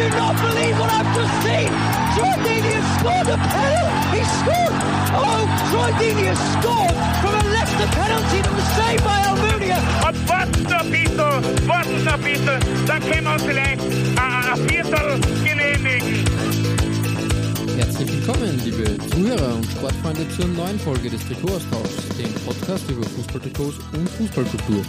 I 0.00 0.08
do 0.08 0.16
not 0.16 0.34
believe 0.40 0.78
what 0.80 0.90
I've 0.96 1.12
just 1.14 1.34
seen! 1.44 1.68
Troy 2.16 2.32
Deeney 2.40 2.72
has 2.72 2.88
scored 2.96 3.28
a 3.28 3.36
penalty! 3.36 4.16
He 4.16 4.22
scored! 4.40 4.76
Oh, 5.12 5.44
Troy 5.68 5.92
Deeney 6.00 6.24
has 6.32 6.40
scored 6.56 6.96
from 7.20 7.36
a 7.36 7.44
Leicester 7.52 7.88
penalty 7.92 8.40
that 8.40 8.54
was 8.56 8.68
saved 8.80 9.04
by 9.04 9.20
Almunia! 9.28 9.76
Und 10.08 10.16
warten 10.24 10.62
noch 10.62 10.80
ein 10.80 10.90
bisschen, 10.90 11.68
warten 11.68 12.04
noch 12.04 12.14
ein 12.14 12.22
bisschen, 12.24 12.86
dann 12.86 13.00
können 13.04 13.24
wir 13.24 13.32
uns 13.34 13.42
vielleicht 13.42 13.80
ein, 14.16 14.32
ein 14.48 14.68
Viertel 14.70 15.20
genehmigen. 15.44 16.24
Herzlich 17.76 18.08
willkommen, 18.10 18.58
liebe 18.64 18.96
Zuhörer 19.12 19.54
und 19.54 19.66
Sportfreunde 19.66 20.26
zur 20.30 20.48
neuen 20.48 20.80
Folge 20.80 21.10
des 21.10 21.20
Trikotaustauschs, 21.28 22.08
dem 22.16 22.32
Podcast 22.46 22.90
über 22.90 23.04
Fußballtrikots 23.04 23.76
und 23.92 24.08
Fußballkultur. 24.08 24.82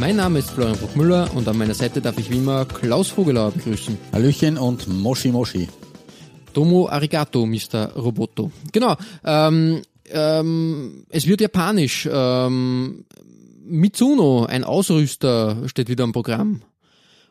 Mein 0.00 0.16
Name 0.16 0.38
ist 0.38 0.52
Florian 0.52 0.78
Bruckmüller 0.78 1.30
und 1.34 1.46
an 1.46 1.58
meiner 1.58 1.74
Seite 1.74 2.00
darf 2.00 2.16
ich 2.18 2.30
wie 2.30 2.38
immer 2.38 2.64
Klaus 2.64 3.10
Vogelauer 3.10 3.50
begrüßen. 3.50 3.98
Hallöchen 4.12 4.56
und 4.56 4.88
Moshi 4.88 5.30
Moshi. 5.30 5.68
Domo 6.54 6.88
arigato, 6.88 7.44
Mr. 7.44 7.92
Roboto. 7.96 8.50
Genau, 8.72 8.96
ähm, 9.24 9.82
ähm, 10.06 11.04
es 11.10 11.26
wird 11.26 11.42
japanisch. 11.42 12.08
Ähm, 12.10 13.04
Mitsuno, 13.62 14.46
ein 14.46 14.64
Ausrüster, 14.64 15.68
steht 15.68 15.90
wieder 15.90 16.04
am 16.04 16.12
Programm. 16.12 16.62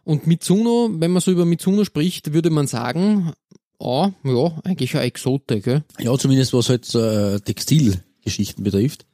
Und 0.04 0.28
Mitsuno, 0.28 0.92
wenn 0.94 1.10
man 1.10 1.24
so 1.24 1.32
über 1.32 1.46
Mitsuno 1.46 1.86
spricht, 1.86 2.34
würde 2.34 2.52
man 2.52 2.68
sagen, 2.68 3.34
ah, 3.80 4.12
ja, 4.24 4.62
eigentlich 4.64 4.96
ein 4.96 5.02
Exote, 5.06 5.60
gell? 5.62 5.84
Ja, 5.98 6.16
zumindest 6.20 6.54
was 6.54 6.70
halt 6.70 6.94
äh, 6.94 7.40
Textilgeschichten 7.40 8.64
betrifft. 8.64 9.08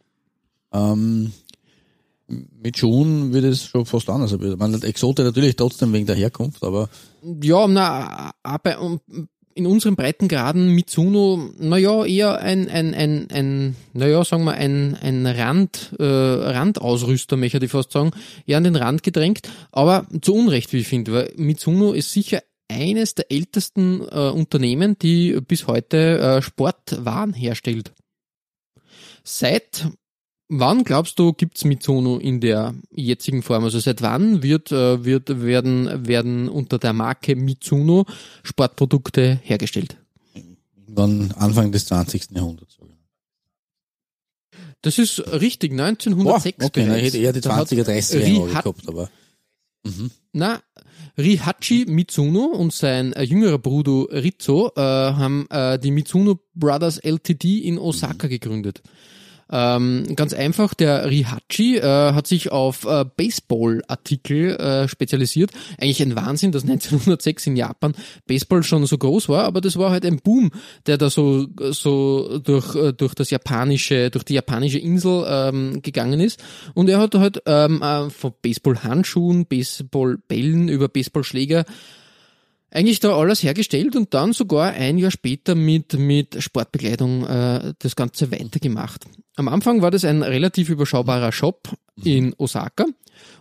Ähm, 0.74 1.32
mit 2.28 2.78
Schuhen 2.78 3.34
wird 3.34 3.46
es 3.46 3.66
schon 3.66 3.86
fast 3.86 4.10
anders. 4.10 4.36
Man 4.58 4.82
Exote 4.82 5.24
natürlich 5.24 5.56
trotzdem 5.56 5.94
wegen 5.94 6.06
der 6.06 6.16
Herkunft, 6.16 6.64
aber 6.64 6.90
Ja, 7.42 7.68
na, 7.68 8.32
aber 8.44 9.00
in 9.56 9.68
unseren 9.68 9.96
Breitengraden 9.96 10.70
Mitsuno, 10.70 11.50
naja, 11.58 12.04
eher 12.06 12.40
ein, 12.40 12.70
ein, 12.70 12.94
ein, 12.94 13.28
ein, 13.32 13.76
naja, 13.94 14.24
sagen 14.26 14.44
wir, 14.44 14.54
ein, 14.54 14.96
ein 14.96 15.26
Rand, 15.26 15.94
äh, 15.98 16.04
Randausrüster, 16.04 17.38
möchte 17.38 17.64
ich 17.64 17.72
fast 17.72 17.94
sagen, 17.94 18.12
eher 18.46 18.58
an 18.58 18.66
den 18.66 18.76
Rand 18.76 19.02
gedrängt, 19.02 19.50
aber 19.72 20.08
zu 20.22 20.36
Unrecht, 20.36 20.74
wie 20.74 20.80
ich 20.80 20.88
finde, 20.88 21.14
weil 21.14 21.34
Mitsuno 21.38 21.94
ist 21.94 22.12
sicher 22.12 22.42
eines 22.68 23.16
der 23.16 23.32
ältesten 23.32 24.02
äh, 24.02 24.30
Unternehmen, 24.30 24.98
die 25.00 25.40
bis 25.40 25.68
heute 25.68 26.20
äh, 26.20 26.42
Sportwaren 26.42 27.34
herstellt. 27.34 27.94
Seit 29.24 29.88
wann 30.48 30.84
glaubst 30.84 31.20
du 31.20 31.34
gibt's 31.34 31.66
Mitsuno 31.66 32.18
in 32.18 32.40
der 32.42 32.76
jetzigen 32.92 33.42
Form? 33.42 33.64
Also 33.64 33.80
seit 33.80 34.02
wann 34.02 34.44
wird, 34.44 34.72
äh, 34.72 35.04
wird 35.04 35.42
werden 35.42 36.08
werden 36.08 36.50
unter 36.50 36.80
der 36.80 36.94
Marke 36.94 37.36
Mitsuno 37.36 38.06
Sportprodukte 38.44 39.40
hergestellt? 39.44 39.98
irgendwann 40.96 41.32
Anfang 41.38 41.72
des 41.72 41.86
20. 41.86 42.32
Jahrhunderts. 42.32 42.78
Das 44.82 45.00
ist 45.00 45.20
richtig, 45.32 45.72
1906 45.72 46.58
Boah, 46.60 46.66
okay, 46.68 46.86
na, 46.88 46.98
ich 46.98 47.06
hätte 47.06 47.18
eher 47.18 47.34
die 47.34 47.42
Da 47.42 47.56
hat 47.56 47.68
20er, 47.68 47.84
30er 47.84 48.20
Jahre 48.20 48.48
gehabt, 48.50 48.88
aber 48.88 49.10
Na, 50.32 50.62
Rihachi 51.18 51.86
Mitsuno 51.88 52.46
und 52.46 52.72
sein 52.74 53.14
äh, 53.14 53.24
jüngerer 53.24 53.58
Bruder 53.58 54.08
Rizzo 54.12 54.72
äh, 54.76 54.82
haben 54.82 55.48
äh, 55.50 55.80
die 55.80 55.92
Mitsuno 55.92 56.40
Brothers 56.54 56.98
LTD 57.00 57.60
in 57.60 57.80
Osaka 57.80 58.28
gegründet. 58.28 58.84
Ähm, 59.52 60.16
ganz 60.16 60.34
einfach, 60.34 60.74
der 60.74 61.10
Rihachi 61.10 61.78
äh, 61.78 62.14
hat 62.14 62.26
sich 62.26 62.52
auf 62.52 62.86
äh, 62.86 63.06
Baseball-Artikel 63.16 64.56
äh, 64.56 64.88
spezialisiert. 64.88 65.52
Eigentlich 65.80 66.02
ein 66.02 66.16
Wahnsinn, 66.16 66.52
dass 66.52 66.64
1906 66.70 67.48
in 67.48 67.56
Japan 67.56 67.94
Baseball 68.26 68.64
schon 68.64 68.86
so 68.86 68.98
groß 68.98 69.30
war, 69.30 69.44
aber 69.44 69.62
das 69.62 69.78
war 69.78 69.92
halt 69.92 70.06
ein 70.06 70.18
Boom, 70.18 70.52
der 70.88 70.98
da 70.98 71.10
so 71.10 71.48
so 71.72 72.40
durch 72.40 72.76
äh, 72.76 72.94
durch 72.94 73.14
das 73.14 73.30
japanische 73.30 74.10
durch 74.10 74.26
die 74.26 74.34
japanische 74.34 74.80
Insel 74.80 75.26
ähm, 75.28 75.82
gegangen 75.84 76.20
ist. 76.20 76.44
Und 76.74 76.90
er 76.90 77.00
hat 77.00 77.14
halt 77.16 77.42
ähm, 77.46 77.82
äh, 77.82 78.10
von 78.10 78.34
Baseball-Handschuhen, 78.42 79.46
Baseball-Bällen 79.46 80.70
über 80.70 80.88
Baseballschläger 80.88 81.66
eigentlich 82.76 83.00
da 83.00 83.16
alles 83.18 83.42
hergestellt 83.42 83.96
und 83.96 84.14
dann 84.14 84.34
sogar 84.34 84.74
ein 84.74 84.98
Jahr 84.98 85.12
später 85.12 85.56
mit, 85.56 85.98
mit 85.98 86.44
Sportbekleidung 86.44 87.26
äh, 87.26 87.74
das 87.80 87.96
Ganze 87.96 88.32
weitergemacht. 88.32 89.06
Am 89.38 89.48
Anfang 89.48 89.82
war 89.82 89.92
das 89.92 90.04
ein 90.04 90.22
relativ 90.22 90.70
überschaubarer 90.70 91.32
Shop 91.32 91.70
in 92.04 92.36
Osaka 92.38 92.86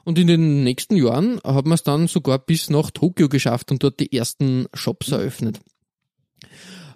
und 0.04 0.20
in 0.20 0.28
den 0.28 0.62
nächsten 0.62 0.96
Jahren 0.96 1.40
hat 1.42 1.66
man 1.66 1.74
es 1.74 1.82
dann 1.82 2.06
sogar 2.06 2.38
bis 2.38 2.70
nach 2.70 2.92
Tokio 2.92 3.28
geschafft 3.28 3.72
und 3.72 3.82
dort 3.82 3.98
die 3.98 4.12
ersten 4.12 4.66
Shops 4.72 5.10
eröffnet. 5.10 5.60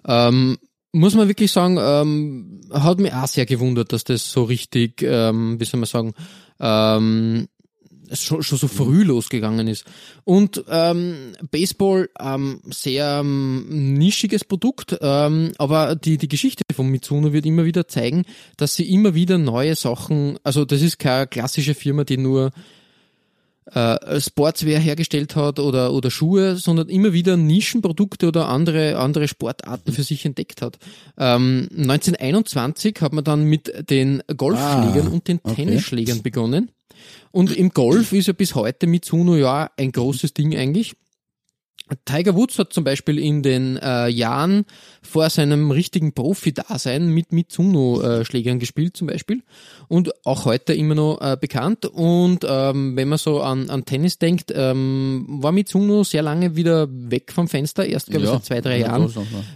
Ähm, 0.07 0.57
muss 0.93 1.15
man 1.15 1.27
wirklich 1.27 1.51
sagen, 1.51 1.77
ähm, 1.77 2.61
hat 2.71 2.99
mich 2.99 3.13
auch 3.13 3.27
sehr 3.27 3.45
gewundert, 3.45 3.91
dass 3.91 4.05
das 4.05 4.31
so 4.31 4.43
richtig, 4.43 5.01
ähm, 5.01 5.59
wie 5.59 5.65
soll 5.65 5.81
man 5.81 5.87
sagen, 5.87 6.13
ähm, 6.59 7.47
schon, 8.13 8.43
schon 8.43 8.57
so 8.57 8.67
früh 8.67 9.03
losgegangen 9.03 9.67
ist. 9.67 9.85
Und 10.23 10.63
ähm, 10.69 11.33
Baseball, 11.51 12.09
ähm, 12.19 12.61
sehr 12.69 13.19
ähm, 13.21 13.93
nischiges 13.93 14.43
Produkt, 14.43 14.97
ähm, 15.01 15.51
aber 15.57 15.95
die, 15.95 16.17
die 16.17 16.27
Geschichte 16.27 16.63
von 16.73 16.87
Mitsuno 16.87 17.33
wird 17.33 17.45
immer 17.45 17.65
wieder 17.65 17.87
zeigen, 17.87 18.25
dass 18.57 18.75
sie 18.75 18.91
immer 18.91 19.13
wieder 19.15 19.37
neue 19.37 19.75
Sachen, 19.75 20.37
also 20.43 20.65
das 20.65 20.81
ist 20.81 20.99
keine 20.99 21.27
klassische 21.27 21.75
Firma, 21.75 22.03
die 22.03 22.17
nur 22.17 22.51
äh, 23.73 24.19
Sportswear 24.19 24.79
hergestellt 24.79 25.35
hat 25.35 25.59
oder, 25.59 25.93
oder 25.93 26.11
Schuhe, 26.11 26.55
sondern 26.55 26.89
immer 26.89 27.13
wieder 27.13 27.37
Nischenprodukte 27.37 28.27
oder 28.27 28.47
andere, 28.47 28.97
andere 28.97 29.27
Sportarten 29.27 29.91
für 29.91 30.03
sich 30.03 30.25
entdeckt 30.25 30.61
hat. 30.61 30.77
Ähm, 31.17 31.67
1921 31.71 33.01
hat 33.01 33.13
man 33.13 33.23
dann 33.23 33.43
mit 33.43 33.89
den 33.89 34.23
Golfschlägern 34.35 35.07
Ah, 35.07 35.11
und 35.11 35.27
den 35.27 35.39
okay. 35.43 35.55
Tennisschlägern 35.55 36.21
begonnen. 36.21 36.71
Und 37.31 37.55
im 37.55 37.69
Golf 37.69 38.11
ist 38.13 38.27
ja 38.27 38.33
bis 38.33 38.55
heute 38.55 38.87
Mitsuno 38.87 39.35
ja 39.35 39.69
ein 39.77 39.91
großes 39.91 40.33
Ding 40.33 40.55
eigentlich. 40.55 40.95
Tiger 42.05 42.35
Woods 42.35 42.59
hat 42.59 42.73
zum 42.73 42.83
Beispiel 42.83 43.19
in 43.19 43.41
den 43.43 43.77
äh, 43.77 44.07
Jahren 44.07 44.65
vor 45.01 45.29
seinem 45.29 45.71
richtigen 45.71 46.13
Profi-Dasein 46.13 47.07
mit 47.07 47.31
Mitsuno-Schlägern 47.31 48.59
gespielt 48.59 48.95
zum 48.95 49.07
Beispiel 49.07 49.43
und 49.87 50.25
auch 50.25 50.45
heute 50.45 50.73
immer 50.73 50.95
noch 50.95 51.19
äh, 51.21 51.37
bekannt. 51.39 51.85
Und 51.85 52.45
ähm, 52.47 52.95
wenn 52.95 53.07
man 53.07 53.17
so 53.17 53.41
an, 53.41 53.69
an 53.69 53.85
Tennis 53.85 54.19
denkt, 54.19 54.53
ähm, 54.55 55.25
war 55.27 55.51
Mitsuno 55.51 56.03
sehr 56.03 56.21
lange 56.21 56.55
wieder 56.55 56.87
weg 56.89 57.31
vom 57.31 57.47
Fenster. 57.47 57.85
Erst, 57.85 58.07
glaube 58.07 58.25
ich, 58.25 58.29
Ja, 58.29 58.35
seit 58.35 58.45
zwei, 58.45 58.61
drei 58.61 58.79
ja, 58.79 58.87
Jahren 58.87 59.11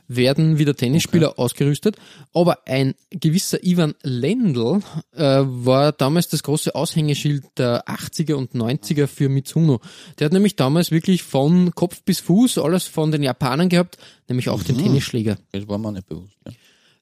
werden 0.08 0.58
wieder 0.58 0.76
Tennisspieler 0.76 1.38
ausgerüstet. 1.38 1.98
Aber 2.34 2.60
ein 2.66 2.96
gewisser 3.12 3.64
Ivan 3.64 3.94
Lendl 4.02 4.82
äh, 5.16 5.42
war 5.46 5.92
damals 5.92 6.30
das 6.30 6.44
große 6.44 6.74
Aushängeschild 6.74 7.44
der 7.58 7.86
80er 7.88 8.34
und 8.34 8.54
90er 8.54 9.08
für 9.08 9.30
Mitsuno. 9.30 9.82
Der 10.18 10.26
hat 10.26 10.34
nämlich 10.34 10.56
damals 10.56 10.92
wirklich 10.92 11.24
von 11.24 11.76
Kopf 11.76 12.02
bis 12.04 12.23
Fuß 12.24 12.58
alles 12.58 12.86
von 12.86 13.12
den 13.12 13.24
Japanern 13.24 13.70
gehabt, 13.70 13.98
nämlich 14.28 14.50
auch 14.50 14.64
den 14.64 14.78
Tennisschläger. 14.78 15.38
das 15.52 15.68
war 15.68 15.78
mir 15.78 15.92
nicht 15.92 16.08
bewusst. 16.08 16.38
Ja. 16.46 16.54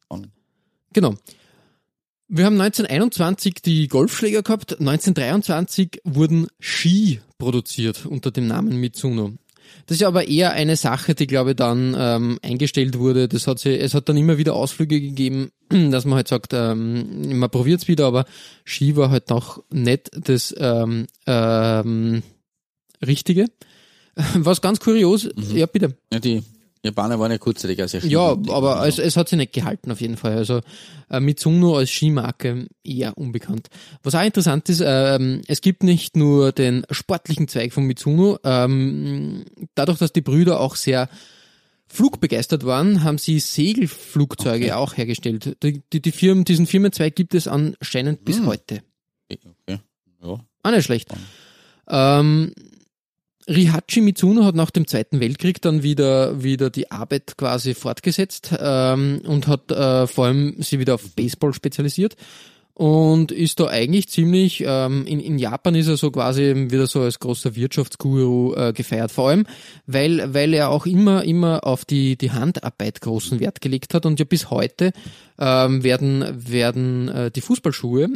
Und 0.09 0.29
Genau. 0.93 1.15
Wir 2.27 2.45
haben 2.45 2.59
1921 2.59 3.55
die 3.65 3.87
Golfschläger 3.87 4.41
gehabt, 4.41 4.79
1923 4.79 6.01
wurden 6.05 6.47
Ski 6.59 7.19
produziert 7.37 8.05
unter 8.05 8.31
dem 8.31 8.47
Namen 8.47 8.79
Mitsuno. 8.79 9.33
Das 9.85 9.97
ist 9.97 10.03
aber 10.03 10.27
eher 10.27 10.51
eine 10.51 10.75
Sache, 10.75 11.13
die 11.13 11.27
glaube 11.27 11.51
ich 11.51 11.55
dann 11.57 11.95
ähm, 11.97 12.39
eingestellt 12.41 12.97
wurde. 12.97 13.27
Das 13.27 13.47
hat 13.47 13.59
sie, 13.59 13.77
es 13.77 13.93
hat 13.93 14.07
dann 14.07 14.17
immer 14.17 14.37
wieder 14.37 14.53
Ausflüge 14.53 15.01
gegeben, 15.01 15.51
dass 15.69 16.05
man 16.05 16.15
halt 16.15 16.27
sagt, 16.29 16.53
ähm, 16.53 17.37
man 17.37 17.49
probiert's 17.49 17.87
wieder, 17.87 18.05
aber 18.05 18.25
Ski 18.63 18.95
war 18.95 19.09
halt 19.09 19.29
noch 19.29 19.63
nicht 19.69 20.09
das 20.13 20.55
ähm, 20.57 21.07
ähm, 21.25 22.23
Richtige. 23.05 23.47
Was 24.35 24.61
ganz 24.61 24.79
kurios, 24.79 25.29
ja 25.53 25.65
bitte. 25.65 25.95
ja, 26.11 26.19
die 26.19 26.43
Japaner 26.83 27.19
waren 27.19 27.31
ja 27.31 27.37
kurzzeitig 27.37 27.81
auch 27.83 27.87
sehr 27.87 28.03
Ja, 28.05 28.31
aber 28.49 28.87
es, 28.87 28.97
es 28.97 29.15
hat 29.15 29.29
sich 29.29 29.37
nicht 29.37 29.53
gehalten 29.53 29.91
auf 29.91 30.01
jeden 30.01 30.17
Fall. 30.17 30.33
Also 30.37 30.61
äh, 31.11 31.19
Mitsuno 31.19 31.77
als 31.77 31.91
Skimarke 31.91 32.67
eher 32.83 33.15
unbekannt. 33.17 33.67
Was 34.01 34.15
auch 34.15 34.23
interessant 34.23 34.67
ist, 34.67 34.81
ähm, 34.83 35.41
es 35.47 35.61
gibt 35.61 35.83
nicht 35.83 36.15
nur 36.17 36.51
den 36.51 36.83
sportlichen 36.89 37.47
Zweig 37.47 37.71
von 37.73 37.83
Mitsuno, 37.85 38.39
ähm, 38.43 39.45
dadurch, 39.75 39.99
dass 39.99 40.11
die 40.11 40.21
Brüder 40.21 40.59
auch 40.59 40.75
sehr 40.75 41.07
flugbegeistert 41.87 42.65
waren, 42.65 43.03
haben 43.03 43.17
sie 43.17 43.39
Segelflugzeuge 43.39 44.65
Okay. 44.65 44.71
auch 44.71 44.97
hergestellt. 44.97 45.57
Die, 45.61 45.83
die, 45.93 46.01
die 46.01 46.11
Firmen, 46.11 46.45
diesen 46.45 46.65
Firmenzweig 46.65 47.15
gibt 47.15 47.35
es 47.35 47.47
anscheinend 47.47 48.23
bis 48.25 48.37
Hm. 48.37 48.47
heute. 48.47 48.81
Okay. 49.29 49.39
Ja. 49.69 50.39
Auch 50.63 50.71
nicht 50.71 50.85
schlecht. 50.85 51.09
Ähm, 51.87 52.53
Rihachi 53.47 54.01
Mitsuno 54.01 54.43
hat 54.45 54.55
nach 54.55 54.71
dem 54.71 54.87
Zweiten 54.87 55.19
Weltkrieg 55.19 55.61
dann 55.61 55.83
wieder, 55.83 56.43
wieder 56.43 56.69
die 56.69 56.91
Arbeit 56.91 57.37
quasi 57.37 57.73
fortgesetzt 57.73 58.53
ähm, 58.59 59.21
und 59.25 59.47
hat 59.47 59.71
äh, 59.71 60.07
vor 60.07 60.25
allem 60.25 60.55
sie 60.59 60.79
wieder 60.79 60.95
auf 60.95 61.15
Baseball 61.15 61.53
spezialisiert 61.53 62.15
und 62.73 63.31
ist 63.31 63.59
da 63.59 63.67
eigentlich 63.67 64.09
ziemlich, 64.09 64.63
ähm, 64.65 65.05
in, 65.05 65.19
in 65.19 65.37
Japan 65.37 65.75
ist 65.75 65.87
er 65.87 65.97
so 65.97 66.09
quasi 66.09 66.53
wieder 66.69 66.87
so 66.87 67.01
als 67.01 67.19
großer 67.19 67.55
Wirtschaftsguru 67.55 68.55
äh, 68.55 68.73
gefeiert, 68.73 69.11
vor 69.11 69.29
allem, 69.29 69.45
weil, 69.85 70.33
weil 70.33 70.53
er 70.53 70.69
auch 70.69 70.85
immer, 70.85 71.23
immer 71.23 71.65
auf 71.65 71.85
die, 71.85 72.15
die 72.15 72.31
Handarbeit 72.31 73.01
großen 73.01 73.39
Wert 73.39 73.61
gelegt 73.61 73.93
hat 73.93 74.05
und 74.05 74.19
ja 74.19 74.25
bis 74.25 74.49
heute 74.49 74.93
ähm, 75.37 75.83
werden, 75.83 76.25
werden 76.49 77.09
äh, 77.09 77.31
die 77.31 77.41
Fußballschuhe 77.41 78.09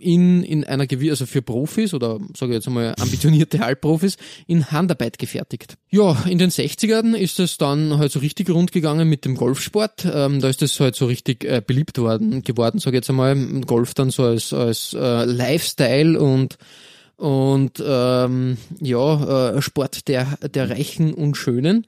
in, 0.00 0.42
in 0.42 0.64
einer 0.64 0.86
gewissen, 0.86 1.10
also 1.10 1.26
für 1.26 1.42
Profis 1.42 1.94
oder 1.94 2.18
sage 2.36 2.52
ich 2.52 2.56
jetzt 2.56 2.66
einmal 2.66 2.94
ambitionierte 2.98 3.58
Halbprofis, 3.60 4.16
in 4.46 4.70
Handarbeit 4.70 5.18
gefertigt. 5.18 5.76
Ja, 5.90 6.16
in 6.28 6.38
den 6.38 6.50
60ern 6.50 7.14
ist 7.14 7.38
es 7.38 7.58
dann 7.58 7.98
halt 7.98 8.12
so 8.12 8.20
richtig 8.20 8.50
rund 8.50 8.72
gegangen 8.72 9.08
mit 9.08 9.24
dem 9.24 9.36
Golfsport. 9.36 10.06
Ähm, 10.12 10.40
da 10.40 10.48
ist 10.48 10.62
es 10.62 10.80
halt 10.80 10.96
so 10.96 11.06
richtig 11.06 11.44
äh, 11.44 11.62
beliebt 11.64 11.98
worden, 11.98 12.42
geworden, 12.42 12.78
sage 12.78 12.96
ich 12.96 13.00
jetzt 13.00 13.10
einmal. 13.10 13.36
Golf 13.66 13.94
dann 13.94 14.10
so 14.10 14.24
als, 14.24 14.52
als 14.52 14.94
äh, 14.94 15.24
Lifestyle 15.24 16.18
und 16.18 16.58
und 17.16 17.82
ähm, 17.86 18.56
ja, 18.80 19.50
äh, 19.50 19.60
Sport 19.60 20.08
der, 20.08 20.38
der 20.54 20.70
Reichen 20.70 21.12
und 21.12 21.36
Schönen. 21.36 21.86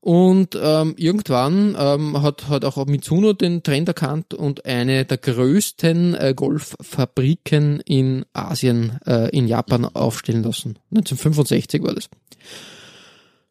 Und 0.00 0.56
ähm, 0.60 0.94
irgendwann 0.96 1.76
ähm, 1.78 2.22
hat, 2.22 2.48
hat 2.48 2.64
auch 2.64 2.86
Mitsuno 2.86 3.32
den 3.32 3.62
Trend 3.62 3.88
erkannt 3.88 4.32
und 4.32 4.64
eine 4.64 5.04
der 5.04 5.18
größten 5.18 6.14
äh, 6.14 6.34
Golffabriken 6.36 7.80
in 7.80 8.24
Asien, 8.32 9.00
äh, 9.06 9.28
in 9.36 9.48
Japan 9.48 9.84
aufstellen 9.84 10.44
lassen. 10.44 10.78
1965 10.90 11.82
war 11.82 11.94
das. 11.94 12.08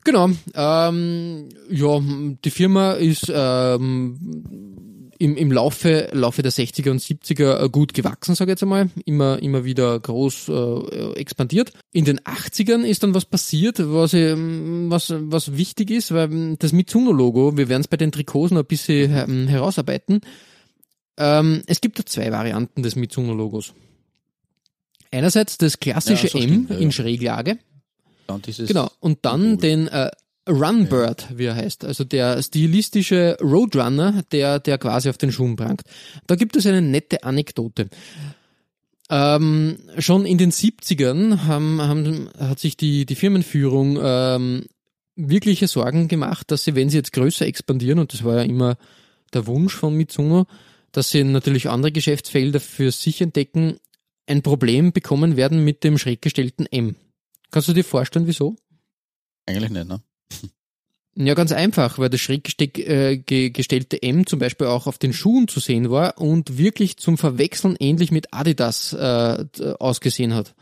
Genau. 0.06 0.30
Ähm, 0.56 1.50
ja, 1.70 2.00
die 2.46 2.50
Firma 2.50 2.94
ist 2.94 3.30
ähm, 3.34 4.97
im, 5.20 5.36
im 5.36 5.52
Laufe, 5.52 6.10
Laufe 6.12 6.42
der 6.42 6.52
60er 6.52 6.92
und 6.92 7.02
70er 7.02 7.64
äh, 7.64 7.70
gut 7.70 7.94
gewachsen, 7.94 8.36
sage 8.36 8.52
ich 8.52 8.54
jetzt 8.54 8.64
einmal. 8.64 8.90
Immer, 9.06 9.42
immer 9.42 9.66
wieder 9.66 10.00
groß 10.00 10.50
äh, 10.50 11.12
expandiert. 11.14 11.74
In 11.92 12.06
den 12.06 12.20
80ern 12.20 12.84
ist 12.84 13.04
dann 13.04 13.14
was 13.14 13.26
passiert, 13.26 13.78
was, 13.80 14.14
ähm, 14.14 14.88
was, 14.90 15.14
was 15.16 15.58
wichtig 15.58 15.92
ist, 15.92 16.14
weil 16.14 16.32
ähm, 16.32 16.56
das 16.60 16.74
Mitsuno-Logo, 16.74 17.58
wir 17.58 17.70
werden 17.70 17.82
es 17.82 17.88
bei 17.88 17.98
den 17.98 18.12
Trikots 18.12 18.52
noch 18.52 18.62
ein 18.62 18.68
bisschen 18.68 19.12
ähm, 19.14 19.48
herausarbeiten. 19.48 20.22
Ähm, 21.18 21.64
es 21.68 21.82
gibt 21.82 22.00
da 22.00 22.06
zwei 22.06 22.32
Varianten 22.32 22.84
des 22.84 22.96
Mitsuno-Logos. 22.96 23.74
Einerseits 25.12 25.58
das 25.58 25.80
klassische 25.80 26.28
Ja, 26.28 26.32
so 26.32 26.38
M 26.40 26.44
stimmt, 26.44 26.70
ja, 26.70 26.78
in. 26.78 26.92
Schräglage. 26.92 27.58
Dieses 28.46 28.68
Genau. 28.68 28.92
Und 29.00 29.20
dann 29.24 29.42
Symbol. 29.42 29.58
den 29.58 29.88
äh, 29.88 30.12
Runbird, 30.48 31.28
wie 31.38 31.46
er 31.46 31.56
heißt. 31.56 31.86
Also 31.86 32.04
der 32.04 32.42
stilistische 32.42 33.38
Roadrunner, 33.42 34.24
der, 34.32 34.60
der 34.60 34.78
quasi 34.78 35.10
auf 35.10 35.18
den 35.18 35.32
Schuhen 35.32 35.56
prangt. 35.56 35.84
Da 36.28 36.36
gibt 36.36 36.56
es 36.56 36.66
eine 36.66 36.82
nette 36.82 37.24
Anekdote. 37.24 37.90
Ähm, 39.10 39.78
schon 40.00 40.26
in 40.26 40.38
den 40.38 40.52
70ern 40.52 41.46
haben, 41.46 41.82
haben, 41.82 42.30
hat 42.40 42.60
sich 42.60 42.76
die, 42.76 43.06
die 43.06 43.16
Firmenführung 43.16 43.98
ähm, 44.02 44.66
wirkliche 45.16 45.68
Sorgen 45.68 46.08
gemacht, 46.08 46.52
dass 46.52 46.64
sie, 46.64 46.76
wenn 46.76 46.90
sie 46.90 46.98
jetzt 46.98 47.14
größer 47.14 47.46
expandieren, 47.46 48.00
und 48.00 48.14
das 48.14 48.24
war 48.24 48.36
ja 48.36 48.44
immer 48.44 48.78
der 49.34 49.48
Wunsch 49.48 49.74
von 49.74 49.96
Mitsuno, 49.96 50.46
dass 50.92 51.10
sie 51.10 51.24
natürlich 51.24 51.70
andere 51.70 51.92
Geschäftsfelder 51.92 52.60
für 52.60 52.92
sich 52.92 53.22
entdecken, 53.22 53.78
ein 54.26 54.42
Problem 54.42 54.92
bekommen 54.92 55.38
werden 55.38 55.64
mit 55.64 55.84
dem 55.84 55.98
schräg 55.98 56.22
gestellten 56.22 56.66
M. 56.66 56.96
Kannst 57.50 57.70
du 57.70 57.74
dir 57.74 57.84
vorstellen, 57.84 58.28
wieso? 58.28 58.56
Eigentlich 59.46 59.72
nicht, 59.72 59.88
ne? 59.88 60.02
Ja, 61.20 61.34
ganz 61.34 61.52
einfach, 61.52 61.98
weil 61.98 62.10
das 62.10 62.22
schräg 62.22 62.62
äh, 62.62 63.18
ge 63.18 63.50
gestellte 63.50 64.04
M 64.04 64.28
zum 64.28 64.38
Beispiel 64.38 64.68
auch 64.68 64.86
auf 64.86 65.00
den 65.00 65.14
Schuhen 65.14 65.48
zu 65.48 65.60
sehen 65.60 65.90
war 65.90 66.20
und 66.20 66.60
wirklich 66.60 66.98
zum 66.98 67.18
Verwechseln 67.18 67.76
ähnlich 67.80 68.12
mit 68.12 68.34
Adidas 68.36 68.94
äh, 68.94 69.46
ausgesehen 69.80 70.36
hat. 70.36 70.54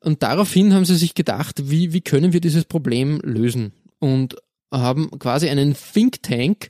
Und 0.00 0.22
daraufhin 0.22 0.74
haben 0.74 0.84
sie 0.84 0.94
sich 0.94 1.14
gedacht, 1.14 1.70
wie, 1.70 1.92
wie 1.92 2.02
können 2.02 2.32
wir 2.32 2.40
dieses 2.40 2.66
Problem 2.66 3.20
lösen? 3.24 3.72
Und 3.98 4.36
haben 4.70 5.10
quasi 5.18 5.48
einen 5.48 5.74
Think 5.74 6.22
Tank 6.22 6.68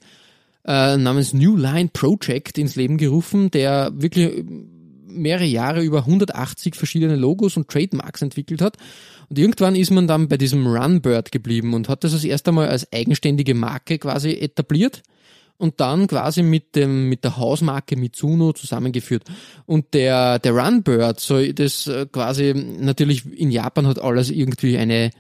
äh, 0.67 0.97
namens 0.97 1.35
New 1.35 1.57
Line 1.57 1.91
Project 1.93 2.57
ins 2.57 2.77
Leben 2.77 2.97
gerufen, 2.97 3.51
der 3.51 3.93
wirklich 3.95 4.45
mehrere 5.07 5.45
Jahre 5.45 5.83
über 5.83 5.99
180 5.99 6.75
verschiedene 6.75 7.17
Logos 7.17 7.57
und 7.57 7.69
Trademarks 7.69 8.23
entwickelt 8.23 8.63
hat. 8.63 8.77
Und 9.29 9.39
irgendwann 9.39 9.77
ist 9.77 9.91
man 9.91 10.07
dann 10.07 10.29
bei 10.29 10.37
diesem 10.37 10.67
Runbird 10.67 11.33
geblieben 11.33 11.75
und 11.75 11.89
hat 11.89 12.05
das 12.05 12.13
das 12.13 12.25
erste 12.25 12.53
Mal 12.53 12.69
als 12.69 12.93
eigenständige 12.93 13.55
Marke 13.55 13.99
quasi 13.99 14.33
etabliert 14.33 15.03
und 15.57 15.81
dann 15.81 16.07
quasi 16.07 16.43
mit 16.43 16.75
dem 16.77 17.09
mit 17.09 17.25
der 17.25 17.37
Hausmarke 17.37 17.97
Mitsuno 17.97 18.53
zusammengeführt. 18.53 19.25
Und 19.67 19.95
der 19.95 20.39
der 20.39 20.53
Runbird 20.53 21.21
soll 21.21 21.53
das 21.53 21.87
äh, 21.87 22.07
quasi 22.11 22.55
natürlich 22.55 23.25
in 23.33 23.51
Japan 23.51 23.87
hat 23.87 24.01
alles 24.01 24.31
irgendwie 24.31 24.77
eine 24.79 25.11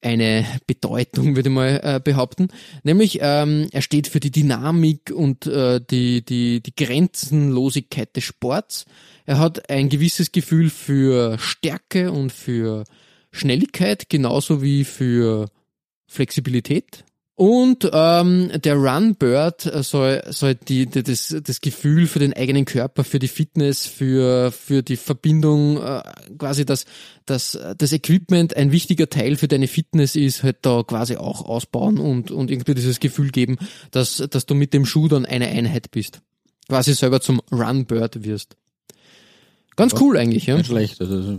eine 0.00 0.46
Bedeutung, 0.66 1.34
würde 1.34 1.48
ich 1.48 1.54
mal 1.54 1.80
äh, 1.82 2.00
behaupten. 2.02 2.48
Nämlich, 2.84 3.18
ähm, 3.20 3.66
er 3.72 3.82
steht 3.82 4.06
für 4.06 4.20
die 4.20 4.30
Dynamik 4.30 5.10
und 5.12 5.46
äh, 5.46 5.80
die, 5.80 6.24
die, 6.24 6.60
die 6.62 6.74
Grenzenlosigkeit 6.76 8.14
des 8.14 8.24
Sports. 8.24 8.86
Er 9.26 9.38
hat 9.38 9.70
ein 9.70 9.88
gewisses 9.88 10.30
Gefühl 10.30 10.70
für 10.70 11.36
Stärke 11.38 12.12
und 12.12 12.30
für 12.30 12.84
Schnelligkeit, 13.30 14.08
genauso 14.08 14.62
wie 14.62 14.84
für 14.84 15.50
Flexibilität. 16.06 17.04
Und 17.38 17.88
ähm, 17.92 18.50
der 18.64 18.74
Runbird 18.74 19.66
äh, 19.66 19.84
soll, 19.84 20.24
soll 20.26 20.56
die, 20.56 20.86
die, 20.86 21.04
das, 21.04 21.36
das 21.40 21.60
Gefühl 21.60 22.08
für 22.08 22.18
den 22.18 22.32
eigenen 22.32 22.64
Körper, 22.64 23.04
für 23.04 23.20
die 23.20 23.28
Fitness, 23.28 23.86
für, 23.86 24.50
für 24.50 24.82
die 24.82 24.96
Verbindung, 24.96 25.80
äh, 25.80 26.02
quasi 26.36 26.66
dass 26.66 26.84
das, 27.26 27.56
das 27.78 27.92
Equipment 27.92 28.56
ein 28.56 28.72
wichtiger 28.72 29.08
Teil 29.08 29.36
für 29.36 29.46
deine 29.46 29.68
Fitness 29.68 30.16
ist, 30.16 30.42
halt 30.42 30.56
da 30.62 30.82
quasi 30.82 31.14
auch 31.14 31.44
ausbauen 31.44 31.98
und, 31.98 32.32
und 32.32 32.50
irgendwie 32.50 32.74
dieses 32.74 32.98
Gefühl 32.98 33.30
geben, 33.30 33.56
dass, 33.92 34.16
dass 34.16 34.46
du 34.46 34.56
mit 34.56 34.74
dem 34.74 34.84
Schuh 34.84 35.06
dann 35.06 35.24
eine 35.24 35.46
Einheit 35.46 35.92
bist. 35.92 36.20
Quasi 36.68 36.92
selber 36.92 37.20
zum 37.20 37.40
Runbird 37.52 38.24
wirst. 38.24 38.56
Ganz 39.76 39.94
cool 40.00 40.16
eigentlich, 40.16 40.46
ja. 40.46 40.56
Nicht 40.56 40.66
schlecht. 40.66 41.00
Also, 41.00 41.38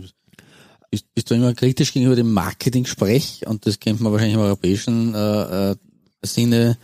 bist, 0.90 1.06
bist 1.14 1.30
du 1.30 1.34
immer 1.34 1.54
kritisch 1.54 1.92
gegenüber 1.92 2.16
dem 2.16 2.32
Marketing-Sprech 2.32 3.46
und 3.46 3.66
das 3.66 3.78
kennt 3.78 4.00
man 4.00 4.12
wahrscheinlich 4.12 4.36
im 4.36 4.42
europäischen 4.42 5.14
äh, 5.14 5.70
äh, 5.70 5.76
Sinne 6.22 6.76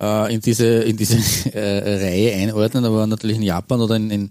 äh, 0.00 0.34
in 0.34 0.40
diese 0.40 0.66
in 0.66 0.96
diese 0.96 1.16
äh, 1.54 2.04
Reihe 2.04 2.34
einordnen, 2.34 2.84
aber 2.84 3.06
natürlich 3.06 3.36
in 3.36 3.42
Japan 3.42 3.80
oder 3.80 3.96
in, 3.96 4.10
in 4.10 4.30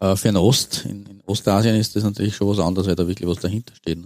äh, 0.00 0.16
Fernost, 0.16 0.84
in, 0.88 1.06
in 1.06 1.22
Ostasien 1.26 1.76
ist 1.76 1.94
das 1.96 2.04
natürlich 2.04 2.34
schon 2.34 2.48
was 2.48 2.58
anderes, 2.58 2.88
weil 2.88 2.96
da 2.96 3.06
wirklich 3.06 3.28
was 3.28 3.38
dahinter 3.38 3.74
steht. 3.74 3.98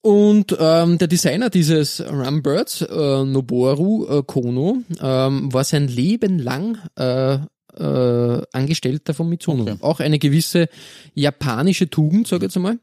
Und 0.00 0.56
ähm, 0.58 0.98
der 0.98 1.08
Designer 1.08 1.50
dieses 1.50 2.00
Rumbirds, 2.00 2.82
äh, 2.82 3.24
Noboru 3.24 4.06
äh, 4.06 4.22
Kono, 4.24 4.78
ähm, 5.00 5.52
war 5.52 5.64
sein 5.64 5.88
Leben 5.88 6.38
lang 6.38 6.78
äh, 6.96 7.38
äh, 7.76 8.42
Angestellter 8.52 9.12
von 9.12 9.28
Mitsuno. 9.28 9.62
Okay. 9.62 9.76
Auch 9.80 10.00
eine 10.00 10.18
gewisse 10.18 10.68
japanische 11.14 11.90
Tugend, 11.90 12.28
sage 12.28 12.46
ich 12.46 12.48
jetzt 12.50 12.56
einmal, 12.56 12.78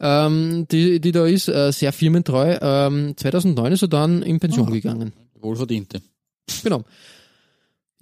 ähm, 0.00 0.66
die, 0.70 1.00
die 1.00 1.12
da 1.12 1.26
ist, 1.26 1.48
äh, 1.48 1.70
sehr 1.72 1.92
firmentreu. 1.92 2.58
Ähm, 2.60 3.14
2009 3.16 3.72
ist 3.72 3.82
er 3.82 3.88
dann 3.88 4.22
in 4.22 4.40
Pension 4.40 4.68
Ah. 4.68 4.70
gegangen. 4.72 5.12
Wohlverdiente. 5.40 6.00
Genau. 6.64 6.82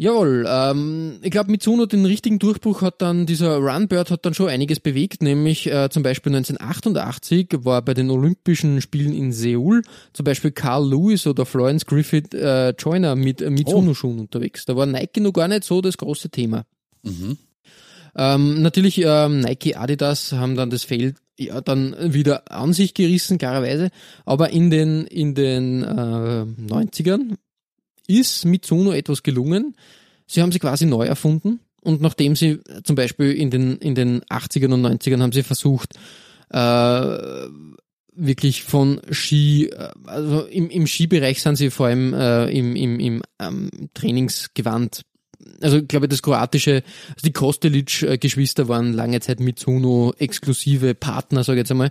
Jawohl, 0.00 0.47
ähm, 0.49 1.19
ich 1.23 1.33
glaube, 1.33 1.50
Mitsuno 1.50 1.87
den 1.87 2.05
richtigen 2.07 2.38
Durchbruch 2.38 2.83
hat 2.83 3.02
dann, 3.02 3.26
dieser 3.26 3.57
Runbird 3.57 4.12
hat 4.12 4.25
dann 4.25 4.33
schon 4.33 4.49
einiges 4.49 4.78
bewegt, 4.78 5.25
nämlich 5.25 5.67
äh, 5.67 5.88
zum 5.90 6.05
Beispiel 6.05 6.31
1988 6.37 7.49
war 7.64 7.83
bei 7.83 7.95
den 7.95 8.09
Olympischen 8.09 8.81
Spielen 8.81 9.12
in 9.12 9.33
Seoul 9.33 9.83
zum 10.12 10.23
Beispiel 10.23 10.52
Carl 10.52 10.88
Lewis 10.88 11.26
oder 11.26 11.45
Florence 11.45 11.85
Griffith 11.85 12.33
äh, 12.33 12.71
Joyner 12.78 13.17
mit 13.17 13.40
äh, 13.43 13.50
Mitsuno-Schuhen 13.50 14.21
unterwegs. 14.21 14.64
Da 14.67 14.76
war 14.76 14.87
Nike 14.87 15.19
noch 15.21 15.33
gar 15.33 15.49
nicht 15.49 15.64
so 15.64 15.81
das 15.81 15.99
große 15.99 16.31
Thema. 16.31 16.64
Mhm. 17.02 17.37
Ähm, 18.14 18.62
natürlich 18.62 19.02
ähm, 19.05 19.40
Nike, 19.40 19.75
Adidas 19.75 20.31
haben 20.33 20.55
dann 20.55 20.71
das 20.71 20.85
Feld 20.85 21.17
ja 21.38 21.61
dann 21.61 21.97
wieder 22.12 22.50
an 22.50 22.73
sich 22.73 22.95
gerissen, 22.95 23.38
klarerweise. 23.38 23.90
Aber 24.25 24.50
in 24.50 24.71
den 24.71 25.07
in 25.07 25.35
den 25.35 25.83
äh, 25.83 26.45
90ern 26.73 27.37
ist 28.07 28.45
Mitsuno 28.45 28.92
etwas 28.92 29.23
gelungen. 29.23 29.76
Sie 30.26 30.42
haben 30.42 30.52
sie 30.52 30.59
quasi 30.59 30.87
neu 30.87 31.07
erfunden 31.07 31.61
und 31.83 32.00
nachdem 32.00 32.37
sie 32.37 32.61
zum 32.85 32.97
Beispiel 32.97 33.33
in 33.33 33.50
den 33.50 33.78
in 33.78 33.95
den 33.95 34.23
80ern 34.25 34.75
und 34.75 34.85
90ern 34.85 35.23
haben 35.23 35.33
sie 35.33 35.42
versucht 35.42 35.95
äh, 36.50 37.49
wirklich 38.18 38.64
von 38.64 39.00
Ski, 39.11 39.66
äh, 39.66 39.90
also 40.04 40.42
im, 40.47 40.68
im 40.71 40.87
Skibereich 40.87 41.40
sind 41.40 41.57
sie 41.57 41.71
vor 41.71 41.87
allem 41.87 42.12
äh, 42.12 42.50
im, 42.50 42.76
im, 42.76 43.00
im 43.00 43.23
ähm, 43.38 43.71
Trainingsgewand. 43.95 45.02
Also 45.61 45.78
ich 45.78 45.88
glaube, 45.88 46.09
das 46.09 46.23
kroatische, 46.23 46.83
also 47.09 47.25
die 47.25 47.33
Kostelic-Geschwister 47.33 48.68
waren 48.68 48.92
lange 48.92 49.21
Zeit 49.21 49.40
Mitsuno 49.40 50.12
exklusive 50.18 50.95
Partner, 50.95 51.45
sage 51.45 51.59
ich 51.59 51.62
jetzt 51.62 51.71
einmal. 51.71 51.90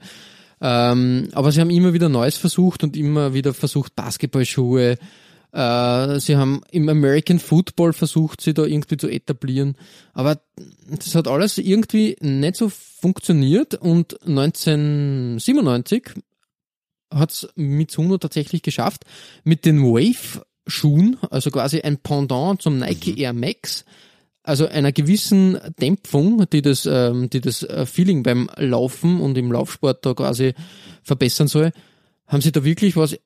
Ähm, 0.59 1.29
aber 1.33 1.51
sie 1.51 1.61
haben 1.61 1.69
immer 1.69 1.93
wieder 1.93 2.09
Neues 2.09 2.37
versucht 2.37 2.83
und 2.83 2.97
immer 2.97 3.33
wieder 3.33 3.53
versucht, 3.53 3.95
Basketballschuhe, 3.95 4.97
äh, 5.51 6.19
sie 6.19 6.35
haben 6.35 6.61
im 6.71 6.89
American 6.89 7.39
Football 7.39 7.93
versucht, 7.93 8.41
sie 8.41 8.53
da 8.53 8.63
irgendwie 8.63 8.97
zu 8.97 9.07
etablieren. 9.07 9.75
Aber 10.13 10.41
das 10.89 11.15
hat 11.15 11.27
alles 11.27 11.57
irgendwie 11.57 12.17
nicht 12.19 12.57
so 12.57 12.69
funktioniert 12.69 13.75
und 13.75 14.19
1997 14.27 16.13
hat 17.13 17.31
es 17.31 17.49
Mitsuno 17.55 18.17
tatsächlich 18.17 18.61
geschafft, 18.61 19.03
mit 19.43 19.65
den 19.65 19.77
Wave-Schuhen, 20.67 21.17
also 21.29 21.51
quasi 21.51 21.81
ein 21.81 21.97
Pendant 21.97 22.61
zum 22.61 22.77
Nike 22.77 23.19
Air 23.19 23.33
Max, 23.33 23.85
also 24.43 24.67
einer 24.67 24.91
gewissen 24.91 25.57
Dämpfung, 25.81 26.45
die 26.49 26.61
das, 26.61 26.85
ähm, 26.85 27.29
die 27.29 27.41
das 27.41 27.63
äh, 27.63 27.85
Feeling 27.85 28.23
beim 28.23 28.49
Laufen 28.55 29.19
und 29.19 29.37
im 29.37 29.51
Laufsport 29.51 30.05
da 30.05 30.13
quasi 30.13 30.53
verbessern 31.03 31.47
soll, 31.47 31.71
haben 32.27 32.41
sie 32.41 32.51
da 32.51 32.63
wirklich 32.63 32.95
was 32.95 33.17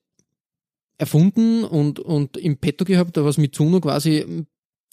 erfunden 0.97 1.63
und, 1.63 1.99
und 1.99 2.37
im 2.37 2.57
Petto 2.57 2.85
gehabt, 2.85 3.17
was 3.17 3.37
Mitsuno 3.37 3.81
quasi 3.81 4.45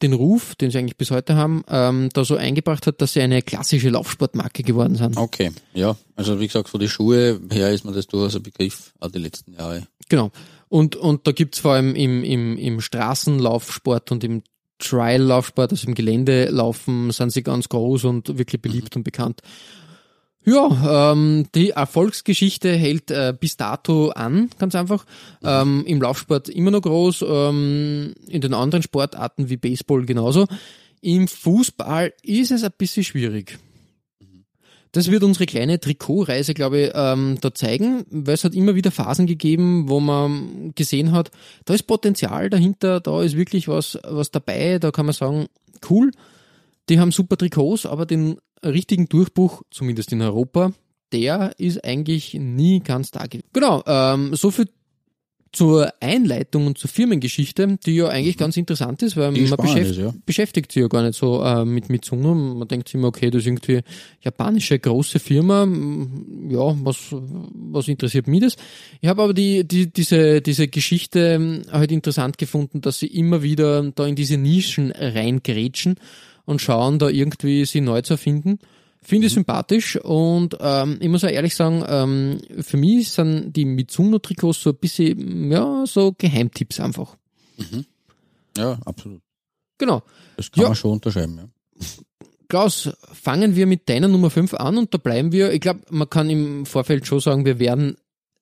den 0.03 0.13
Ruf, 0.13 0.55
den 0.55 0.71
sie 0.71 0.79
eigentlich 0.79 0.97
bis 0.97 1.11
heute 1.11 1.35
haben, 1.35 1.65
ähm, 1.69 2.09
da 2.13 2.25
so 2.25 2.37
eingebracht 2.37 2.87
hat, 2.87 3.01
dass 3.01 3.15
sie 3.15 3.21
eine 3.21 3.43
klassische 3.43 3.91
Laufsportmarke 3.91 4.63
geworden 4.63 4.95
sind. 4.95 5.17
Okay, 5.17 5.51
ja. 5.75 5.97
Also 6.15 6.39
wie 6.41 6.47
gesagt, 6.47 6.69
von 6.69 6.81
den 6.81 6.89
Schuhe 6.89 7.41
her 7.51 7.73
ist 7.73 7.85
mir 7.85 7.93
das 7.93 8.07
durchaus 8.07 8.37
ein 8.37 8.43
Begriff, 8.43 8.93
auch 9.01 9.11
die 9.11 9.19
letzten 9.19 9.55
Jahre. 9.55 9.87
Genau. 10.09 10.31
Und, 10.69 10.97
und 10.97 11.27
da 11.27 11.33
gibt's 11.33 11.59
vor 11.59 11.73
allem 11.73 11.95
im, 11.95 12.25
im, 12.25 12.57
im 12.57 12.81
Straßenlaufsport 12.81 14.13
und 14.13 14.25
im 14.25 14.43
Trial-Laufsport, 14.79 15.73
also 15.73 15.89
im 15.89 15.95
Geländelaufen, 15.95 17.11
sind 17.11 17.33
sie 17.33 17.43
ganz 17.43 17.69
groß 17.69 18.05
und 18.05 18.39
wirklich 18.39 18.63
beliebt 18.63 18.95
und 18.97 19.03
bekannt. 19.03 19.43
Ja, 20.45 21.13
ähm, 21.13 21.47
die 21.55 21.71
Erfolgsgeschichte 21.71 22.73
hält 22.73 23.11
äh, 23.11 23.35
bis 23.39 23.57
dato 23.57 24.11
an, 24.11 24.49
ganz 24.59 24.75
einfach. 24.75 25.05
Ähm, 25.43 25.85
Im 25.87 26.01
Laufsport 26.01 26.49
immer 26.49 26.71
noch 26.71 26.81
groß, 26.81 27.25
ähm, 27.29 28.15
in 28.27 28.41
den 28.41 28.55
anderen 28.55 28.83
Sportarten 28.83 29.51
wie 29.51 29.59
Baseball 29.59 30.07
genauso. 30.07 30.47
Im 31.03 31.29
Fußball 31.29 32.15
ist 32.23 32.51
es 32.51 32.65
ein 32.65 32.73
bisschen 32.79 33.05
schwierig. 33.05 33.59
Das 34.93 35.11
wird 35.11 35.23
unsere 35.23 35.47
kleine 35.47 35.81
Trikotreise, 35.81 36.55
glaube 36.55 36.79
ich, 36.81 36.93
ähm, 36.95 37.39
da 37.41 37.55
zeigen, 37.55 38.05
weil 38.11 38.35
es 38.35 38.45
hat 38.45 38.55
immer 38.55 38.75
wieder 38.75 38.91
Phasen 38.91 39.27
gegeben, 39.27 39.89
wo 39.89 40.01
man 40.01 40.73
gesehen 40.75 41.13
hat, 41.13 41.31
da 41.65 41.75
ist 41.75 41.87
Potenzial 41.87 42.51
dahinter, 42.51 43.01
da 43.01 43.23
ist 43.23 43.37
wirklich 43.37 43.69
was, 43.69 43.99
was 44.05 44.31
dabei, 44.31 44.79
da 44.79 44.91
kann 44.91 45.07
man 45.07 45.13
sagen, 45.13 45.47
cool, 45.91 46.11
die 46.89 46.99
haben 46.99 47.13
super 47.13 47.37
Trikots, 47.37 47.87
aber 47.87 48.07
den 48.07 48.39
richtigen 48.65 49.09
Durchbruch, 49.09 49.63
zumindest 49.71 50.13
in 50.13 50.23
Europa, 50.23 50.73
der 51.13 51.53
ist 51.59 51.85
eigentlich 51.85 52.35
nie 52.35 52.81
ganz 52.81 53.11
da 53.11 53.25
gewesen. 53.25 53.49
Genau, 53.53 53.83
ähm, 53.87 54.35
so 54.35 54.51
viel 54.51 54.69
zur 55.53 55.93
Einleitung 56.01 56.67
und 56.67 56.79
zur 56.79 56.91
Firmengeschichte, 56.91 57.79
die 57.85 57.97
ja 57.97 58.09
eigentlich 58.09 58.37
ganz 58.37 58.57
interessant 58.57 59.03
ist, 59.03 59.17
weil 59.17 59.33
Die 59.33 59.43
man 59.43 59.57
beschäft 59.57 59.91
ist, 59.93 59.99
ja. 59.99 60.15
beschäftigt 60.27 60.73
sich 60.73 60.83
ja 60.83 60.89
gar 60.89 61.03
nicht 61.03 61.19
so 61.19 61.43
äh, 61.43 61.65
mit 61.65 61.89
Mitsuno. 61.89 62.35
Man 62.35 62.69
denkt 62.69 62.89
sich 62.89 62.95
immer, 62.95 63.09
okay, 63.09 63.31
das 63.31 63.43
ist 63.43 63.47
irgendwie 63.47 63.81
japanische 64.21 64.79
große 64.79 65.19
Firma. 65.19 65.67
Ja, 66.49 66.77
was, 66.85 66.99
was 67.11 67.89
interessiert 67.89 68.27
mich 68.27 68.41
das? 68.41 68.57
Ich 69.01 69.09
habe 69.09 69.23
aber 69.23 69.35
die, 69.35 69.67
die, 69.67 69.93
diese, 69.93 70.43
diese 70.43 70.69
Geschichte 70.69 71.21
ähm, 71.21 71.63
halt 71.71 71.93
interessant 71.93 72.39
gefunden, 72.39 72.81
dass 72.81 72.99
sie 72.99 73.07
immer 73.07 73.43
wieder 73.43 73.83
da 73.95 74.07
in 74.07 74.17
diese 74.17 74.37
Nischen 74.37 74.93
reingrätschen 74.93 75.97
und 76.45 76.61
schauen, 76.61 76.99
da 76.99 77.09
irgendwie 77.09 77.65
sie 77.65 77.81
neu 77.81 78.03
zu 78.03 78.15
erfinden. 78.15 78.59
Finde 79.03 79.25
Mhm. 79.25 79.27
ich 79.29 79.33
sympathisch 79.35 79.97
und 79.97 80.57
ähm, 80.61 80.99
ich 81.01 81.09
muss 81.09 81.25
auch 81.25 81.29
ehrlich 81.31 81.55
sagen, 81.55 81.85
ähm, 81.89 82.39
für 82.63 82.77
mich 82.77 83.11
sind 83.11 83.53
die 83.55 83.65
Mitsuno-Trikots 83.65 84.63
so 84.63 84.71
ein 84.71 84.77
bisschen, 84.77 85.51
ja, 85.51 85.85
so 85.87 86.13
Geheimtipps 86.17 86.81
einfach. 86.81 87.17
Ja, 88.57 88.79
absolut. 88.85 89.21
Genau. 89.79 90.03
Das 90.37 90.51
kann 90.51 90.63
Ja. 90.63 90.69
man 90.69 90.77
schon 90.77 90.93
unterschreiben, 90.93 91.37
ja. 91.39 91.49
Klaus, 92.49 92.91
fangen 93.13 93.57
wir 93.57 93.67
mit 93.67 93.89
deiner 93.89 94.09
Nummer 94.09 94.31
5 94.31 94.55
an 94.55 94.79
und 94.79 94.93
da 94.95 94.99
bleiben 94.99 95.33
wir. 95.33 95.53
Ich 95.53 95.61
glaube, 95.61 95.81
man 95.91 96.09
kann 96.09 96.31
im 96.31 96.65
Vorfeld 96.67 97.07
schon 97.07 97.21
sagen, 97.21 97.45
wir 97.45 97.59
werden 97.59 97.97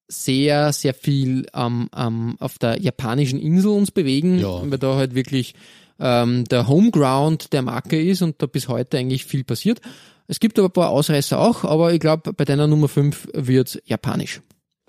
sehr, 0.08 0.72
sehr 0.72 0.94
viel 0.94 1.46
ähm, 1.52 1.90
ähm, 1.94 2.36
auf 2.38 2.58
der 2.58 2.80
japanischen 2.80 3.40
Insel 3.40 3.72
uns 3.72 3.90
bewegen, 3.90 4.38
Ja. 4.38 4.62
weil 4.70 4.78
da 4.78 4.94
halt 4.94 5.14
wirklich 5.16 5.54
ähm, 5.98 6.44
der 6.44 6.68
Homeground 6.68 7.52
der 7.52 7.62
Marke 7.62 8.00
ist 8.00 8.22
und 8.22 8.40
da 8.40 8.46
bis 8.46 8.68
heute 8.68 8.98
eigentlich 8.98 9.24
viel 9.24 9.42
passiert. 9.42 9.80
Es 10.28 10.40
gibt 10.40 10.58
aber 10.58 10.68
ein 10.68 10.72
paar 10.72 10.90
Ausreißer 10.90 11.38
auch, 11.38 11.64
aber 11.64 11.92
ich 11.92 12.00
glaube, 12.00 12.32
bei 12.32 12.44
deiner 12.44 12.66
Nummer 12.66 12.88
5 12.88 13.28
wird 13.34 13.80
japanisch. 13.84 14.40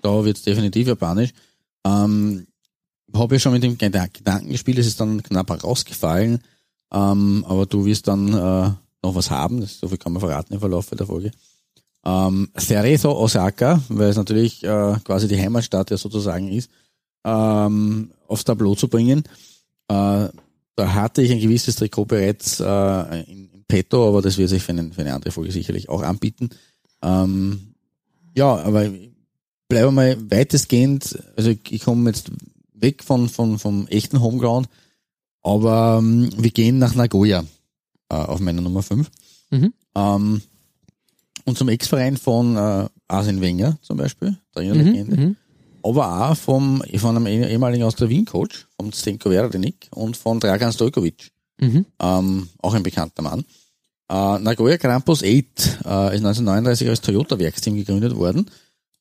Da 0.02 0.24
wird's 0.24 0.42
definitiv 0.42 0.88
japanisch. 0.88 1.30
Ähm, 1.86 2.46
habe 3.14 3.36
ja 3.36 3.38
schon 3.38 3.52
mit 3.52 3.62
dem 3.62 3.78
Gedan- 3.78 4.12
Gedanken 4.12 4.50
gespielt, 4.50 4.78
es 4.78 4.86
ist 4.86 5.00
dann 5.00 5.22
knapp 5.22 5.64
rausgefallen, 5.64 6.40
ähm, 6.92 7.44
aber 7.48 7.66
du 7.66 7.84
wirst 7.84 8.08
dann 8.08 8.28
äh, 8.28 8.70
noch 9.02 9.14
was 9.14 9.30
haben, 9.30 9.60
das, 9.60 9.78
so 9.78 9.88
viel 9.88 9.98
kann 9.98 10.12
man 10.12 10.20
verraten 10.20 10.54
im 10.54 10.60
Verlauf 10.60 10.86
der 10.90 11.06
Folge. 11.06 11.30
Ähm, 12.04 12.48
Cerezo 12.58 13.12
Osaka, 13.16 13.82
weil 13.88 14.10
es 14.10 14.16
natürlich 14.16 14.62
äh, 14.64 14.96
quasi 15.04 15.28
die 15.28 15.38
Heimatstadt 15.38 15.90
ja 15.90 15.96
sozusagen 15.96 16.48
ist, 16.48 16.70
ähm, 17.24 18.10
aufs 18.26 18.44
Tableau 18.44 18.74
zu 18.74 18.88
bringen. 18.88 19.24
Äh, 19.88 20.28
da 20.76 20.94
hatte 20.94 21.22
ich 21.22 21.32
ein 21.32 21.40
gewisses 21.40 21.76
Trikot 21.76 22.06
bereits 22.06 22.60
äh, 22.60 23.22
in 23.22 23.57
petto, 23.68 24.08
aber 24.08 24.22
das 24.22 24.38
wird 24.38 24.48
sich 24.48 24.62
für, 24.62 24.72
einen, 24.72 24.92
für 24.92 25.02
eine 25.02 25.14
andere 25.14 25.30
Folge 25.30 25.52
sicherlich 25.52 25.88
auch 25.88 26.02
anbieten. 26.02 26.48
Ähm, 27.02 27.74
ja, 28.34 28.56
aber 28.56 28.88
bleiben 29.68 29.86
wir 29.88 29.90
mal 29.90 30.30
weitestgehend, 30.30 31.18
also 31.36 31.50
ich, 31.50 31.60
ich 31.70 31.82
komme 31.82 32.08
jetzt 32.10 32.30
weg 32.74 33.04
von, 33.04 33.28
von, 33.28 33.58
vom 33.58 33.86
echten 33.88 34.20
Homeground, 34.20 34.68
aber 35.42 35.98
ähm, 36.00 36.30
wir 36.36 36.50
gehen 36.50 36.78
nach 36.78 36.94
Nagoya 36.94 37.44
äh, 38.08 38.14
auf 38.14 38.40
meiner 38.40 38.62
Nummer 38.62 38.82
5. 38.82 39.10
Mhm. 39.50 39.72
Ähm, 39.94 40.42
und 41.44 41.56
zum 41.58 41.68
Ex-Verein 41.68 42.16
von 42.16 42.56
äh, 42.56 42.88
Arsene 43.08 43.40
Wenger 43.40 43.78
zum 43.82 43.96
Beispiel, 43.96 44.36
der 44.54 44.62
Mhm, 44.64 44.80
Legende, 44.80 45.16
mhm. 45.16 45.36
aber 45.82 46.30
auch 46.30 46.36
vom, 46.36 46.82
von 46.96 47.16
einem 47.16 47.26
eh- 47.26 47.50
ehemaligen 47.50 47.84
aus 47.84 47.96
der 47.96 48.08
Wien-Coach, 48.08 48.66
vom 48.76 48.92
Stenko 48.92 49.30
Verdenik 49.30 49.88
und 49.92 50.16
von 50.16 50.40
Dragan 50.40 50.72
Stojkovic, 50.72 51.30
Mhm. 51.60 51.86
ähm, 52.00 52.48
auch 52.58 52.74
ein 52.74 52.82
bekannter 52.84 53.22
Mann. 53.22 53.44
Äh, 54.10 54.38
Nagoya 54.38 54.76
Grampus 54.76 55.22
8 55.22 55.26
äh, 55.28 55.36
ist 55.36 55.84
1939 55.84 56.88
als 56.88 57.00
Toyota-Werksteam 57.02 57.76
gegründet 57.76 58.16
worden. 58.16 58.50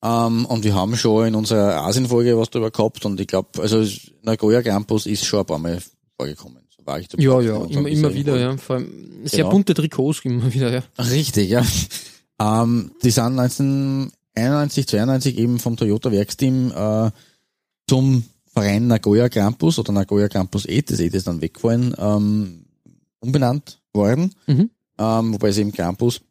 Ähm, 0.03 0.45
und 0.45 0.63
wir 0.63 0.75
haben 0.75 0.95
schon 0.95 1.27
in 1.27 1.35
unserer 1.35 1.81
Asien-Folge 1.83 2.37
was 2.37 2.49
drüber 2.49 2.69
gehabt 2.71 3.05
und 3.05 3.19
ich 3.19 3.27
glaube, 3.27 3.61
also 3.61 3.83
Nagoya 4.21 4.61
Grampus 4.61 5.05
ist 5.05 5.25
schon 5.25 5.39
ein 5.39 5.45
paar 5.45 5.57
Mal 5.59 5.79
vorgekommen. 6.17 6.59
So 6.77 6.85
war 6.85 6.99
ich 6.99 7.07
Ja, 7.17 7.41
ja, 7.41 7.63
immer, 7.65 7.87
immer 7.89 8.13
wieder, 8.13 8.37
ja. 8.37 8.57
Vor 8.57 8.75
allem 8.77 8.91
sehr 9.25 9.39
Genau. 9.39 9.49
bunte 9.51 9.73
Trikots 9.73 10.19
immer 10.23 10.53
wieder, 10.53 10.71
ja. 10.71 10.83
Richtig, 10.99 11.49
ja. 11.49 11.65
Ähm, 12.39 12.91
die 13.03 13.09
sind 13.11 13.39
1991, 13.39 14.87
92 14.87 15.37
eben 15.37 15.57
vom 15.59 15.77
Toyota 15.77 16.11
Werksteam 16.11 16.71
äh, 16.71 17.09
zum 17.89 18.23
Verein 18.53 18.87
Nagoya 18.87 19.27
Grampus 19.29 19.79
oder 19.79 19.91
Nagoya 19.93 20.27
Grampus 20.27 20.67
8, 20.67 20.91
das 20.91 20.99
8 20.99 21.13
ist 21.13 21.27
dann 21.27 21.41
weggefallen, 21.41 21.95
ähm, 21.97 22.65
umbenannt 23.19 23.79
worden. 23.93 24.33
Mhm. 24.45 24.69
Ähm, 24.97 25.33
wobei 25.33 25.49
es 25.49 25.57
eben 25.57 25.71
Grampus 25.71 26.21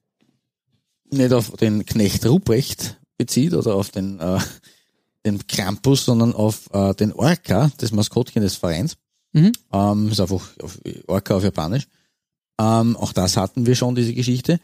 nicht 1.10 1.32
auf 1.32 1.50
den 1.52 1.86
Knecht 1.86 2.26
Ruprecht 2.26 2.98
bezieht 3.16 3.54
oder 3.54 3.74
auf 3.74 3.90
den, 3.90 4.18
äh, 4.20 4.38
den 5.24 5.46
Krampus, 5.46 6.04
sondern 6.04 6.34
auf 6.34 6.68
äh, 6.72 6.94
den 6.94 7.12
Orca, 7.12 7.70
das 7.78 7.92
Maskottchen 7.92 8.42
des 8.42 8.56
Vereins. 8.56 8.96
Mhm. 9.32 9.52
Ähm, 9.72 10.08
ist 10.08 10.20
einfach 10.20 10.42
auf 10.62 10.80
Orca 11.06 11.36
auf 11.36 11.44
Japanisch. 11.44 11.86
Ähm, 12.58 12.96
auch 12.96 13.12
das 13.12 13.36
hatten 13.36 13.66
wir 13.66 13.76
schon, 13.76 13.94
diese 13.94 14.14
Geschichte. 14.14 14.60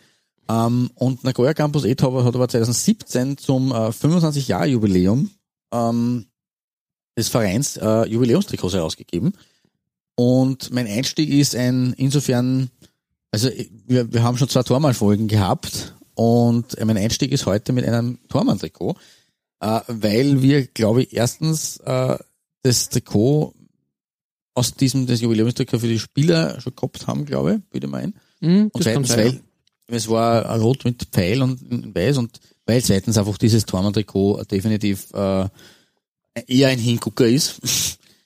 Ähm, 0.49 0.91
und 0.95 1.25
Nagoya 1.25 1.55
Campus 1.55 1.85
8 1.85 2.03
hat 2.03 2.25
hat 2.25 2.35
aber 2.35 2.49
2017 2.49 3.39
zum 3.39 3.71
äh, 3.71 3.89
25-Jahr-Jubiläum 3.89 5.31
ähm, 5.73 6.27
des 7.17 7.29
Vereins 7.29 7.77
äh, 7.77 8.07
Jubiläumstrikots 8.09 8.75
herausgegeben. 8.75 9.33
Und 10.15 10.73
mein 10.73 10.87
Einstieg 10.87 11.31
ist 11.31 11.55
ein 11.55 11.95
insofern, 11.97 12.71
also 13.33 13.51
wir, 13.87 14.13
wir 14.13 14.23
haben 14.23 14.37
schon 14.37 14.49
zwei 14.49 14.63
Tormann-Folgen 14.63 15.27
gehabt 15.27 15.95
und 16.15 16.79
mein 16.85 16.99
Einstieg 16.99 17.33
ist 17.33 17.47
heute 17.47 17.73
mit 17.73 17.85
einem 17.87 18.19
Tormann-Trikot, 18.29 18.97
äh, 19.61 19.81
weil 19.89 20.43
wir, 20.43 20.67
glaube 20.67 21.03
ich, 21.03 21.15
erstens 21.15 21.79
äh, 21.79 22.19
das 22.63 22.91
Trikot 22.91 23.55
aus 24.55 24.75
diesem 24.75 25.07
das 25.07 25.21
Jubiläumstrikot 25.21 25.79
für 25.79 25.89
die 25.89 25.99
Spieler 25.99 26.61
schon 26.61 26.77
gehabt 26.77 27.07
haben, 27.07 27.25
glaube 27.25 27.55
ich, 27.55 27.75
würde 27.75 27.87
ich 27.87 27.91
meinen. 27.91 28.15
Mhm, 28.41 28.71
Und 28.73 28.83
zweitens, 28.83 29.17
weil 29.17 29.41
es 29.89 30.09
war 30.09 30.59
rot 30.61 30.85
mit 30.85 31.03
Pfeil 31.11 31.43
und 31.43 31.95
weiß 31.95 32.19
und 32.19 32.39
weil 32.67 32.83
zweitens 32.83 33.17
einfach 33.19 33.39
dieses 33.39 33.65
Tormann-Trikot 33.65 34.45
definitiv 34.45 35.11
äh, 35.15 35.49
eher 36.47 36.69
ein 36.69 36.79
Hingucker 36.79 37.27
ist. 37.27 37.61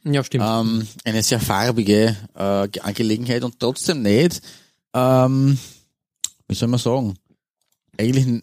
Ja, 0.04 0.22
stimmt. 0.22 0.44
ähm, 0.46 0.86
eine 1.04 1.22
sehr 1.22 1.40
farbige 1.40 2.16
äh, 2.34 2.68
Angelegenheit 2.80 3.42
und 3.42 3.58
trotzdem 3.58 4.02
nicht, 4.02 4.40
ähm, 4.96 5.58
wie 6.48 6.54
soll 6.54 6.68
man 6.68 6.80
sagen, 6.80 7.14
eigentlich 7.98 8.42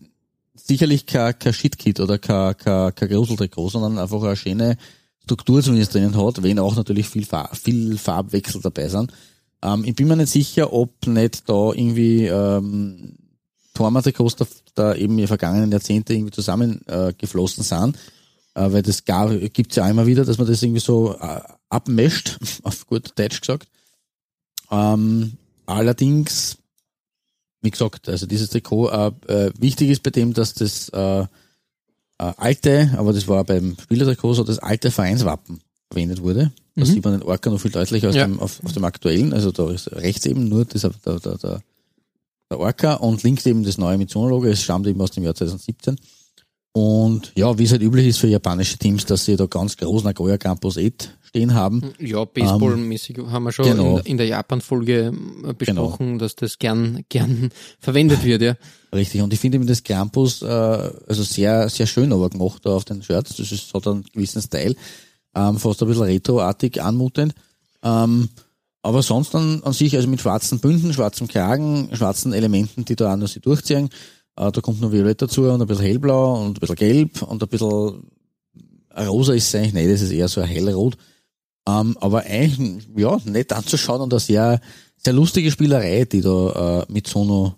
sicherlich 0.53 1.07
kein, 1.07 1.37
kein 1.39 1.53
Shitkit 1.53 1.99
oder 1.99 2.19
kein, 2.19 2.55
kein, 2.57 2.93
kein 2.93 3.09
Gruseltrikot, 3.09 3.69
sondern 3.69 3.97
einfach 3.97 4.21
eine 4.21 4.35
schöne 4.35 4.77
Struktur 5.23 5.63
zumindest 5.63 5.95
drinnen 5.95 6.15
hat, 6.15 6.43
wenn 6.43 6.59
auch 6.59 6.75
natürlich 6.75 7.09
viel, 7.09 7.25
Farb, 7.25 7.57
viel 7.57 7.97
Farbwechsel 7.97 8.61
dabei 8.61 8.87
sind. 8.87 9.11
Ähm, 9.63 9.83
ich 9.83 9.95
bin 9.95 10.07
mir 10.07 10.15
nicht 10.15 10.31
sicher, 10.31 10.71
ob 10.71 11.07
nicht 11.07 11.49
da 11.49 11.71
irgendwie 11.73 12.27
ähm, 12.27 13.15
Tormann-Trikots 13.73 14.35
da, 14.35 14.45
da 14.75 14.95
eben 14.95 15.17
in 15.17 15.27
vergangenen 15.27 15.71
Jahrzehnte 15.71 16.13
irgendwie 16.13 16.33
zusammengeflossen 16.33 17.63
äh, 17.63 17.67
sind. 17.67 17.97
Äh, 18.53 18.71
weil 18.71 18.83
das 18.83 19.05
gar, 19.05 19.35
gibt's 19.35 19.77
ja 19.77 19.89
immer 19.89 20.05
wieder, 20.05 20.23
dass 20.23 20.37
man 20.37 20.45
das 20.45 20.61
irgendwie 20.61 20.81
so 20.81 21.15
äh, 21.19 21.41
abmescht, 21.69 22.37
auf 22.63 22.85
gut 22.85 23.17
Deutsch 23.17 23.41
gesagt. 23.41 23.67
Ähm, 24.69 25.37
allerdings, 25.65 26.57
wie 27.61 27.71
gesagt, 27.71 28.09
also 28.09 28.25
dieses 28.25 28.49
Trikot, 28.49 28.89
äh, 28.89 29.11
äh, 29.27 29.51
wichtig 29.57 29.89
ist 29.89 30.03
bei 30.03 30.09
dem, 30.09 30.33
dass 30.33 30.53
das 30.53 30.89
äh, 30.89 31.21
äh, 31.21 31.25
alte, 32.17 32.93
aber 32.97 33.13
das 33.13 33.27
war 33.27 33.43
beim 33.43 33.77
Spielertrikot 33.81 34.33
so, 34.33 34.43
das 34.43 34.59
alte 34.59 34.91
Vereinswappen 34.91 35.61
verwendet 35.89 36.21
wurde. 36.21 36.51
Da 36.75 36.85
sieht 36.85 37.03
man 37.03 37.19
den 37.19 37.23
Orca 37.23 37.49
noch 37.51 37.59
viel 37.59 37.71
deutlicher 37.71 38.07
als 38.07 38.15
Ja. 38.15 38.25
dem, 38.25 38.39
auf, 38.39 38.63
auf 38.63 38.71
dem 38.73 38.83
aktuellen. 38.83 39.31
Also 39.31 39.51
da 39.51 39.69
ist 39.69 39.91
rechts 39.91 40.25
eben 40.25 40.49
nur 40.49 40.65
dieser, 40.65 40.89
der, 41.05 41.19
der, 41.19 41.37
der, 41.37 41.61
Orca 42.59 42.95
und 42.95 43.21
links 43.23 43.45
eben 43.45 43.63
das 43.63 43.77
neue 43.77 43.97
Mitsuno-Logo. 43.97 44.45
Es 44.45 44.63
stammt 44.63 44.87
eben 44.87 44.99
aus 45.01 45.11
dem 45.11 45.23
Jahr 45.23 45.35
2017. 45.35 45.97
Und 46.73 47.31
ja, 47.35 47.57
wie 47.59 47.65
es 47.65 47.71
halt 47.71 47.83
üblich 47.83 48.07
ist 48.07 48.17
für 48.17 48.27
japanische 48.27 48.77
Teams, 48.77 49.05
dass 49.05 49.25
sie 49.25 49.35
da 49.35 49.45
ganz 49.45 49.77
groß 49.77 50.03
Nagoya 50.03 50.37
Campus 50.39 50.77
8 50.77 51.15
stehen 51.21 51.53
haben. 51.53 51.93
Ja, 51.99 52.25
Baseballmäßig 52.25 53.19
haben 53.29 53.43
wir 53.43 53.51
schon 53.51 53.65
genau. 53.65 53.97
in, 53.99 54.05
in 54.05 54.17
der 54.17 54.25
Japan-Folge 54.25 55.13
äh, 55.47 55.53
besprochen, 55.53 56.17
dass 56.17 56.35
das 56.35 56.57
gern, 56.57 57.05
gern 57.09 57.51
verwendet 57.79 58.23
wird, 58.23 58.41
ja. 58.41 58.55
Richtig. 58.93 59.21
Und 59.21 59.31
ich 59.33 59.39
finde 59.39 59.57
eben 59.57 59.67
das 59.67 59.83
Campus 59.83 60.41
äh, 60.41 60.45
also 60.47 61.21
sehr, 61.21 61.69
sehr 61.69 61.85
schön 61.85 62.11
aber 62.11 62.31
gemacht 62.31 62.65
da 62.65 62.71
auf 62.71 62.85
den 62.85 63.03
Shirts. 63.03 63.35
Das 63.35 63.51
ist, 63.51 63.71
hat 63.73 63.87
einen 63.87 64.03
gewissen 64.11 64.41
Style. 64.41 64.75
Ähm, 65.35 65.59
fast 65.59 65.81
ein 65.83 65.87
bisschen 65.87 66.03
retroartig 66.03 66.81
anmutend. 66.81 67.35
Ähm, 67.83 68.29
aber 68.81 69.03
sonst 69.03 69.35
an, 69.35 69.61
an 69.63 69.73
sich, 69.73 69.95
also 69.95 70.07
mit 70.07 70.21
schwarzen 70.21 70.59
Bünden, 70.59 70.91
schwarzem 70.91 71.27
Kragen, 71.27 71.89
schwarzen 71.93 72.33
Elementen, 72.33 72.83
die 72.83 72.95
da 72.95 73.13
auch 73.13 73.17
noch 73.17 73.27
sich 73.27 73.41
durchziehen. 73.41 73.89
Äh, 74.35 74.51
da 74.51 74.61
kommt 74.61 74.81
noch 74.81 74.91
Violett 74.91 75.21
dazu 75.21 75.43
und 75.43 75.61
ein 75.61 75.67
bisschen 75.67 75.85
hellblau 75.85 76.41
und 76.41 76.57
ein 76.57 76.59
bisschen 76.59 76.75
gelb 76.75 77.21
und 77.21 77.41
ein 77.41 77.49
bisschen 77.49 78.03
rosa 78.97 79.33
ist 79.33 79.47
es 79.47 79.55
eigentlich 79.55 79.73
nicht, 79.73 79.91
das 79.91 80.01
ist 80.01 80.11
eher 80.11 80.27
so 80.27 80.41
ein 80.41 80.47
hellrot. 80.47 80.97
Ähm, 81.67 81.97
aber 82.01 82.23
eigentlich, 82.25 82.87
ja, 82.95 83.17
nett 83.25 83.53
anzuschauen 83.53 84.01
und 84.01 84.13
eine 84.13 84.19
sehr, 84.19 84.59
sehr 84.97 85.13
lustige 85.13 85.49
Spielerei, 85.49 86.05
die 86.05 86.21
da 86.21 86.81
äh, 86.81 86.91
mit 86.91 87.07
Sono 87.07 87.55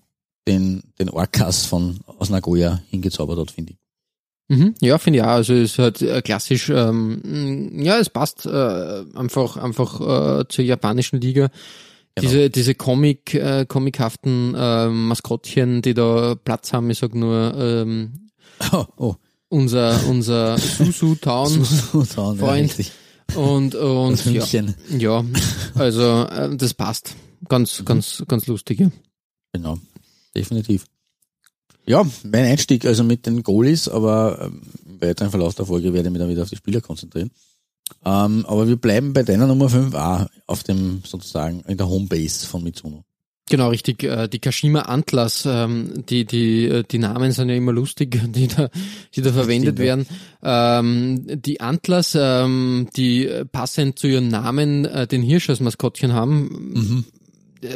den, 0.47 0.83
den 0.99 1.09
Orcas 1.09 1.65
von 1.65 1.99
aus 2.19 2.29
Nagoya 2.29 2.81
hingezaubert 2.89 3.39
hat, 3.39 3.51
finde 3.51 3.73
ich. 3.73 3.79
Mhm, 4.47 4.75
ja, 4.79 4.99
finde 4.99 5.19
ich 5.19 5.23
auch. 5.23 5.29
Also 5.29 5.53
es 5.53 5.71
ist 5.71 5.79
halt 5.79 6.01
äh, 6.03 6.21
klassisch, 6.21 6.69
ähm, 6.69 7.71
ja, 7.79 7.97
es 7.97 8.11
passt 8.11 8.45
äh, 8.45 9.03
einfach 9.15 9.57
einfach 9.57 10.41
äh, 10.41 10.47
zur 10.47 10.63
japanischen 10.63 11.19
Liga. 11.19 11.49
Genau. 12.15 12.29
Diese 12.29 12.49
diese 12.49 12.75
Comic 12.75 13.33
äh, 13.33 13.65
comichaften 13.67 14.55
äh, 14.55 14.87
Maskottchen, 14.87 15.81
die 15.81 15.93
da 15.93 16.35
Platz 16.35 16.71
haben. 16.71 16.89
Ich 16.89 16.99
sag 16.99 17.13
nur 17.13 17.53
ähm, 17.57 18.29
Oh, 18.71 18.85
oh. 18.95 19.15
unser 19.49 19.99
unser 20.07 20.57
Susu 20.57 21.15
Town 21.15 21.65
Freund. 21.65 22.37
Freund. 22.39 22.91
und 23.35 23.75
und 23.75 24.25
Das 24.25 24.51
ja, 24.53 24.63
ja, 24.97 25.25
also 25.73 26.23
äh, 26.23 26.55
das 26.55 26.73
passt. 26.73 27.15
Ganz 27.49 27.83
ganz 27.83 28.23
ganz 28.27 28.47
lustig. 28.47 28.79
Ja. 28.79 28.91
Genau, 29.51 29.77
definitiv. 30.35 30.85
Ja, 31.85 32.03
mein 32.23 32.45
Einstieg 32.45 32.85
also 32.85 33.03
mit 33.03 33.25
den 33.25 33.43
Goalies, 33.43 33.89
aber 33.89 34.39
ähm, 34.45 34.61
im 34.85 35.01
weiteren 35.01 35.29
Verlauf 35.29 35.53
der 35.55 35.65
Folge 35.65 35.93
werde 35.93 36.07
ich 36.07 36.13
mich 36.13 36.19
dann 36.19 36.29
wieder 36.29 36.43
auf 36.43 36.49
die 36.49 36.55
Spieler 36.55 36.81
konzentrieren. 36.81 37.29
Ähm, 38.03 38.45
aber 38.47 38.67
wir 38.67 38.77
bleiben 38.77 39.13
bei 39.13 39.23
deiner 39.23 39.47
Nummer 39.47 39.67
5a 39.67 40.27
auf 40.47 40.63
dem 40.63 41.01
sozusagen 41.05 41.61
in 41.67 41.77
der 41.77 41.87
Homebase 41.87 42.47
von 42.47 42.63
Mitsuno. 42.63 43.03
Genau, 43.47 43.69
richtig. 43.69 44.03
äh, 44.03 44.27
Die 44.27 44.39
Kashima 44.39 44.81
Antlers, 44.81 45.45
ähm, 45.45 46.03
die, 46.09 46.25
die, 46.25 46.65
äh, 46.65 46.83
die 46.83 46.97
Namen 46.97 47.31
sind 47.31 47.49
ja 47.49 47.55
immer 47.55 47.73
lustig, 47.73 48.19
die 48.27 48.47
da, 48.47 48.69
die 49.13 49.21
da 49.21 49.31
verwendet 49.31 49.77
werden. 49.77 50.07
Ähm, 50.41 51.25
Die 51.41 51.61
Antlers, 51.61 52.17
ähm, 52.19 52.87
die 52.95 53.29
passend 53.51 53.99
zu 53.99 54.07
ihren 54.07 54.29
Namen 54.29 54.85
äh, 54.85 55.05
den 55.05 55.21
Hirsch 55.21 55.49
als 55.49 55.59
Maskottchen 55.59 56.13
haben, 56.13 57.05
äh, 57.05 57.24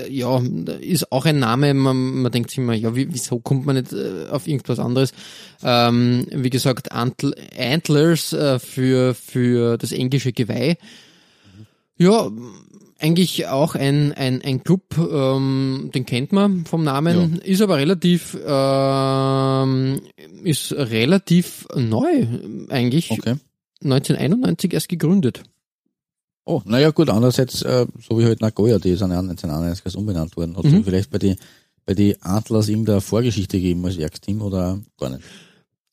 ja, 0.10 0.42
ist 0.80 1.12
auch 1.12 1.26
ein 1.26 1.40
Name, 1.40 1.74
man, 1.74 2.22
man 2.22 2.32
denkt 2.32 2.50
sich 2.50 2.60
immer, 2.60 2.74
ja, 2.74 2.96
wie, 2.96 3.14
wieso 3.14 3.40
kommt 3.40 3.66
man 3.66 3.76
nicht 3.76 3.94
äh, 3.94 4.28
auf 4.30 4.48
irgendwas 4.48 4.80
anderes? 4.80 5.14
Ähm, 5.64 6.28
wie 6.32 6.50
gesagt, 6.50 6.92
Antl 6.92 7.34
Antlers 7.58 8.34
äh, 8.34 8.60
für, 8.60 9.14
für 9.14 9.78
das 9.78 9.92
englische 9.92 10.34
Geweih. 10.34 10.78
Ja, 11.98 12.30
eigentlich 13.00 13.48
auch 13.48 13.76
ein, 13.76 14.14
ein, 14.14 14.42
ein 14.42 14.64
Club, 14.64 14.84
ähm, 14.98 15.90
den 15.94 16.06
kennt 16.06 16.32
man 16.34 16.66
vom 16.66 16.84
Namen, 16.84 17.40
ist 17.40 17.62
aber 17.62 17.78
relativ, 17.78 18.38
ähm, 18.46 20.02
ist 20.44 20.74
relativ 20.74 21.68
neu 21.76 22.28
eigentlich. 22.70 23.12
Okay. 23.12 23.36
1991 23.84 24.74
erst 24.74 24.90
gegründet. 24.90 25.44
Oh, 26.50 26.62
naja 26.66 26.90
gut, 26.90 27.10
andererseits, 27.10 27.62
äh, 27.62 27.86
so 28.08 28.18
wie 28.18 28.26
halt 28.26 28.42
Nagoya, 28.42 28.80
die 28.80 28.96
sind 28.96 29.12
ja 29.12 29.20
1991 29.20 29.96
umbenannt 29.96 30.36
worden. 30.36 30.58
Hat 30.58 30.64
Mhm. 30.66 30.84
vielleicht 30.84 31.12
bei 31.12 31.20
die, 31.20 31.36
bei 31.86 31.94
die 31.94 32.20
Antlers 32.22 32.70
irgendeine 32.70 33.02
Vorgeschichte 33.02 33.58
gegeben 33.58 33.86
als 33.86 33.98
Werksteam 33.98 34.42
oder 34.42 34.80
gar 35.00 35.10
nicht? 35.10 35.22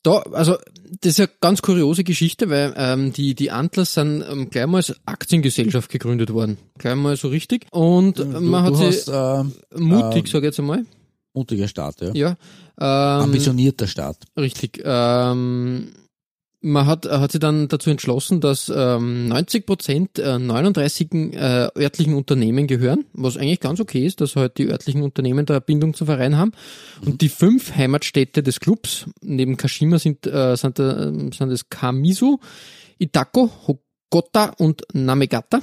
Da, 0.03 0.19
also 0.31 0.55
das 1.01 1.11
ist 1.13 1.19
eine 1.19 1.29
ganz 1.41 1.61
kuriose 1.61 2.03
Geschichte, 2.03 2.49
weil 2.49 2.73
ähm, 2.77 3.13
die, 3.13 3.35
die 3.35 3.51
Antlers 3.51 3.93
sind 3.93 4.23
ähm, 4.27 4.49
gleich 4.49 4.65
mal 4.65 4.77
als 4.77 4.95
Aktiengesellschaft 5.05 5.91
gegründet 5.91 6.31
worden. 6.33 6.57
Gleich 6.79 6.95
mal 6.95 7.17
so 7.17 7.27
richtig. 7.27 7.67
Und 7.71 8.17
Du, 8.19 8.25
man 8.25 8.63
hat 8.63 8.75
sie 8.77 8.85
hast 8.85 9.09
äh, 9.09 9.43
mutig, 9.77 10.23
ähm, 10.23 10.31
sag 10.31 10.39
ich 10.39 10.43
jetzt 10.45 10.59
einmal, 10.59 10.85
mutiger 11.33 11.67
Start, 11.67 12.01
ja. 12.01 12.13
ja, 12.13 12.29
ähm, 12.79 13.23
Ambitionierter 13.25 13.85
Start. 13.85 14.17
Richtig. 14.37 14.81
Ähm, 14.83 15.89
man 16.67 16.85
hat, 16.85 17.05
hat 17.05 17.31
sich 17.31 17.39
dann 17.39 17.67
dazu 17.67 17.89
entschlossen, 17.89 18.41
dass 18.41 18.71
ähm, 18.73 19.27
90 19.27 19.65
Prozent 19.65 20.19
äh, 20.19 20.37
39 20.37 21.11
äh, 21.33 21.69
örtlichen 21.77 22.13
Unternehmen 22.13 22.67
gehören, 22.67 23.05
was 23.13 23.37
eigentlich 23.37 23.59
ganz 23.59 23.79
okay 23.79 24.05
ist, 24.05 24.21
dass 24.21 24.35
halt 24.35 24.57
die 24.57 24.67
örtlichen 24.67 25.01
Unternehmen 25.01 25.45
da 25.45 25.55
eine 25.55 25.61
Bindung 25.61 25.93
zum 25.93 26.07
Verein 26.07 26.37
haben. 26.37 26.51
Und 27.05 27.21
die 27.21 27.29
fünf 27.29 27.75
Heimatstädte 27.75 28.43
des 28.43 28.59
Clubs, 28.59 29.05
neben 29.21 29.57
Kashima 29.57 29.97
sind, 29.99 30.27
äh, 30.27 30.55
sind, 30.55 30.79
äh, 30.79 31.11
sind 31.33 31.51
es 31.51 31.69
Kamisu, 31.69 32.39
Itako, 32.99 33.49
Hokota 33.67 34.53
und 34.57 34.83
Namegata. 34.93 35.59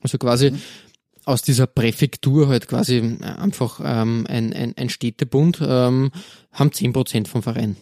Also 0.00 0.18
quasi 0.18 0.52
aus 1.24 1.42
dieser 1.42 1.66
Präfektur 1.66 2.48
halt 2.48 2.68
quasi 2.68 2.96
äh, 2.96 3.24
einfach 3.24 3.80
ähm, 3.82 4.26
ein, 4.28 4.52
ein, 4.52 4.74
ein 4.76 4.90
Städtebund, 4.90 5.60
ähm, 5.62 6.10
haben 6.52 6.72
10 6.72 6.92
Prozent 6.92 7.28
vom 7.28 7.42
Verein. 7.42 7.76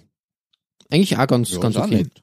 Eigentlich 0.91 1.17
auch 1.17 1.27
ganz, 1.27 1.59
ganz 1.59 1.75
ist 1.75 1.81
auch 1.81 1.87
okay. 1.87 1.97
nett. 1.97 2.22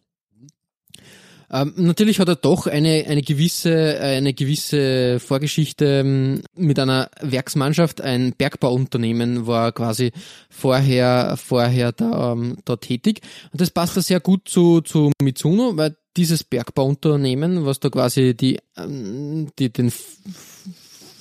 Ähm, 1.52 1.74
natürlich 1.78 2.20
hat 2.20 2.28
er 2.28 2.36
doch 2.36 2.68
eine, 2.68 3.06
eine 3.08 3.22
gewisse, 3.22 4.00
eine 4.00 4.34
gewisse 4.34 5.20
Vorgeschichte 5.20 5.86
ähm, 5.86 6.42
mit 6.56 6.78
einer 6.80 7.10
Werksmannschaft. 7.22 8.02
Ein 8.02 8.34
Bergbauunternehmen 8.34 9.48
war 9.48 9.72
quasi 9.72 10.12
vorher, 10.50 11.38
vorher 11.38 11.92
da, 11.92 12.34
ähm, 12.34 12.58
da 12.66 12.76
tätig. 12.76 13.22
Und 13.52 13.62
das 13.62 13.72
passt 13.72 13.98
da 13.98 14.02
sehr 14.02 14.20
gut 14.20 14.48
zu, 14.48 14.82
zu 14.82 15.12
Mitsuno, 15.22 15.76
weil 15.76 15.96
dieses 16.16 16.44
Bergbauunternehmen, 16.44 17.66
was 17.66 17.80
da 17.80 17.90
quasi 17.90 18.36
die, 18.36 18.60
ähm, 18.78 19.50
die, 19.58 19.72
den 19.72 19.92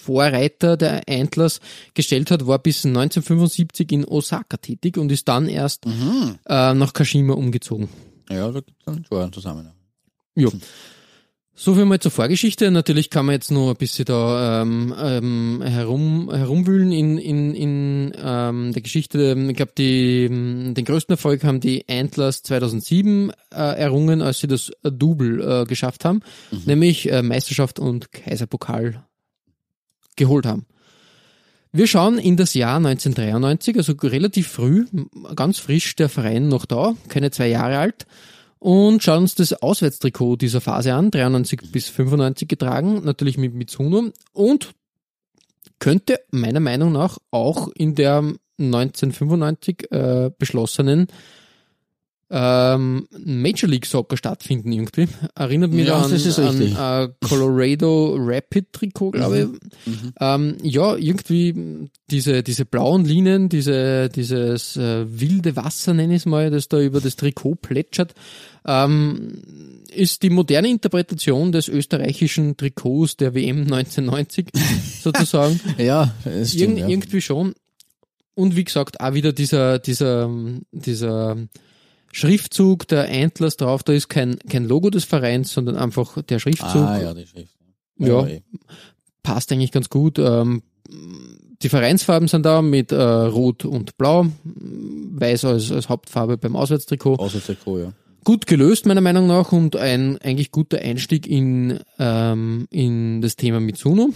Vorreiter 0.08 0.76
der 0.76 1.02
Antlers 1.08 1.60
gestellt 1.94 2.30
hat, 2.30 2.46
war 2.46 2.58
bis 2.58 2.84
1975 2.84 3.92
in 3.92 4.04
Osaka 4.04 4.56
tätig 4.56 4.96
und 4.96 5.12
ist 5.12 5.28
dann 5.28 5.48
erst 5.48 5.86
äh, 5.86 6.74
nach 6.74 6.92
Kashima 6.92 7.34
umgezogen. 7.34 7.88
Ja, 8.30 8.50
da 8.50 8.60
gibt 8.60 8.78
es 8.78 8.84
dann 8.84 9.04
schon 9.04 9.22
einen 9.22 9.32
Zusammenhang. 9.32 9.77
Ja. 10.38 10.50
So 11.60 11.74
viel 11.74 11.86
mal 11.86 11.98
zur 11.98 12.12
Vorgeschichte. 12.12 12.70
Natürlich 12.70 13.10
kann 13.10 13.26
man 13.26 13.32
jetzt 13.32 13.50
noch 13.50 13.70
ein 13.70 13.76
bisschen 13.76 14.04
da 14.04 14.62
ähm, 14.62 14.94
ähm, 14.96 15.60
herum, 15.60 16.32
herumwühlen 16.32 16.92
in, 16.92 17.18
in, 17.18 17.52
in 17.52 18.12
ähm, 18.16 18.72
der 18.72 18.80
Geschichte. 18.80 19.36
Ich 19.48 19.56
glaube, 19.56 19.72
ähm, 19.80 20.74
den 20.74 20.84
größten 20.84 21.14
Erfolg 21.14 21.42
haben 21.42 21.58
die 21.58 21.84
Antlers 21.88 22.44
2007 22.44 23.32
äh, 23.50 23.56
errungen, 23.56 24.22
als 24.22 24.38
sie 24.38 24.46
das 24.46 24.70
Double 24.84 25.40
äh, 25.40 25.64
geschafft 25.64 26.04
haben, 26.04 26.20
nämlich 26.64 27.10
äh, 27.10 27.22
Meisterschaft 27.22 27.80
und 27.80 28.12
Kaiserpokal 28.12 29.04
geholt 30.14 30.46
haben. 30.46 30.64
Wir 31.72 31.88
schauen 31.88 32.18
in 32.18 32.36
das 32.36 32.54
Jahr 32.54 32.76
1993, 32.76 33.76
also 33.76 33.94
relativ 34.00 34.46
früh, 34.46 34.86
ganz 35.34 35.58
frisch 35.58 35.96
der 35.96 36.08
Verein 36.08 36.46
noch 36.46 36.66
da, 36.66 36.94
keine 37.08 37.32
zwei 37.32 37.48
Jahre 37.48 37.78
alt, 37.78 38.06
und 38.58 39.02
schauen 39.02 39.22
uns 39.22 39.34
das 39.34 39.52
Auswärtstrikot 39.52 40.36
dieser 40.36 40.60
Phase 40.60 40.94
an, 40.94 41.10
93 41.10 41.72
bis 41.72 41.88
95 41.88 42.48
getragen, 42.48 43.02
natürlich 43.04 43.38
mit 43.38 43.54
Mitsuno 43.54 44.10
und 44.32 44.70
könnte 45.78 46.20
meiner 46.30 46.60
Meinung 46.60 46.92
nach 46.92 47.18
auch 47.30 47.68
in 47.68 47.94
der 47.94 48.18
1995 48.58 49.92
äh, 49.92 50.30
beschlossenen 50.36 51.06
ähm, 52.30 53.08
Major 53.24 53.68
League 53.70 53.86
Soccer 53.86 54.16
stattfinden 54.16 54.70
irgendwie. 54.70 55.08
Erinnert 55.34 55.72
mich 55.72 55.86
Ja, 55.86 56.02
an, 56.02 56.10
das 56.10 56.26
ist 56.26 56.38
an 56.38 56.58
richtig. 56.58 56.76
äh, 56.78 57.08
Colorado 57.26 58.16
Rapid 58.18 58.72
Trikot, 58.72 59.12
glaube 59.12 59.50
ich. 59.86 59.92
Ähm, 60.20 60.56
ja, 60.62 60.94
irgendwie 60.96 61.88
diese, 62.10 62.42
diese 62.42 62.64
blauen 62.66 63.04
Linien, 63.06 63.48
diese, 63.48 64.10
dieses 64.10 64.76
äh, 64.76 65.06
wilde 65.08 65.56
Wasser, 65.56 65.94
nenne 65.94 66.14
ich 66.16 66.22
es 66.22 66.26
mal, 66.26 66.50
das 66.50 66.68
da 66.68 66.78
über 66.80 67.00
das 67.00 67.16
Trikot 67.16 67.54
plätschert, 67.56 68.14
ähm, 68.66 69.42
ist 69.90 70.22
die 70.22 70.28
moderne 70.30 70.68
Interpretation 70.68 71.50
des 71.50 71.68
österreichischen 71.68 72.58
Trikots 72.58 73.16
der 73.16 73.34
WM 73.34 73.62
1990 73.62 74.48
sozusagen. 75.02 75.58
Ja, 75.78 76.14
stimmt, 76.44 76.76
Irg 76.76 76.78
ja. 76.80 76.88
Irgendwie 76.88 77.22
schon. 77.22 77.54
Und 78.34 78.54
wie 78.54 78.64
gesagt, 78.64 79.00
auch 79.00 79.14
wieder 79.14 79.32
dieser, 79.32 79.78
dieser, 79.78 80.30
dieser 80.72 81.36
Schriftzug 82.12 82.88
der 82.88 83.08
Antlers 83.10 83.56
drauf, 83.56 83.82
da 83.82 83.92
ist 83.92 84.08
kein, 84.08 84.38
kein 84.48 84.64
Logo 84.64 84.90
des 84.90 85.04
Vereins, 85.04 85.52
sondern 85.52 85.76
einfach 85.76 86.22
der 86.22 86.38
Schriftzug. 86.38 86.82
Ah, 86.82 87.00
ja, 87.00 87.14
die 87.14 87.26
Schrift. 87.26 87.54
Ja. 87.98 88.26
eh. 88.26 88.42
Passt 89.22 89.52
eigentlich 89.52 89.72
ganz 89.72 89.90
gut. 89.90 90.18
Ähm, 90.18 90.62
die 91.62 91.68
Vereinsfarben 91.68 92.28
sind 92.28 92.46
da 92.46 92.62
mit 92.62 92.92
äh, 92.92 93.02
Rot 93.02 93.64
und 93.64 93.98
Blau, 93.98 94.26
Weiß 94.44 95.44
als, 95.44 95.72
als 95.72 95.88
Hauptfarbe 95.88 96.38
beim 96.38 96.56
Auswärtstrikot. 96.56 97.16
Außer 97.16 97.42
Trikot, 97.42 97.78
ja. 97.78 97.92
Gut 98.24 98.46
gelöst, 98.46 98.86
meiner 98.86 99.00
Meinung 99.00 99.26
nach, 99.26 99.52
und 99.52 99.76
ein 99.76 100.18
eigentlich 100.18 100.50
guter 100.50 100.78
Einstieg 100.78 101.26
in, 101.26 101.80
ähm, 101.98 102.66
in 102.70 103.20
das 103.20 103.36
Thema 103.36 103.60
Mitsuno. 103.60 104.10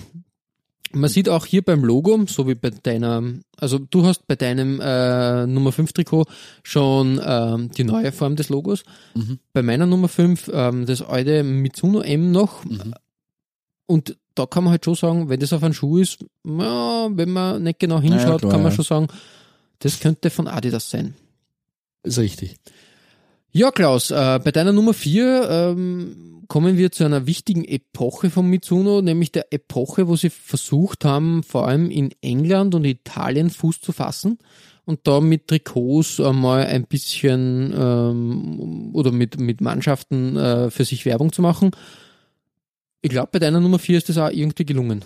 Man 0.95 1.09
sieht 1.09 1.29
auch 1.29 1.47
hier 1.47 1.63
beim 1.63 1.85
Logo, 1.85 2.25
so 2.27 2.47
wie 2.47 2.55
bei 2.55 2.71
deiner, 2.71 3.23
also 3.57 3.79
du 3.79 4.05
hast 4.05 4.27
bei 4.27 4.37
deinem 4.37 4.79
äh, 4.81 5.47
Nummer 5.47 5.73
5 5.73 5.93
Trikot 5.93 6.27
schon 6.63 7.21
ähm, 7.25 7.71
die 7.71 7.85
neue 7.85 8.13
Form 8.13 8.37
des 8.37 8.51
Logos. 8.51 8.83
Bei 9.55 9.63
meiner 9.63 9.87
Nummer 9.87 10.09
5 10.09 10.51
ähm, 10.53 10.85
das 10.85 11.01
alte 11.01 11.45
Mitsuno 11.45 12.01
M 12.03 12.31
noch. 12.31 12.63
Und 13.87 14.17
da 14.35 14.47
kann 14.47 14.65
man 14.65 14.73
halt 14.73 14.85
schon 14.85 14.95
sagen, 14.95 15.29
wenn 15.29 15.41
das 15.41 15.53
auf 15.53 15.63
einen 15.63 15.75
Schuh 15.75 15.99
ist, 15.99 16.25
ja, 16.45 17.09
wenn 17.11 17.31
man 17.31 17.63
nicht 17.63 17.79
genau 17.79 18.01
hinschaut, 18.01 18.41
klar, 18.41 18.53
kann 18.53 18.63
man 18.63 18.71
ja. 18.71 18.77
schon 18.77 18.85
sagen, 18.85 19.07
das 19.79 20.01
könnte 20.01 20.31
von 20.31 20.47
Adidas 20.47 20.91
sein. 20.91 21.15
Ist 22.03 22.19
richtig. 22.19 22.57
Ja, 23.55 23.71
Klaus, 23.71 24.11
äh, 24.11 24.41
bei 24.43 24.51
deiner 24.51 24.73
Nummer 24.73 24.95
vier 24.95 25.49
ähm, 25.51 26.45
kommen 26.49 26.79
wir 26.79 26.91
zu 26.91 27.05
einer 27.05 27.27
wichtigen 27.27 27.65
Epoche 27.65 28.31
von 28.31 28.47
Mitsuno, 28.47 29.03
nämlich 29.03 29.31
der 29.31 29.53
Epoche, 29.53 30.09
wo 30.09 30.17
sie 30.17 30.31
versucht 30.31 31.05
haben, 31.05 31.43
vor 31.43 31.69
allem 31.69 31.91
in 31.91 32.15
England 32.23 32.75
und 32.75 32.87
Italien 32.87 33.51
Fuß 33.51 33.83
zu 33.83 33.93
fassen 33.93 34.39
und 34.87 35.01
da 35.07 35.21
mit 35.21 35.49
Trikots 35.49 36.19
einmal 36.19 36.65
ein 36.67 36.85
bisschen 36.87 37.75
ähm, 37.77 38.91
oder 38.95 39.13
mit, 39.13 39.39
mit 39.39 39.61
Mannschaften 39.61 40.37
äh, 40.37 40.71
für 40.71 40.87
sich 40.87 41.05
Werbung 41.05 41.31
zu 41.31 41.43
machen. 41.43 41.73
Ich 43.03 43.11
glaube, 43.11 43.29
bei 43.33 43.39
deiner 43.39 43.61
Nummer 43.61 43.79
vier 43.79 43.99
ist 43.99 44.09
das 44.09 44.17
auch 44.17 44.31
irgendwie 44.31 44.65
gelungen. 44.65 45.05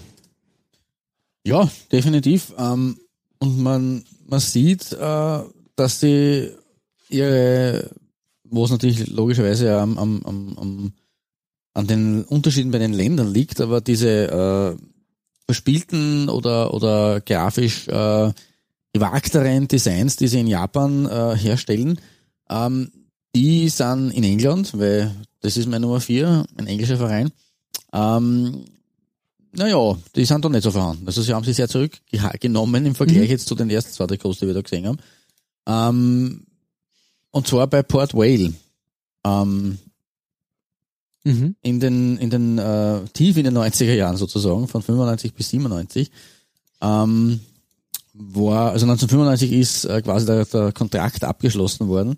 Ja, 1.44 1.68
definitiv. 1.90 2.54
Ähm, 2.56 2.98
und 3.38 3.61
man, 3.61 4.04
man 4.24 4.40
sieht, 4.40 4.92
äh, 4.92 5.40
dass 5.74 6.00
sie 6.00 6.50
ihre, 7.09 7.90
wo 8.50 8.64
es 8.64 8.70
natürlich 8.70 9.06
logischerweise 9.09 9.78
am, 9.78 9.98
am, 9.98 10.22
am, 10.24 10.59
am, 10.59 10.92
an 11.74 11.87
den 11.87 12.24
Unterschieden 12.24 12.70
bei 12.70 12.78
den 12.78 12.92
Ländern 12.92 13.32
liegt, 13.32 13.61
aber 13.61 13.80
diese 13.80 14.76
äh, 14.78 14.82
verspielten 15.46 16.28
oder, 16.28 16.74
oder 16.74 17.20
grafisch 17.20 17.88
äh, 17.88 18.32
gewagteren 18.92 19.68
Designs, 19.68 20.16
die 20.16 20.28
sie 20.28 20.40
in 20.40 20.46
Japan 20.46 21.06
äh, 21.06 21.37
herstellen, 21.37 22.00
ähm, 22.48 22.90
die 23.35 23.68
sind 23.68 24.11
in 24.11 24.24
England, 24.24 24.78
weil 24.78 25.14
das 25.40 25.56
ist 25.56 25.68
meine 25.68 25.85
Nummer 25.85 26.00
vier, 26.00 26.46
ein 26.56 26.66
englischer 26.66 26.96
Verein. 26.96 27.30
Ähm, 27.92 28.64
naja, 29.52 29.96
die 30.14 30.24
sind 30.24 30.44
da 30.44 30.48
nicht 30.48 30.62
so 30.62 30.70
vorhanden. 30.70 31.06
Also 31.06 31.22
sie 31.22 31.32
haben 31.32 31.44
sich 31.44 31.56
sehr 31.56 31.68
zurückgenommen 31.68 32.87
im 32.87 32.94
Vergleich 32.94 33.30
jetzt 33.30 33.46
zu 33.46 33.54
den 33.54 33.70
ersten 33.70 33.92
zwei 33.92 34.06
Trikots, 34.06 34.38
die 34.38 34.46
wir 34.46 34.54
da 34.54 34.61
gesehen 34.61 34.87
haben. 34.87 34.98
Ähm, 35.66 36.46
und 37.37 37.46
zwar 37.46 37.66
bei 37.66 37.83
Port 37.83 38.14
Vale. 38.14 38.53
Ähm, 39.25 39.79
Mhm. 41.27 41.57
in 41.61 41.81
den, 41.81 42.18
in 42.18 42.31
den 42.31 42.57
äh, 42.57 43.01
tief 43.12 43.37
in 43.37 43.42
den 43.42 43.59
90er 43.59 43.94
Jahren 43.94 44.16
sozusagen, 44.16 44.68
von 44.68 44.81
95 44.81 45.35
bis 45.35 45.49
97, 45.51 46.09
ähm, 46.81 47.40
war, 48.14 48.70
also 48.70 48.87
1995 48.87 49.51
ist 49.51 49.85
äh, 49.87 50.03
quasi 50.03 50.25
der, 50.25 50.44
der 50.44 50.70
Kontrakt 50.70 51.25
abgeschlossen 51.25 51.88
worden 51.88 52.16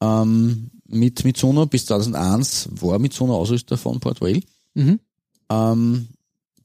ähm, 0.00 0.70
mit 0.88 1.24
Mitsuno. 1.24 1.66
Bis 1.66 1.86
2001 1.86 2.68
war 2.80 2.98
Mitsuno 2.98 3.36
Ausrüster 3.36 3.76
von 3.76 4.00
Port 4.00 4.20
Vale. 4.20 4.40
Mhm. 4.74 4.98
Ähm, 5.48 6.08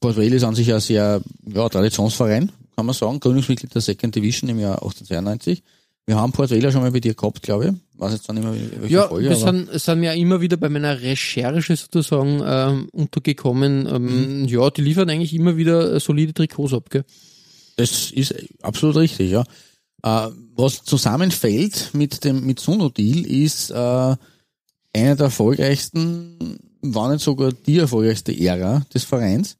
Port 0.00 0.16
Vale 0.16 0.34
ist 0.34 0.42
an 0.42 0.56
sich 0.56 0.74
ein 0.74 0.80
sehr 0.80 1.22
ja, 1.46 1.68
Traditionsverein, 1.68 2.50
kann 2.74 2.86
man 2.86 2.94
sagen. 2.96 3.20
Gründungsmitglied 3.20 3.72
der 3.72 3.82
Second 3.82 4.16
Division 4.16 4.50
im 4.50 4.58
Jahr 4.58 4.82
1892. 4.82 5.62
Wir 6.08 6.16
haben 6.16 6.32
Port 6.32 6.50
Vale 6.50 6.72
schon 6.72 6.80
mal 6.80 6.90
bei 6.90 7.00
dir 7.00 7.12
gehabt, 7.12 7.42
glaube 7.42 7.66
ich. 7.66 8.00
Weiß 8.00 8.12
jetzt 8.12 8.26
dann 8.30 8.36
mehr, 8.36 8.54
welche 8.80 8.94
Ja, 8.94 9.08
Folge, 9.08 9.28
wir 9.28 9.36
sind, 9.36 9.68
sind 9.78 10.02
ja 10.02 10.12
immer 10.14 10.40
wieder 10.40 10.56
bei 10.56 10.70
meiner 10.70 11.02
Recherche 11.02 11.76
sozusagen 11.76 12.40
ähm, 12.42 12.88
untergekommen. 12.92 13.86
Ähm, 13.86 14.46
Ja, 14.48 14.70
die 14.70 14.80
liefern 14.80 15.10
eigentlich 15.10 15.34
immer 15.34 15.58
wieder 15.58 15.92
äh, 15.92 16.00
solide 16.00 16.32
Trikots 16.32 16.72
ab, 16.72 16.88
gell? 16.88 17.04
das 17.76 18.10
ist 18.10 18.34
absolut 18.62 18.96
richtig, 18.96 19.30
ja. 19.32 19.42
Äh, 20.02 20.30
was 20.56 20.82
zusammenfällt 20.82 21.90
mit 21.92 22.24
dem 22.24 22.46
Mitsuno-Deal 22.46 23.26
ist 23.26 23.68
äh, 23.70 23.74
einer 23.74 24.16
der 24.94 25.26
erfolgreichsten, 25.26 26.58
war 26.80 27.12
nicht 27.12 27.22
sogar 27.22 27.52
die 27.52 27.76
erfolgreichste 27.78 28.32
Ära 28.32 28.86
des 28.94 29.04
Vereins. 29.04 29.58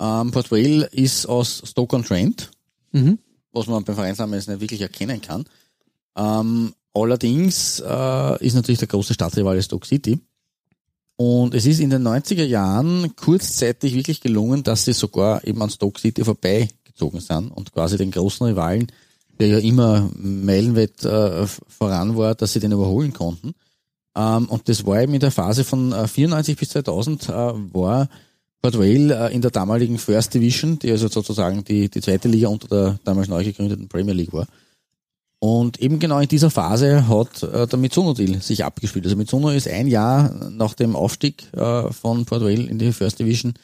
Ähm, 0.00 0.30
Port 0.30 0.50
Vale 0.50 0.88
ist 0.92 1.26
aus 1.26 1.62
Stoke-on-Trent, 1.66 2.50
Mhm. 2.92 3.18
was 3.52 3.66
man 3.66 3.84
beim 3.84 3.94
Vereinsnamen 3.94 4.34
jetzt 4.36 4.48
nicht 4.48 4.60
wirklich 4.62 4.80
erkennen 4.80 5.20
kann. 5.20 5.44
Ähm, 6.16 6.74
allerdings 6.94 7.80
äh, 7.80 8.44
ist 8.44 8.54
natürlich 8.54 8.78
der 8.78 8.88
große 8.88 9.14
Stadtrivale 9.14 9.62
Stoke 9.62 9.86
City. 9.86 10.20
Und 11.16 11.54
es 11.54 11.66
ist 11.66 11.80
in 11.80 11.90
den 11.90 12.06
90er 12.06 12.44
Jahren 12.44 13.14
kurzzeitig 13.16 13.94
wirklich 13.94 14.20
gelungen, 14.20 14.62
dass 14.62 14.84
sie 14.84 14.92
sogar 14.92 15.46
eben 15.46 15.62
an 15.62 15.70
Stoke 15.70 16.00
City 16.00 16.24
vorbeigezogen 16.24 17.20
sind 17.20 17.50
und 17.50 17.72
quasi 17.72 17.96
den 17.96 18.10
großen 18.10 18.46
Rivalen, 18.46 18.88
der 19.38 19.48
ja 19.48 19.58
immer 19.58 20.10
meilenweit 20.14 21.04
äh, 21.04 21.46
voran 21.46 22.16
war, 22.16 22.34
dass 22.34 22.52
sie 22.52 22.60
den 22.60 22.72
überholen 22.72 23.12
konnten. 23.12 23.54
Ähm, 24.16 24.46
und 24.48 24.68
das 24.68 24.84
war 24.84 25.00
eben 25.02 25.14
in 25.14 25.20
der 25.20 25.30
Phase 25.30 25.64
von 25.64 25.92
äh, 25.92 26.06
94 26.08 26.56
bis 26.56 26.70
2000 26.70 27.28
äh, 27.28 27.32
war 27.32 28.08
Port 28.60 28.78
Vale 28.78 29.28
äh, 29.28 29.34
in 29.34 29.42
der 29.42 29.50
damaligen 29.50 29.98
First 29.98 30.34
Division, 30.34 30.78
die 30.78 30.90
also 30.90 31.08
sozusagen 31.08 31.64
die, 31.64 31.88
die 31.88 32.00
zweite 32.00 32.28
Liga 32.28 32.48
unter 32.48 32.68
der 32.68 32.98
damals 33.04 33.28
neu 33.28 33.42
gegründeten 33.42 33.88
Premier 33.88 34.14
League 34.14 34.32
war. 34.32 34.46
Und 35.42 35.80
eben 35.80 35.98
genau 35.98 36.20
in 36.20 36.28
dieser 36.28 36.50
Phase 36.50 37.08
hat 37.08 37.42
äh, 37.42 37.66
der 37.66 37.76
Mitsuno-Deal 37.76 38.40
sich 38.40 38.64
abgespielt. 38.64 39.04
Also 39.06 39.16
Mitsuno 39.16 39.50
ist 39.50 39.66
ein 39.66 39.88
Jahr 39.88 40.32
nach 40.50 40.74
dem 40.74 40.94
Aufstieg 40.94 41.52
äh, 41.52 41.90
von 41.92 42.24
Port 42.26 42.42
Vale 42.42 42.62
in 42.62 42.78
die 42.78 42.92
First 42.92 43.18
Division 43.18 43.54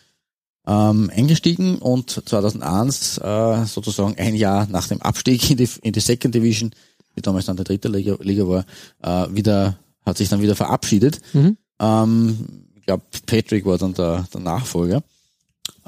ähm, 0.66 1.08
eingestiegen 1.14 1.78
und 1.78 2.10
2001 2.10 3.18
äh, 3.18 3.64
sozusagen 3.66 4.16
ein 4.18 4.34
Jahr 4.34 4.66
nach 4.68 4.88
dem 4.88 5.00
Abstieg 5.02 5.48
in 5.52 5.56
die, 5.56 5.68
in 5.82 5.92
die 5.92 6.00
Second 6.00 6.34
Division, 6.34 6.72
die 7.16 7.22
damals 7.22 7.46
dann 7.46 7.56
die 7.56 7.62
dritte 7.62 7.86
Liga, 7.86 8.16
Liga 8.22 8.48
war, 8.48 8.64
äh, 9.00 9.32
wieder 9.32 9.78
hat 10.04 10.18
sich 10.18 10.28
dann 10.28 10.42
wieder 10.42 10.56
verabschiedet. 10.56 11.20
Mhm. 11.32 11.58
Ähm, 11.78 12.64
ich 12.74 12.86
glaube, 12.86 13.04
Patrick 13.24 13.64
war 13.64 13.78
dann 13.78 13.94
der, 13.94 14.26
der 14.34 14.40
Nachfolger. 14.40 15.04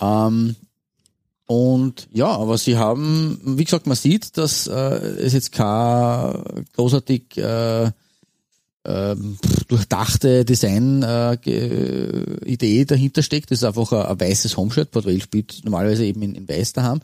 Ähm, 0.01 0.55
und 1.51 2.07
ja, 2.13 2.29
aber 2.29 2.59
sie 2.59 2.77
haben, 2.77 3.41
wie 3.43 3.65
gesagt, 3.65 3.89
man 3.89 3.97
sieht, 3.97 4.39
dass 4.39 4.69
äh, 4.69 4.73
es 4.73 5.33
jetzt 5.33 5.51
keine 5.51 6.45
großartig 6.75 7.37
äh, 7.39 7.91
ähm, 8.85 9.37
durchdachte 9.67 10.45
Design-Idee 10.45 11.41
äh, 12.81 12.85
dahinter 12.85 13.25
steckt. 13.25 13.51
Das 13.51 13.59
ist 13.59 13.65
einfach 13.65 13.91
ein, 13.91 14.07
ein 14.07 14.21
weißes 14.21 14.57
Homeshirt. 14.57 14.93
Port 14.93 15.07
Vale 15.07 15.21
spielt 15.21 15.63
normalerweise 15.65 16.05
eben 16.05 16.23
in, 16.23 16.37
in 16.37 16.49
weiß 16.49 16.73
daheim. 16.75 17.01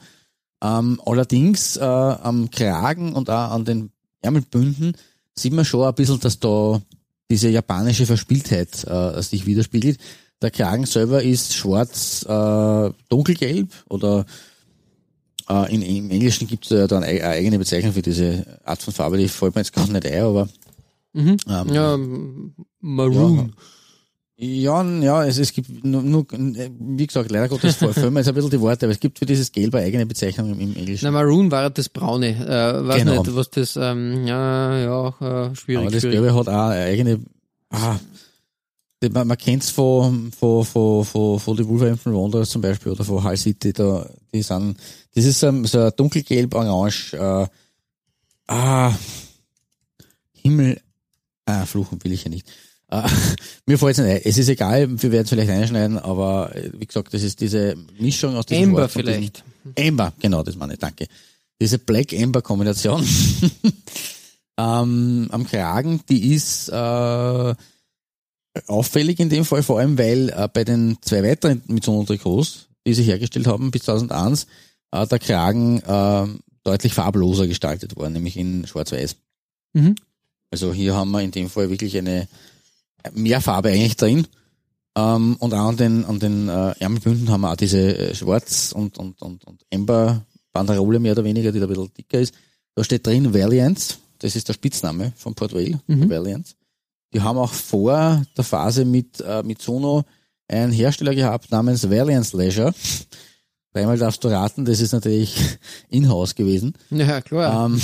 Ähm, 0.63 1.01
allerdings 1.05 1.77
äh, 1.77 1.83
am 1.83 2.49
Kragen 2.53 3.15
und 3.15 3.29
auch 3.29 3.51
an 3.51 3.65
den 3.65 3.91
Ärmelbünden 4.23 4.97
sieht 5.35 5.55
man 5.55 5.65
schon 5.65 5.89
ein 5.89 5.95
bisschen, 5.97 6.21
dass 6.21 6.39
da 6.39 6.81
diese 7.29 7.49
japanische 7.49 8.07
Verspieltheit 8.07 8.85
äh, 8.85 9.21
sich 9.23 9.45
widerspiegelt. 9.45 9.99
Der 10.43 10.51
Kragen 10.51 10.85
selber 10.87 11.23
ist 11.23 11.55
schwarz, 11.55 12.25
äh, 12.29 12.91
dunkelgelb 13.09 13.69
oder 13.89 14.27
Äh, 15.49 15.73
in, 15.73 15.81
Im 15.83 16.11
Englischen 16.11 16.49
gibt 16.49 16.65
es 16.65 16.71
ja 16.71 16.89
dann 16.89 17.05
eine 17.05 17.23
eigene 17.23 17.57
Bezeichnung 17.59 17.93
für 17.93 18.03
diese 18.03 18.45
Art 18.65 18.83
von 18.83 18.93
Farbe, 18.93 19.17
die 19.17 19.29
fällt 19.29 19.55
mir 19.55 19.61
jetzt 19.61 19.73
gar 19.73 19.87
nicht 19.87 20.05
ein, 20.05 20.23
aber 20.23 20.49
Mhm. 21.13 21.37
ähm, 21.49 21.69
Ja, 21.73 21.97
Maroon. 22.81 23.53
Ja, 24.39 24.83
ja, 25.01 25.25
es, 25.25 25.39
es 25.39 25.53
gibt 25.53 25.85
nur, 25.85 26.03
nur, 26.03 26.27
wie 26.31 27.07
gesagt, 27.07 27.31
leider 27.31 27.49
Gottes 27.49 27.77
fehlen 27.77 28.13
mir 28.13 28.21
jetzt 28.21 28.29
ein 28.29 28.35
bisschen 28.35 28.51
die 28.51 28.61
Worte, 28.61 28.87
aber 28.87 28.93
es 28.93 28.99
gibt 29.01 29.19
für 29.21 29.25
dieses 29.25 29.51
Gelb 29.53 29.75
eine 29.77 29.87
eigene 29.87 30.05
Bezeichnung 30.05 30.51
im, 30.53 30.59
im 30.61 30.75
Englischen. 30.77 31.05
Na, 31.07 31.11
Maroon 31.13 31.49
war 31.51 31.71
das 31.71 31.89
Braune. 31.89 32.31
Äh, 32.31 32.87
weiß 32.89 33.05
Genau. 33.05 33.23
nicht, 33.23 33.35
was 33.37 33.49
das, 33.49 33.77
ähm, 33.81 34.27
ja, 34.27 34.79
ja, 34.79 35.09
äh, 35.51 35.55
schwierig. 35.55 35.83
aber 35.85 35.91
das 35.93 36.03
schwierig. 36.03 36.17
Gelbe 36.23 36.35
hat 36.35 36.49
auch 36.49 36.71
eine 36.71 36.81
eigene, 36.85 37.21
ah, 37.71 37.97
man, 39.13 39.27
man 39.29 39.37
kennt's 39.39 39.71
von, 39.71 40.33
von, 40.33 40.65
von, 40.65 41.05
von, 41.05 41.39
von 41.41 41.57
den 41.57 41.69
Wolverhampton 41.69 42.15
Wanderers 42.15 42.51
zum 42.51 42.63
Beispiel 42.63 42.93
oder 42.93 43.05
von 43.05 43.23
Hull 43.23 43.37
City, 43.37 43.73
da, 43.73 44.09
die 44.33 44.43
sind, 44.43 44.77
das 45.15 45.25
ist 45.25 45.41
so, 45.41 45.49
ein- 45.49 45.65
so 45.65 45.81
ein 45.81 45.93
dunkelgelb, 45.97 46.55
orange, 46.55 47.13
äh, 47.15 47.47
ah, 48.49 48.93
Himmel, 50.33 50.81
ah, 51.45 51.67
fluchen 51.67 52.03
will 52.05 52.13
ich 52.13 52.25
ja 52.25 52.31
nicht. 52.31 52.49
Äh, 52.89 53.03
mir 53.67 53.79
fällt's 53.79 53.99
nicht 53.99 54.09
ein. 54.09 54.21
Es 54.25 54.39
ist 54.39 54.49
egal, 54.49 54.89
wir 55.03 55.13
werden 55.13 55.25
es 55.25 55.31
vielleicht 55.31 55.51
einschneiden, 55.51 55.99
aber 55.99 56.55
äh, 56.55 56.71
wie 56.79 56.87
gesagt, 56.87 57.13
das 57.13 57.23
ist 57.23 57.41
diese 57.41 57.77
Mischung 57.99 58.37
aus 58.37 58.47
diesem 58.47 58.65
Amber 58.71 58.83
Wort 58.83 58.93
vielleicht. 58.93 59.45
Amber, 59.79 60.13
genau, 60.21 60.43
das 60.43 60.57
meine 60.57 60.75
ich, 60.75 60.79
danke. 60.79 61.07
Diese 61.61 61.79
Black-Amber-Kombination 61.79 63.05
ähm, 64.59 65.29
am 65.31 65.47
Kragen, 65.47 66.01
die 66.09 66.35
ist 66.35 66.69
äh, 66.69 67.55
auffällig 68.67 69.21
in 69.21 69.29
dem 69.29 69.45
Fall, 69.45 69.63
vor 69.63 69.79
allem 69.79 69.99
weil 69.99 70.31
äh, 70.31 70.49
bei 70.53 70.65
den 70.65 70.99
zwei 71.01 71.23
weiteren 71.23 71.63
Mitsuno-Trikots, 71.67 72.69
die 72.87 72.95
sie 72.95 73.03
hergestellt 73.05 73.47
haben 73.47 73.71
bis 73.71 73.83
2001, 73.83 74.47
äh, 74.93 75.07
der 75.07 75.19
Kragen 75.19 75.81
äh, 75.81 76.27
deutlich 76.65 76.95
farbloser 76.95 77.47
gestaltet 77.47 77.97
worden, 77.97 78.15
nämlich 78.15 78.37
in 78.37 78.67
schwarz-weiß. 78.67 79.17
Mhm. 79.75 79.95
Also 80.51 80.73
hier 80.73 80.95
haben 80.95 81.11
wir 81.11 81.21
in 81.23 81.31
dem 81.31 81.49
Fall 81.51 81.71
wirklich 81.71 81.97
eine 81.99 82.29
mehr 83.15 83.41
Farbe 83.41 83.71
eigentlich 83.71 83.97
drin. 83.97 84.27
Ähm, 84.97 85.37
und 85.39 85.53
auch 85.53 85.69
an 85.69 85.77
den, 85.77 86.05
an 86.07 86.19
den 86.19 86.49
äh, 86.49 86.75
Ärmelbünden 86.79 87.29
haben 87.31 87.43
wir 87.43 87.53
auch 87.53 87.57
diese 87.57 87.97
äh, 87.99 88.15
Schwarz- 88.15 88.73
und, 88.73 88.97
und, 88.99 89.21
und, 89.21 89.45
und 89.45 89.63
Amber-Banderole 89.73 90.99
mehr 90.99 91.13
oder 91.13 91.25
weniger, 91.25 91.53
die 91.53 91.59
da 91.61 91.67
ein 91.67 91.69
bisschen 91.69 91.93
dicker 91.95 92.19
ist. 92.21 92.35
Da 92.75 92.83
steht 92.85 93.07
drin 93.07 93.35
Valiant, 93.35 93.99
das 94.21 94.37
ist 94.37 94.49
der 94.49 94.55
Spitzname 94.55 95.13
von 95.17 95.35
Port 95.35 95.53
Vale, 95.53 95.81
Mhm. 95.87 96.09
Valiant. 96.09 96.57
Die 97.13 97.21
haben 97.21 97.39
auch 97.39 97.53
vor 97.53 98.23
der 98.37 98.45
Phase 98.45 98.85
mit 98.85 99.21
äh, 99.21 99.43
Mitsuno 99.43 100.05
einen 100.49 100.73
Hersteller 100.73 101.15
gehabt 101.15 101.51
namens 101.51 101.89
Valiant 101.89 102.33
Leisure. 102.33 102.75
Dreimal 103.73 103.99
darfst 103.99 104.25
du 104.25 104.29
raten, 104.29 104.65
das 104.65 104.81
ist 104.81 104.93
natürlich 104.93 105.37
in-house 105.89 106.35
gewesen. 106.35 106.75
Ja, 106.91 107.21
klar. 107.21 107.67
Ähm, 107.67 107.81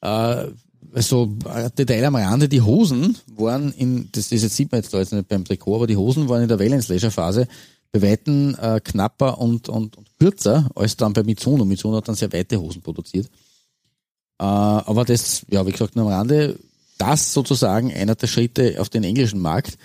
äh, 0.00 0.46
also 0.94 1.36
ein 1.44 1.70
Detail 1.76 2.04
am 2.04 2.16
Rande, 2.16 2.48
die 2.48 2.62
Hosen 2.62 3.16
waren 3.36 3.72
in, 3.72 4.08
das, 4.12 4.28
das 4.28 4.42
jetzt 4.42 4.56
sieht 4.56 4.70
man 4.70 4.80
jetzt 4.80 4.94
da 4.94 4.98
jetzt 4.98 5.12
nicht 5.12 5.28
beim 5.28 5.44
Trikot, 5.44 5.76
aber 5.76 5.86
die 5.86 5.96
Hosen 5.96 6.28
waren 6.28 6.42
in 6.42 6.48
der 6.48 6.58
Valence 6.58 6.88
Leisure 6.88 7.10
Phase 7.10 7.48
bei 7.92 8.02
Weitem 8.02 8.56
äh, 8.60 8.80
knapper 8.80 9.38
und, 9.38 9.68
und, 9.68 9.96
und 9.96 10.18
kürzer 10.18 10.68
als 10.74 10.96
dann 10.96 11.12
bei 11.12 11.22
Mitsuno. 11.22 11.64
Mitsuno 11.64 11.96
hat 11.96 12.08
dann 12.08 12.14
sehr 12.14 12.32
weite 12.32 12.60
Hosen 12.60 12.82
produziert. 12.82 13.26
Äh, 14.38 14.44
aber 14.44 15.04
das, 15.04 15.44
ja, 15.48 15.66
wie 15.66 15.72
gesagt, 15.72 15.94
nur 15.94 16.06
am 16.06 16.12
Rande, 16.12 16.58
das 16.98 17.32
sozusagen 17.32 17.92
einer 17.92 18.14
der 18.14 18.26
Schritte 18.26 18.76
auf 18.80 18.88
den 18.88 19.04
englischen 19.04 19.40
Markt 19.40 19.78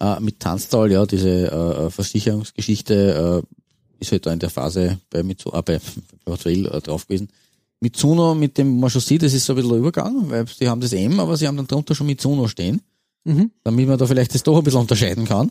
äh, 0.00 0.20
mit 0.20 0.40
Tanztal, 0.40 0.90
ja, 0.90 1.06
diese 1.06 1.50
äh, 1.50 1.90
Versicherungsgeschichte 1.90 3.42
äh, 3.44 4.00
ist 4.00 4.12
halt 4.12 4.26
da 4.26 4.32
in 4.32 4.38
der 4.38 4.50
Phase 4.50 4.98
bei 5.10 5.22
Mitsuno, 5.22 5.58
äh, 5.58 5.62
bei, 5.62 5.80
bei 6.24 6.36
Trail 6.36 6.66
äh, 6.66 6.80
drauf 6.80 7.06
gewesen. 7.06 7.28
Mitsuno, 7.80 8.34
mit 8.34 8.58
dem 8.58 8.78
man 8.78 8.90
schon 8.90 9.00
sieht, 9.00 9.22
das 9.22 9.32
ist 9.32 9.46
so 9.46 9.52
ein 9.52 9.56
bisschen 9.56 9.70
der 9.70 9.78
Übergang, 9.78 10.30
weil 10.30 10.46
sie 10.46 10.68
haben 10.68 10.80
das 10.80 10.92
M, 10.92 11.18
aber 11.18 11.36
sie 11.36 11.46
haben 11.46 11.56
dann 11.56 11.66
drunter 11.66 11.94
schon 11.94 12.06
Mitsuno 12.06 12.46
stehen, 12.46 12.82
mhm. 13.24 13.50
damit 13.64 13.88
man 13.88 13.98
da 13.98 14.06
vielleicht 14.06 14.34
das 14.34 14.42
doch 14.42 14.58
ein 14.58 14.64
bisschen 14.64 14.80
unterscheiden 14.80 15.26
kann. 15.26 15.50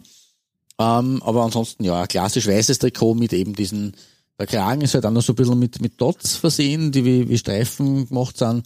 Ähm, 0.80 1.22
aber 1.24 1.44
ansonsten, 1.44 1.84
ja, 1.84 2.06
klassisch 2.08 2.48
weißes 2.48 2.80
Trikot 2.80 3.16
mit 3.16 3.34
eben 3.34 3.54
diesen, 3.54 3.94
der 4.38 4.48
Kragen 4.48 4.82
ist 4.82 4.94
halt 4.94 5.06
auch 5.06 5.12
noch 5.12 5.22
so 5.22 5.34
ein 5.34 5.36
bisschen 5.36 5.60
mit, 5.60 5.82
mit 5.82 6.00
Dots 6.00 6.36
versehen, 6.36 6.92
die 6.92 7.04
wie, 7.04 7.30
wie 7.30 7.38
Streifen 7.38 8.08
gemacht 8.08 8.38
sind. 8.38 8.64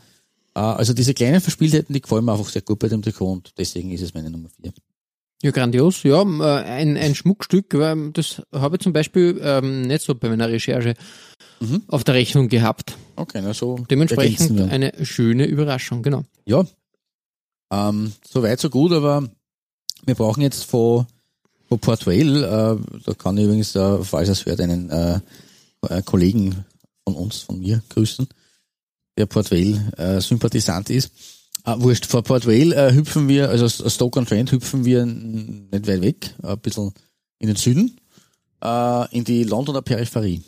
Äh, 0.55 0.59
also 0.59 0.93
diese 0.93 1.13
kleinen 1.13 1.41
Verspieltheiten, 1.41 1.93
die 1.93 2.01
gefallen 2.01 2.25
mir 2.25 2.33
einfach 2.33 2.49
sehr 2.49 2.61
gut 2.61 2.79
bei 2.79 2.87
dem 2.87 3.01
Trikot 3.01 3.31
und 3.31 3.53
deswegen 3.57 3.91
ist 3.91 4.01
es 4.01 4.13
meine 4.13 4.29
Nummer 4.29 4.49
vier. 4.49 4.73
Ja, 5.41 5.51
grandios. 5.51 6.03
Ja, 6.03 6.21
äh, 6.21 6.63
ein, 6.63 6.95
ein 6.97 7.15
Schmuckstück, 7.15 7.69
das 8.13 8.41
habe 8.53 8.77
ich 8.77 8.81
zum 8.81 8.93
Beispiel 8.93 9.39
ähm, 9.43 9.81
nicht 9.81 10.03
so 10.03 10.15
bei 10.15 10.29
meiner 10.29 10.49
Recherche 10.49 10.95
Mhm. 11.59 11.83
auf 11.87 12.03
der 12.03 12.15
Rechnung 12.15 12.49
gehabt. 12.49 12.97
Okay, 13.15 13.39
na 13.41 13.53
so. 13.53 13.77
Dementsprechend 13.89 14.59
eine 14.59 14.93
schöne 15.05 15.45
Überraschung, 15.45 16.03
genau. 16.03 16.23
Ja, 16.45 16.65
ähm, 17.71 18.11
so 18.29 18.43
weit, 18.43 18.59
so 18.59 18.69
gut, 18.69 18.91
aber 18.91 19.29
wir 20.05 20.15
brauchen 20.15 20.41
jetzt 20.41 20.65
von, 20.65 21.05
von 21.69 21.79
Port 21.79 22.05
Vale, 22.05 22.79
äh, 22.81 22.99
da 23.05 23.13
kann 23.13 23.37
ich 23.37 23.45
übrigens, 23.45 23.75
äh, 23.75 24.03
falls 24.03 24.29
es 24.29 24.45
hört, 24.45 24.59
einen 24.59 24.89
äh, 24.89 25.19
äh, 25.89 26.01
Kollegen 26.01 26.65
von 27.05 27.15
uns, 27.15 27.39
von 27.39 27.59
mir 27.59 27.81
grüßen, 27.89 28.27
der 29.17 29.25
Port 29.25 29.51
Vale 29.51 29.91
äh, 29.97 30.21
Sympathisant 30.21 30.89
ist. 30.89 31.11
Äh, 31.65 31.75
wurscht, 31.77 32.05
vor 32.05 32.23
Port 32.23 32.45
Vale 32.45 32.75
äh, 32.75 32.93
hüpfen 32.93 33.27
wir, 33.27 33.49
also 33.49 33.65
aus 33.65 33.93
Stoke-on-Trent 33.93 34.51
hüpfen 34.51 34.85
wir 34.85 35.05
nicht 35.05 35.87
weit 35.87 36.01
weg, 36.01 36.35
ein 36.41 36.59
bisschen 36.59 36.91
in 37.39 37.47
den 37.47 37.55
Süden, 37.55 37.97
äh, 38.63 39.15
in 39.15 39.23
die 39.23 39.43
Londoner 39.43 39.81
Peripherie. 39.81 40.41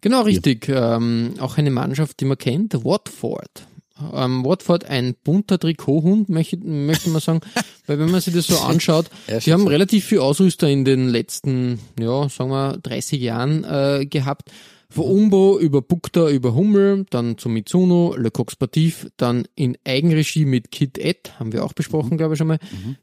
Genau, 0.00 0.22
richtig. 0.22 0.68
Ähm, 0.68 1.34
auch 1.40 1.58
eine 1.58 1.70
Mannschaft, 1.70 2.20
die 2.20 2.24
man 2.24 2.38
kennt, 2.38 2.84
Watford. 2.84 3.66
Ähm, 4.14 4.44
Watford, 4.44 4.84
ein 4.84 5.14
bunter 5.24 5.58
Trikothund, 5.58 6.28
möchte, 6.28 6.56
möchte 6.58 7.10
man 7.10 7.20
sagen, 7.20 7.40
weil 7.86 7.98
wenn 7.98 8.10
man 8.10 8.20
sich 8.20 8.32
das 8.32 8.46
so 8.46 8.58
anschaut, 8.58 9.06
Ja, 9.26 9.38
die 9.40 9.52
haben 9.52 9.66
relativ 9.66 10.04
viel 10.04 10.20
Ausrüster 10.20 10.68
in 10.68 10.84
den 10.84 11.08
letzten, 11.08 11.80
ja, 11.98 12.28
sagen 12.28 12.50
wir, 12.50 12.78
30 12.78 13.20
Jahren 13.20 13.64
äh, 13.64 14.06
gehabt. 14.06 14.50
Von 14.90 15.04
Umbo 15.04 15.58
über 15.58 15.82
Bukta 15.82 16.30
über 16.30 16.54
Hummel, 16.54 17.04
dann 17.10 17.36
zu 17.36 17.50
Mitsuno, 17.50 18.14
Le 18.16 18.30
Coq 18.30 18.50
Sportif, 18.50 19.06
dann 19.18 19.46
in 19.54 19.76
Eigenregie 19.84 20.46
mit 20.46 20.70
Kid 20.70 20.96
Ed, 20.96 21.38
haben 21.38 21.52
wir 21.52 21.62
auch 21.62 21.74
besprochen, 21.74 22.16
glaube 22.16 22.34
ich 22.34 22.38
schon 22.38 22.46
mal, 22.46 22.58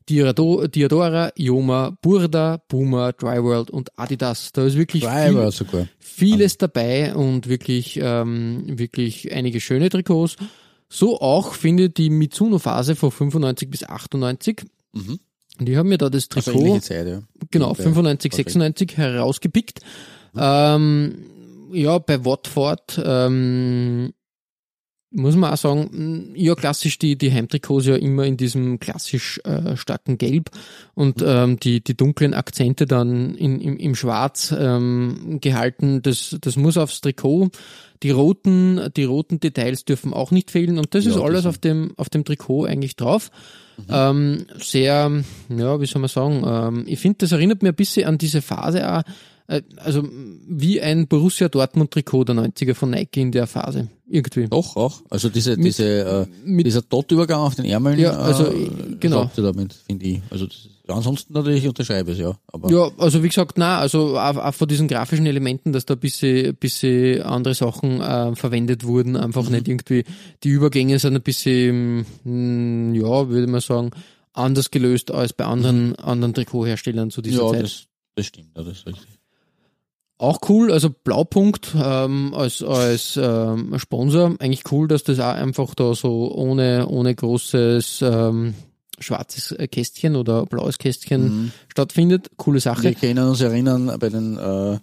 Diado, 0.09 0.65
Diadora, 0.65 1.31
Ioma, 1.37 1.95
Burda, 2.01 2.57
Puma, 2.57 3.11
Dryworld 3.11 3.69
und 3.69 3.99
Adidas. 3.99 4.51
Da 4.51 4.65
ist 4.65 4.77
wirklich 4.77 5.05
viel, 5.05 5.87
vieles 5.99 6.57
dabei 6.57 7.13
und 7.13 7.47
wirklich, 7.47 7.99
ähm, 8.01 8.63
wirklich 8.79 9.31
einige 9.31 9.61
schöne 9.61 9.89
Trikots. 9.89 10.37
So 10.89 11.21
auch 11.21 11.53
finde 11.53 11.85
ich 11.85 11.93
die 11.93 12.09
Mitsuno-Phase 12.09 12.95
von 12.95 13.11
95 13.11 13.69
bis 13.69 13.83
98. 13.83 14.63
Mhm. 14.93 15.19
Und 15.59 15.69
ich 15.69 15.75
habe 15.75 15.87
mir 15.87 15.99
da 15.99 16.09
das 16.09 16.27
Also 16.33 16.51
Trikot, 16.51 16.65
ähnliche 16.65 16.81
Zeit, 16.81 17.07
ja. 17.07 17.21
genau, 17.51 17.73
bei 17.73 17.83
95, 17.83 18.31
Watford. 18.31 18.45
96 18.51 18.97
herausgepickt. 18.97 19.81
Ähm, 20.37 21.15
ja, 21.71 21.97
bei 21.99 22.23
Watford, 22.25 23.01
ähm, 23.03 24.13
muss 25.11 25.35
man 25.37 25.53
auch 25.53 25.57
sagen, 25.57 26.33
ja, 26.35 26.55
klassisch 26.55 26.97
die, 26.97 27.17
die 27.17 27.31
Heimtrikots 27.31 27.85
ja 27.85 27.95
immer 27.95 28.25
in 28.25 28.35
diesem 28.35 28.79
klassisch 28.79 29.39
äh, 29.45 29.77
starken 29.77 30.17
Gelb 30.17 30.49
und 30.93 31.23
ähm, 31.25 31.57
die, 31.57 31.81
die 31.81 31.95
dunklen 31.95 32.33
Akzente 32.33 32.85
dann 32.85 33.33
in, 33.35 33.61
im, 33.61 33.77
im 33.77 33.95
Schwarz 33.95 34.53
ähm, 34.57 35.37
gehalten. 35.39 36.01
Das, 36.01 36.35
das 36.41 36.57
muss 36.57 36.75
aufs 36.77 36.99
Trikot. 36.99 37.49
Die 38.03 38.11
roten, 38.11 38.89
die 38.97 39.05
roten 39.05 39.39
Details 39.39 39.85
dürfen 39.85 40.13
auch 40.13 40.31
nicht 40.31 40.51
fehlen 40.51 40.77
und 40.77 40.93
das 40.93 41.05
Ja, 41.05 41.11
ist 41.11 41.17
alles 41.17 41.43
sind- 41.43 41.49
auf 41.49 41.57
dem, 41.59 41.93
auf 41.95 42.09
dem 42.09 42.25
Trikot 42.25 42.65
eigentlich 42.65 42.97
drauf. 42.97 43.31
Ähm, 43.89 44.45
sehr, 44.57 45.11
ja, 45.49 45.81
wie 45.81 45.85
soll 45.85 46.01
man 46.01 46.09
sagen, 46.09 46.43
ähm, 46.45 46.83
ich 46.87 46.99
finde, 46.99 47.19
das 47.19 47.31
erinnert 47.31 47.61
mir 47.63 47.69
ein 47.69 47.75
bisschen 47.75 48.05
an 48.07 48.17
diese 48.17 48.41
Phase 48.41 48.89
auch, 48.89 49.03
also 49.77 50.03
wie 50.47 50.81
ein 50.81 51.07
Borussia 51.07 51.49
Dortmund 51.49 51.91
Trikot 51.91 52.23
der 52.25 52.35
90er 52.35 52.73
von 52.73 52.89
Nike 52.89 53.17
in 53.21 53.31
der 53.31 53.45
Phase. 53.47 53.89
Irgendwie. 54.07 54.47
Doch, 54.47 54.75
auch. 54.75 55.01
Also 55.09 55.29
diese, 55.29 55.55
Mit- 55.57 55.65
diese, 55.65 56.27
äh, 56.27 56.47
mit- 56.47 56.65
dieser 56.65 56.81
Dot-Übergang 56.83 57.39
auf 57.39 57.55
den 57.55 57.65
Ärmeln, 57.65 57.99
Ja, 57.99 58.11
also, 58.11 58.47
äh, 58.51 58.69
genau. 58.99 59.29
damit, 59.35 59.73
finde 59.73 60.05
ich. 60.05 60.21
Also 60.29 60.45
das, 60.47 60.69
ansonsten 60.87 61.33
natürlich 61.33 61.67
unterschreibe 61.67 62.11
ich 62.11 62.17
es, 62.19 62.23
ja. 62.23 62.37
Aber 62.47 62.71
Ja, 62.71 62.89
also 62.97 63.23
wie 63.23 63.29
gesagt, 63.29 63.57
na, 63.57 63.79
also 63.79 64.17
auch, 64.17 64.37
auch 64.37 64.53
von 64.53 64.67
diesen 64.67 64.87
grafischen 64.87 65.25
Elementen, 65.25 65.73
dass 65.73 65.85
da 65.85 65.95
ein 65.95 65.99
bisschen, 65.99 66.55
bisschen 66.55 67.21
andere 67.23 67.53
Sachen 67.55 67.99
äh, 68.01 68.35
verwendet 68.35 68.83
wurden, 68.83 69.15
einfach 69.15 69.49
nicht 69.49 69.67
irgendwie, 69.67 70.03
die 70.43 70.49
Übergänge 70.49 70.99
sind 70.99 71.15
ein 71.15 71.21
bisschen, 71.23 72.05
mh, 72.23 72.95
ja, 72.97 73.29
würde 73.29 73.47
man 73.47 73.61
sagen, 73.61 73.91
anders 74.33 74.69
gelöst 74.69 75.09
als 75.11 75.33
bei 75.33 75.45
anderen, 75.45 75.95
anderen 75.95 76.33
Trikotherstellern 76.35 77.09
zu 77.09 77.21
dieser 77.23 77.43
ja, 77.43 77.51
Zeit. 77.53 77.63
das, 77.63 77.83
das 78.15 78.25
stimmt, 78.27 78.49
ja, 78.55 78.63
das 78.63 78.73
ist 78.77 78.85
richtig. 78.87 79.07
Auch 80.17 80.39
cool, 80.47 80.71
also 80.71 80.89
Blaupunkt 80.89 81.75
ähm, 81.77 82.33
als, 82.33 82.63
als 82.63 83.19
ähm, 83.21 83.77
Sponsor, 83.77 84.35
eigentlich 84.39 84.63
cool, 84.71 84.87
dass 84.87 85.03
das 85.03 85.19
auch 85.19 85.33
einfach 85.33 85.75
da 85.75 85.93
so 85.93 86.31
ohne, 86.33 86.87
ohne 86.87 87.13
großes 87.13 88.01
ähm, 88.01 88.53
schwarzes 88.97 89.53
Kästchen 89.71 90.15
oder 90.15 90.45
blaues 90.45 90.77
Kästchen 90.77 91.23
Mhm. 91.23 91.51
stattfindet. 91.67 92.29
Coole 92.37 92.61
Sache. 92.61 92.83
Wir 92.83 92.93
können 92.95 93.27
uns 93.27 93.41
erinnern 93.41 93.93
bei 93.99 94.07
den, 94.09 94.37
äh, 94.37 94.79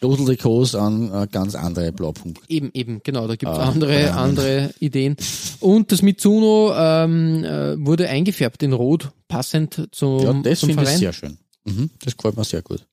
Dodeltrikots 0.00 0.74
an 0.76 1.12
äh, 1.12 1.26
ganz 1.30 1.54
andere 1.54 1.92
Blaupunkte. 1.92 2.40
Eben, 2.48 2.70
eben, 2.72 3.00
genau, 3.02 3.26
da 3.26 3.36
gibt's 3.36 3.54
Ah, 3.58 3.68
andere, 3.68 4.00
ja. 4.00 4.14
andere 4.16 4.70
Ideen. 4.80 5.16
Und 5.60 5.92
das 5.92 6.00
Mitsuno 6.00 6.72
ähm, 6.74 7.44
äh, 7.44 7.84
wurde 7.84 8.08
eingefärbt 8.08 8.62
in 8.62 8.72
Rot, 8.72 9.10
passend 9.28 9.88
zum, 9.92 10.20
Ja, 10.20 10.32
das 10.42 10.60
zum 10.60 10.70
finde 10.70 10.84
ich 10.84 10.88
sehr 10.90 11.12
schön. 11.12 11.36
Mhm, 11.64 11.90
das 12.02 12.16
gefällt 12.16 12.36
mir 12.38 12.44
sehr 12.44 12.62
gut. 12.62 12.86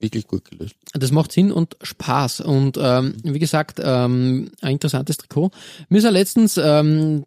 Wirklich 0.00 0.26
gut 0.26 0.50
gelöst. 0.50 0.76
Das 0.94 1.12
macht 1.12 1.30
Sinn 1.30 1.52
und 1.52 1.76
Spaß. 1.82 2.40
Und 2.40 2.78
ähm, 2.80 3.16
wie 3.22 3.38
gesagt, 3.38 3.80
ähm, 3.84 4.50
ein 4.62 4.72
interessantes 4.72 5.18
Trikot. 5.18 5.50
Mir 5.90 5.98
ist 5.98 6.04
ja 6.04 6.10
letztens, 6.10 6.56
ähm, 6.56 7.26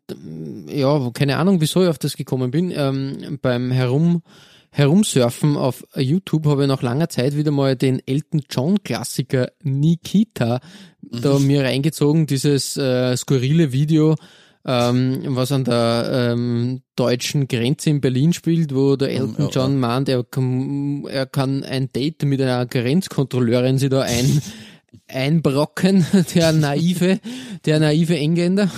ja, 0.68 1.12
keine 1.14 1.38
Ahnung, 1.38 1.62
wieso 1.62 1.84
ich 1.84 1.90
auf 1.90 2.00
das 2.00 2.18
gekommen 2.18 2.50
bin, 2.50 2.74
ähm, 2.76 3.38
beim 3.44 3.70
Herum, 3.70 4.24
Herumsurfen 4.72 5.56
auf 5.56 5.86
YouTube 5.96 6.48
habe 6.48 6.64
ich 6.64 6.68
nach 6.68 6.82
langer 6.82 7.08
Zeit 7.08 7.38
wieder 7.38 7.52
mal 7.52 7.76
den 7.76 8.02
Elton 8.08 8.42
John 8.50 8.82
Klassiker 8.84 9.52
Nikita 9.62 10.60
da 11.02 11.38
mir 11.38 11.64
reingezogen, 11.64 12.26
dieses 12.26 12.76
äh, 12.78 13.16
skurrile 13.16 13.72
Video, 13.72 14.16
ähm, 14.66 15.24
was 15.28 15.52
an 15.52 15.66
der 15.66 16.32
ähm, 16.32 16.82
deutschen 16.96 17.48
Grenze 17.48 17.90
in 17.90 18.02
Berlin 18.02 18.34
spielt, 18.34 18.74
wo 18.74 18.96
der 18.96 19.10
Elton 19.10 19.50
John 19.52 19.80
meint, 19.80 20.08
er 20.10 20.24
kann, 20.24 21.06
er 21.06 21.26
kann 21.26 21.64
ein 21.64 21.92
Date 21.92 22.24
mit 22.24 22.42
einer 22.42 22.66
Grenzkontrolleurin 22.66 23.78
sie 23.78 23.90
da 23.90 24.02
ein, 24.02 24.42
einbrocken, 25.14 26.06
der 26.36 26.52
naive, 26.52 27.20
der 27.66 27.80
naive 27.80 28.18
Engländer, 28.18 28.70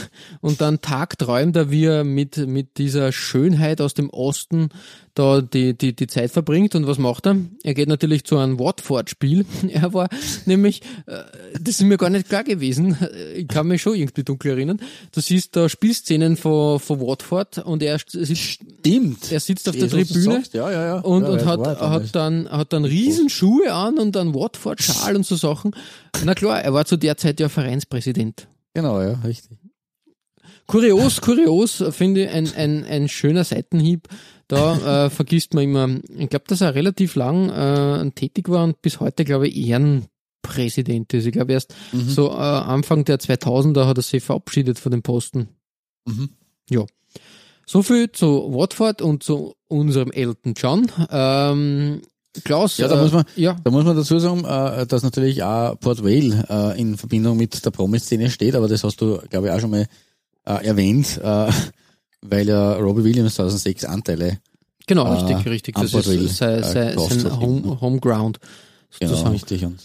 und 0.41 0.61
dann 0.61 0.81
tagträumt 0.81 1.55
er, 1.55 1.71
wie 1.71 1.85
er 1.85 2.03
mit, 2.03 2.37
mit 2.47 2.77
dieser 2.77 3.11
Schönheit 3.11 3.81
aus 3.81 3.93
dem 3.93 4.09
Osten 4.09 4.69
da 5.15 5.41
die, 5.41 5.75
die, 5.77 5.95
die 5.95 6.07
Zeit 6.07 6.31
verbringt. 6.31 6.75
Und 6.75 6.87
was 6.87 6.97
macht 6.97 7.25
er? 7.25 7.37
Er 7.63 7.73
geht 7.73 7.87
natürlich 7.87 8.25
zu 8.25 8.37
einem 8.37 8.59
Watford-Spiel. 8.59 9.45
Er 9.69 9.93
war 9.93 10.09
nämlich, 10.45 10.81
äh, 11.05 11.23
das 11.59 11.75
ist 11.75 11.81
mir 11.81 11.97
gar 11.97 12.09
nicht 12.09 12.29
klar 12.29 12.43
gewesen. 12.43 12.97
Ich 13.35 13.47
kann 13.47 13.67
mich 13.67 13.81
schon 13.81 13.95
irgendwie 13.95 14.23
dunkel 14.23 14.51
erinnern. 14.51 14.79
Du 15.11 15.21
siehst 15.21 15.55
da 15.55 15.69
Spielszenen 15.69 16.37
von, 16.37 16.79
von 16.79 16.99
Watford 16.99 17.59
und 17.59 17.81
er 17.81 17.97
sitzt 17.97 18.37
Stimmt. 18.37 19.31
er 19.31 19.39
sitzt 19.39 19.67
auf 19.69 19.75
der 19.75 19.89
Tribüne. 19.89 20.43
Ja, 20.53 20.71
ja, 20.71 20.85
ja. 20.85 20.99
und, 20.99 21.23
und 21.23 21.45
hat, 21.45 21.59
damals. 21.59 21.79
hat 21.79 22.15
dann 22.15 22.49
hat 22.49 22.73
dann 22.73 22.85
Riesenschuhe 22.85 23.73
an 23.73 23.97
und 23.97 24.15
dann 24.15 24.33
Watford-Schal 24.33 25.15
und 25.15 25.25
so 25.25 25.35
Sachen. 25.35 25.71
Na 26.25 26.33
klar, 26.33 26.61
er 26.61 26.73
war 26.73 26.85
zu 26.85 26.97
der 26.97 27.17
Zeit 27.17 27.39
ja 27.39 27.49
Vereinspräsident. 27.49 28.47
Genau, 28.73 28.99
ja, 29.01 29.13
richtig. 29.23 29.57
Kurios, 30.67 31.21
kurios, 31.21 31.83
finde 31.91 32.23
ich 32.25 32.29
ein, 32.31 32.51
ein, 32.55 32.83
ein 32.83 33.07
schöner 33.07 33.43
Seitenhieb. 33.43 34.07
Da 34.47 35.05
äh, 35.05 35.09
vergisst 35.11 35.53
man 35.53 35.63
immer, 35.63 35.89
ich 36.17 36.29
glaube, 36.29 36.45
dass 36.47 36.61
er 36.61 36.73
relativ 36.75 37.15
lang 37.15 37.49
äh, 37.49 38.11
tätig 38.11 38.49
war 38.49 38.63
und 38.63 38.81
bis 38.81 38.99
heute, 38.99 39.23
glaube 39.25 39.47
ich, 39.47 39.55
Ehrenpräsident 39.67 41.13
ist. 41.13 41.25
Ich 41.27 41.31
glaube, 41.33 41.53
erst 41.53 41.75
Mhm. 41.91 42.09
so 42.09 42.29
äh, 42.29 42.33
Anfang 42.33 43.05
der 43.05 43.19
2000er 43.19 43.85
hat 43.85 43.97
er 43.97 44.03
sich 44.03 44.23
verabschiedet 44.23 44.79
von 44.79 44.91
dem 44.91 45.03
Posten. 45.03 45.49
Mhm. 46.05 46.29
Ja. 46.69 46.85
So 47.67 47.81
viel 47.83 48.11
zu 48.11 48.51
Watford 48.53 49.01
und 49.01 49.23
zu 49.23 49.55
unserem 49.67 50.11
Elton 50.11 50.53
John. 50.55 50.91
Ähm, 51.09 52.01
Klaus, 52.43 52.77
Ja, 52.77 52.87
da 52.87 52.97
äh, 52.99 53.01
muss 53.03 53.11
man- 53.11 53.25
ja, 53.35 53.55
Da 53.63 53.71
muss 53.71 53.83
man 53.85 53.95
dazu 53.95 54.19
sagen, 54.19 54.43
äh, 54.45 54.85
dass 54.85 55.03
natürlich 55.03 55.41
auch 55.43 55.79
Port 55.79 56.03
Vale 56.03 56.45
äh, 56.49 56.79
in 56.81 56.97
Verbindung 56.97 57.37
mit 57.37 57.63
der 57.65 57.71
Promi-Szene 57.71 58.29
steht, 58.29 58.55
aber 58.55 58.67
das 58.67 58.83
hast 58.83 58.99
du, 59.01 59.19
glaube 59.29 59.47
ich, 59.47 59.53
auch 59.53 59.59
schon 59.59 59.71
mal 59.71 59.87
äh, 60.45 60.65
erwähnt, 60.65 61.19
äh, 61.23 61.49
weil 62.21 62.47
ja 62.47 62.73
Robbie 62.73 63.03
Williams 63.03 63.35
2006 63.35 63.85
Anteile 63.85 64.39
genau, 64.87 65.05
äh, 65.05 65.17
richtig, 65.21 65.45
richtig. 65.47 65.75
Das 65.75 65.91
Port 65.91 66.07
Vale, 66.07 66.17
ist 66.17 66.37
sein, 66.37 66.59
äh, 66.59 66.63
sein, 66.63 66.87
gekauft 66.89 67.19
sein 67.19 67.39
Home, 67.39 67.61
genau. 67.61 67.81
Homeground. 67.81 68.39
Genau, 68.99 69.11
sozusagen. 69.11 69.33
richtig. 69.33 69.65
Und 69.65 69.79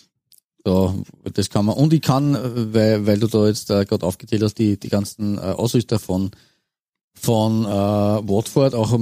da, 0.64 0.94
das 1.32 1.48
kann 1.48 1.64
man, 1.64 1.76
und 1.76 1.92
ich 1.92 2.02
kann, 2.02 2.34
äh, 2.34 2.74
weil, 2.74 3.06
weil 3.06 3.18
du 3.18 3.26
da 3.26 3.46
jetzt 3.46 3.70
äh, 3.70 3.84
gerade 3.84 4.04
aufgezählt 4.06 4.42
hast, 4.42 4.54
die, 4.58 4.78
die 4.78 4.88
ganzen 4.88 5.38
äh, 5.38 5.40
Ausrüster 5.40 5.98
von, 5.98 6.30
von 7.14 7.64
äh, 7.64 7.68
Watford, 7.68 8.74
auch 8.74 8.98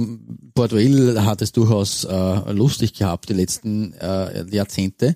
Port 0.53 0.73
Vale 0.73 1.25
hat 1.25 1.41
es 1.41 1.51
durchaus 1.51 2.03
äh, 2.03 2.51
lustig 2.51 2.93
gehabt, 2.93 3.29
die 3.29 3.33
letzten 3.33 3.93
äh, 3.93 4.45
Jahrzehnte. 4.53 5.15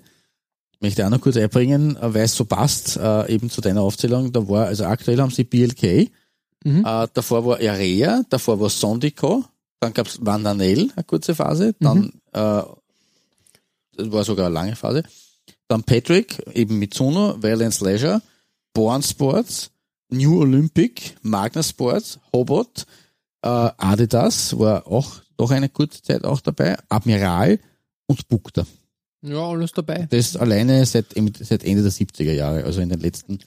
Ich 0.72 0.80
möchte 0.80 1.06
auch 1.06 1.10
noch 1.10 1.20
kurz 1.20 1.36
einbringen, 1.36 1.96
äh, 1.96 2.14
weil 2.14 2.22
es 2.24 2.34
so 2.34 2.44
passt, 2.44 2.96
äh, 2.96 3.32
eben 3.32 3.50
zu 3.50 3.60
deiner 3.60 3.82
Aufzählung, 3.82 4.32
da 4.32 4.48
war, 4.48 4.66
also 4.66 4.84
aktuell 4.84 5.20
haben 5.20 5.30
sie 5.30 5.44
BLK, 5.44 6.10
Mhm. 6.66 6.82
äh, 6.82 7.06
davor 7.12 7.44
war 7.44 7.56
Area, 7.56 8.22
davor 8.30 8.58
war 8.58 8.70
Sondico, 8.70 9.44
dann 9.80 9.92
gab's 9.92 10.18
Vandanel, 10.22 10.90
eine 10.96 11.04
kurze 11.04 11.34
Phase, 11.34 11.74
dann 11.78 12.10
äh, 12.32 12.62
das 13.96 14.10
war 14.10 14.24
sogar 14.24 14.46
eine 14.46 14.54
lange 14.54 14.74
Phase. 14.76 15.02
Dann 15.68 15.82
Patrick, 15.84 16.42
eben 16.54 16.78
Mitsuno, 16.78 17.36
Valence 17.42 17.80
Leisure, 17.84 18.22
Born 18.72 19.02
Sports, 19.02 19.70
New 20.10 20.40
Olympic, 20.40 21.14
Magna 21.22 21.62
Sports, 21.62 22.18
Hobot, 22.32 22.86
äh, 23.42 23.48
Adidas 23.48 24.58
war 24.58 24.86
auch 24.86 25.22
doch 25.36 25.50
eine 25.50 25.68
kurze 25.68 26.02
Zeit 26.02 26.24
auch 26.24 26.40
dabei, 26.40 26.76
Admiral 26.88 27.58
und 28.06 28.28
Bukta. 28.28 28.66
Ja, 29.22 29.48
alles 29.48 29.72
dabei. 29.72 30.06
Das 30.10 30.36
alleine 30.36 30.84
seit, 30.86 31.06
seit 31.40 31.64
Ende 31.64 31.82
der 31.82 31.92
70er 31.92 32.32
Jahre, 32.32 32.64
also 32.64 32.80
in 32.80 32.90
den 32.90 33.00
letzten 33.00 33.38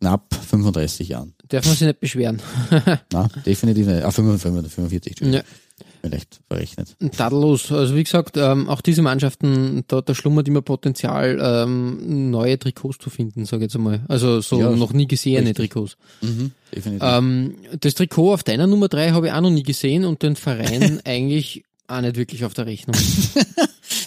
knapp 0.00 0.34
35 0.34 1.08
Jahren. 1.08 1.34
Darf 1.48 1.66
man 1.66 1.74
sich 1.74 1.86
nicht 1.86 2.00
beschweren. 2.00 2.40
Na, 3.12 3.28
definitiv 3.44 3.86
nicht. 3.86 4.04
Ah, 4.04 4.10
45, 4.10 4.72
45, 4.72 5.12
Entschuldigung. 5.12 5.40
Ja. 5.40 5.65
Vielleicht 6.02 6.40
verrechnet. 6.48 6.96
Tadellos. 7.16 7.70
Also 7.72 7.96
wie 7.96 8.04
gesagt, 8.04 8.36
ähm, 8.36 8.68
auch 8.68 8.80
diese 8.80 9.02
Mannschaften, 9.02 9.84
da, 9.88 10.00
da 10.00 10.14
schlummert 10.14 10.48
immer 10.48 10.62
Potenzial, 10.62 11.38
ähm, 11.40 12.30
neue 12.30 12.58
Trikots 12.58 12.98
zu 12.98 13.10
finden, 13.10 13.44
sage 13.44 13.64
ich 13.64 13.70
jetzt 13.70 13.76
einmal. 13.76 14.04
Also 14.08 14.40
so 14.40 14.58
Ja, 14.60 14.70
noch 14.70 14.92
nie 14.92 15.06
gesehene 15.06 15.48
richtig. 15.48 15.70
Trikots. 15.70 15.96
Mhm. 16.22 16.52
Ähm, 17.00 17.54
das 17.80 17.94
Trikot 17.94 18.32
auf 18.32 18.42
deiner 18.42 18.66
Nummer 18.66 18.88
drei 18.88 19.10
habe 19.10 19.26
ich 19.26 19.32
auch 19.32 19.40
noch 19.40 19.50
nie 19.50 19.62
gesehen 19.64 20.04
und 20.04 20.22
den 20.22 20.36
Verein 20.36 21.00
eigentlich 21.04 21.64
auch 21.88 22.00
nicht 22.00 22.16
wirklich 22.16 22.44
auf 22.44 22.54
der 22.54 22.66
Rechnung. 22.66 22.96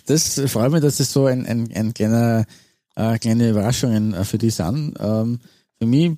Das 0.05 0.41
freut 0.47 0.71
mich, 0.71 0.81
dass 0.81 0.99
es 0.99 1.13
so 1.13 1.25
ein, 1.27 1.45
ein, 1.45 1.69
ein 1.71 1.93
kleiner, 1.93 2.45
äh, 2.95 3.19
kleine 3.19 3.51
Überraschungen 3.51 4.15
äh, 4.15 4.23
für 4.25 4.39
die 4.39 4.49
sind. 4.49 4.95
Ähm, 4.99 5.39
für 5.79 5.85
mich 5.85 6.13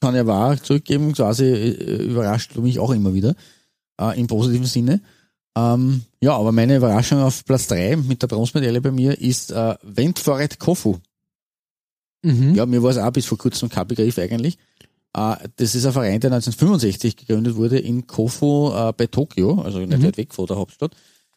kann 0.00 0.16
aber 0.16 0.46
auch 0.46 0.56
zurückgeben, 0.56 1.12
quasi 1.12 1.44
äh, 1.44 2.02
überrascht 2.02 2.50
du 2.56 2.62
mich 2.62 2.80
auch 2.80 2.90
immer 2.90 3.14
wieder, 3.14 3.36
äh, 4.00 4.18
im 4.18 4.26
positiven 4.26 4.66
Sinne. 4.66 5.00
Ähm, 5.56 6.02
ja, 6.20 6.36
aber 6.36 6.52
meine 6.52 6.76
Überraschung 6.76 7.20
auf 7.20 7.44
Platz 7.44 7.68
drei 7.68 7.96
mit 7.96 8.22
der 8.22 8.26
Bronzemedaille 8.26 8.80
bei 8.80 8.90
mir 8.90 9.20
ist 9.20 9.52
äh, 9.52 9.76
Wentforet 9.82 10.58
Kofu. 10.58 10.96
Mhm. 12.22 12.54
Ja, 12.54 12.66
mir 12.66 12.82
war 12.82 12.90
es 12.90 12.98
auch 12.98 13.12
bis 13.12 13.26
vor 13.26 13.38
kurzem 13.38 13.68
kein 13.68 13.86
Begriff 13.86 14.18
eigentlich. 14.18 14.58
Äh, 15.14 15.36
das 15.56 15.74
ist 15.74 15.86
ein 15.86 15.92
Verein, 15.92 16.20
der 16.20 16.32
1965 16.32 17.16
gegründet 17.16 17.56
wurde 17.56 17.78
in 17.78 18.06
Kofu 18.06 18.72
äh, 18.74 18.92
bei 18.96 19.06
Tokio, 19.06 19.60
also 19.60 19.78
nicht 19.78 20.02
weit 20.02 20.16
weg 20.16 20.34
von 20.34 20.46
der 20.46 20.56
Hauptstadt. 20.56 20.92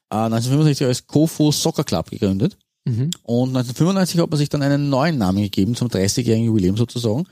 Äh, 0.09 0.15
1965 0.15 0.87
als 0.87 1.05
Kofu 1.05 1.51
Soccer 1.51 1.83
Club 1.83 2.09
gegründet. 2.09 2.57
Mhm. 2.85 3.11
Und 3.23 3.49
1995 3.49 4.19
hat 4.19 4.29
man 4.29 4.37
sich 4.37 4.49
dann 4.49 4.63
einen 4.63 4.89
neuen 4.89 5.17
Namen 5.17 5.43
gegeben 5.43 5.75
zum 5.75 5.89
30-jährigen 5.89 6.45
Jubiläum 6.45 6.77
sozusagen. 6.77 7.25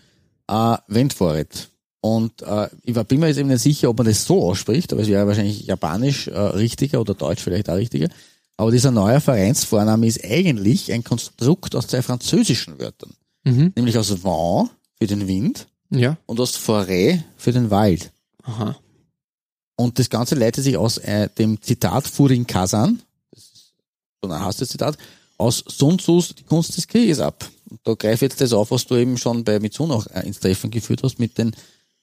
Äh, 0.48 0.78
Wentforet. 0.88 1.70
Und 2.06 2.44
äh, 2.44 2.70
ich 2.84 2.94
bin 2.94 3.20
mir 3.20 3.30
jetzt 3.30 3.38
eben 3.38 3.50
nicht 3.50 3.64
sicher, 3.64 3.90
ob 3.90 3.98
man 3.98 4.06
das 4.06 4.26
so 4.26 4.44
ausspricht, 4.44 4.94
aber 4.94 5.02
es 5.02 5.08
wäre 5.08 5.26
wahrscheinlich 5.26 5.66
japanisch 5.66 6.28
äh, 6.28 6.38
richtiger 6.40 7.02
oder 7.02 7.16
deutsch 7.16 7.42
vielleicht 7.42 7.68
auch 7.68 7.78
richtiger. 7.78 8.10
Aber 8.58 8.70
dieser 8.70 8.92
neue 8.92 9.20
Vereinsvorname 9.20 10.06
ist 10.06 10.24
eigentlich 10.24 10.94
ein 10.94 11.04
Konstrukt 11.04 11.76
aus 11.76 11.88
zwei 11.88 12.04
französischen 12.04 12.78
Wörtern. 12.78 13.16
Mhm. 13.44 13.74
Nämlich 13.76 13.98
aus 13.98 14.12
Vent 14.24 14.70
für 15.00 15.08
den 15.08 15.28
Wind 15.28 15.66
Ja. 15.90 16.16
und 16.28 16.40
aus 16.40 16.56
Forêt 16.56 17.24
für 17.38 17.52
den 17.52 17.72
Wald. 17.72 18.12
Aha. 18.44 18.76
Und 19.76 19.98
das 19.98 20.08
Ganze 20.12 20.36
leitet 20.36 20.64
sich 20.64 20.78
aus 20.78 21.00
äh, 21.00 21.28
dem 21.40 21.60
Zitat 21.60 22.08
Furin 22.08 22.46
Kazan, 22.46 23.02
das 23.32 23.46
ist 23.46 23.74
so 24.22 24.30
ein 24.30 24.40
hasses 24.40 24.70
Zitat, 24.70 24.96
aus 25.40 25.64
Sun 25.68 25.98
Tzus 25.98 26.36
Die 26.36 26.44
Kunst 26.44 26.78
des 26.78 26.88
Krieges 26.88 27.20
ab. 27.20 27.50
Und 27.68 27.80
da 27.84 27.96
greife 27.96 28.26
ich 28.26 28.32
jetzt 28.32 28.42
das 28.42 28.54
auf, 28.54 28.70
was 28.70 28.86
du 28.86 28.96
eben 28.96 29.18
schon 29.18 29.44
bei 29.44 29.60
Mitsuno 29.60 29.96
auch 29.96 30.06
äh, 30.14 30.22
ins 30.28 30.40
Treffen 30.40 30.70
geführt 30.70 31.02
hast, 31.02 31.18
mit 31.18 31.40
den 31.40 31.56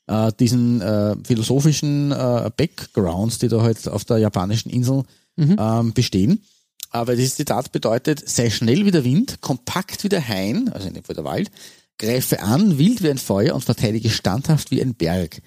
äh, 0.06 0.32
diesen 0.38 0.80
äh, 0.80 1.16
philosophischen 1.24 2.12
äh, 2.12 2.50
Backgrounds, 2.56 3.38
die 3.38 3.48
da 3.48 3.62
halt 3.62 3.86
auf 3.88 4.04
der 4.04 4.18
japanischen 4.18 4.70
Insel 4.70 5.04
ähm, 5.38 5.92
bestehen. 5.94 6.42
Aber 6.90 7.16
dieses 7.16 7.37
Zitat 7.37 7.72
bedeutet, 7.72 8.29
sei 8.29 8.50
schnell 8.50 8.85
wie 8.85 8.90
der 8.90 9.04
Wind, 9.04 9.40
kompakt 9.40 10.04
wie 10.04 10.10
der 10.10 10.27
Hain, 10.29 10.68
also 10.68 10.88
in 10.88 10.94
dem 10.94 11.04
Fall 11.04 11.14
der 11.14 11.24
Wald, 11.24 11.50
greife 11.98 12.42
an, 12.42 12.79
wild 12.79 13.02
wie 13.02 13.10
ein 13.10 13.18
Feuer 13.18 13.54
und 13.54 13.64
verteidige 13.64 14.10
standhaft 14.10 14.70
wie 14.70 14.83
ein 14.83 14.94
Berg. 14.94 15.40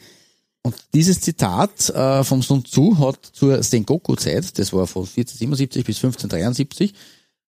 Und 0.63 0.75
dieses 0.95 1.21
Zitat 1.21 1.91
äh, 1.91 2.23
vom 2.23 2.41
Sun 2.41 2.65
Tzu 2.65 2.97
hat 2.97 3.23
zur 3.23 3.61
Sengoku-Zeit, 3.61 4.57
das 4.57 4.73
war 4.73 4.87
von 4.87 5.03
1477 5.03 5.85
bis 5.85 5.97
1573, 5.97 6.93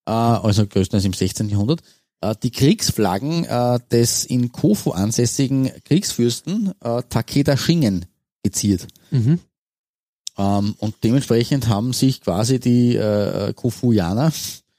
äh, 0.05 0.11
also 0.11 0.67
größtenteils 0.67 1.05
im 1.05 1.13
16. 1.13 1.49
Jahrhundert, 1.49 1.81
die 2.43 2.51
Kriegsflaggen 2.51 3.45
äh, 3.45 3.79
des 3.91 4.25
in 4.25 4.51
Kofu 4.51 4.91
ansässigen 4.91 5.71
Kriegsfürsten 5.85 6.73
äh, 6.81 7.03
Takeda 7.09 7.57
Shingen 7.57 8.05
geziert. 8.43 8.87
Mhm. 9.11 9.39
Ähm, 10.37 10.75
und 10.79 10.95
dementsprechend 11.03 11.67
haben 11.67 11.93
sich 11.93 12.21
quasi 12.21 12.59
die 12.59 12.95
äh, 12.95 13.53
Kofuianer 13.53 14.31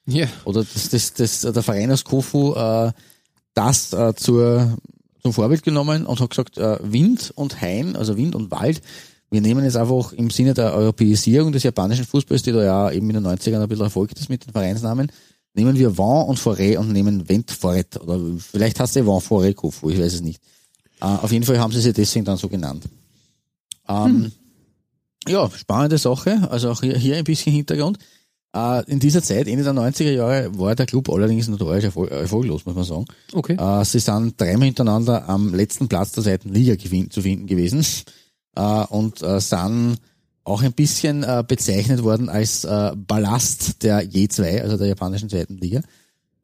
Ja. 0.07 0.26
oder 0.45 0.64
das, 0.64 0.89
das, 0.89 1.14
das, 1.14 1.41
der 1.41 1.62
Verein 1.62 1.91
aus 1.91 2.05
Kofu 2.05 2.55
äh, 2.55 2.93
das 3.55 3.93
äh, 3.93 4.14
zur, 4.14 4.76
zum 5.22 5.32
Vorbild 5.32 5.62
genommen 5.64 6.07
und 6.07 6.20
hat 6.20 6.30
gesagt, 6.30 6.59
äh, 6.59 6.78
Wind 6.80 7.32
und 7.34 7.61
Hain, 7.61 7.97
also 7.97 8.16
Wind 8.16 8.36
und 8.36 8.51
Wald, 8.53 8.82
wir 9.30 9.41
nehmen 9.41 9.64
jetzt 9.64 9.76
einfach 9.76 10.12
im 10.12 10.30
Sinne 10.30 10.55
der 10.55 10.74
Europäisierung 10.74 11.53
des 11.53 11.64
japanischen 11.64 12.05
Fußballs, 12.07 12.43
die 12.43 12.53
da 12.53 12.62
ja 12.64 12.91
eben 12.91 13.11
in 13.11 13.16
den 13.22 13.26
90ern 13.26 13.61
ein 13.61 13.68
bisschen 13.68 13.84
erfolgt 13.84 14.18
ist 14.18 14.30
mit 14.30 14.47
den 14.47 14.53
Vereinsnamen, 14.53 15.11
nehmen 15.59 15.76
wir 15.76 15.98
Vent 15.98 16.28
und 16.28 16.38
Forêt 16.38 16.78
und 16.78 16.92
nehmen 16.92 17.28
Vent 17.28 17.50
Forêt. 17.50 17.98
Oder 17.98 18.18
vielleicht 18.38 18.78
heißt 18.80 18.96
es 18.96 19.06
Vent 19.06 19.22
Forêt 19.22 19.54
Kofu, 19.54 19.90
ich 19.90 19.98
weiß 19.98 20.14
es 20.14 20.20
nicht. 20.22 20.40
Äh, 21.00 21.04
auf 21.04 21.32
jeden 21.32 21.44
Fall 21.44 21.59
haben 21.59 21.72
sie 21.72 21.80
sich 21.80 21.92
deswegen 21.92 22.24
dann 22.24 22.38
so 22.38 22.48
genannt. 22.48 22.84
Ähm, 23.88 24.32
Ja, 25.26 25.50
spannende 25.50 25.98
Sache. 25.98 26.48
Also 26.50 26.70
auch 26.70 26.80
hier, 26.80 26.96
hier 26.96 27.16
ein 27.16 27.24
bisschen 27.24 27.52
Hintergrund. 27.52 27.98
Äh, 28.54 28.84
in 28.90 28.98
dieser 28.98 29.22
Zeit, 29.22 29.46
Ende 29.46 29.64
der 29.64 29.74
90er 29.74 30.12
Jahre, 30.12 30.59
war 30.59 30.74
der 30.74 30.86
Club 30.86 31.11
allerdings 31.11 31.48
notorisch 31.48 31.84
erfol 31.84 32.09
erfolglos, 32.09 32.64
muss 32.64 32.74
man 32.74 32.84
sagen. 32.84 33.04
Okay. 33.32 33.54
Äh, 33.54 33.84
sie 33.84 33.98
sind 33.98 34.40
dreimal 34.40 34.66
hintereinander 34.66 35.28
am 35.28 35.54
letzten 35.54 35.88
Platz 35.88 36.12
der 36.12 36.24
zweiten 36.24 36.54
Liga 36.54 36.78
zu 36.78 37.20
finden 37.22 37.46
gewesen 37.46 37.84
und 38.88 39.22
äh, 39.22 39.40
sind 39.40 39.98
auch 40.49 40.62
ein 40.62 40.72
bisschen 40.72 41.22
äh, 41.22 41.44
bezeichnet 41.46 42.03
worden 42.03 42.28
als 42.28 42.64
äh, 42.64 42.92
Ballast 42.96 43.82
der 43.82 44.03
J2, 44.03 44.62
also 44.62 44.76
der 44.76 44.88
japanischen 44.88 45.28
zweiten 45.28 45.59
Liga. 45.59 45.82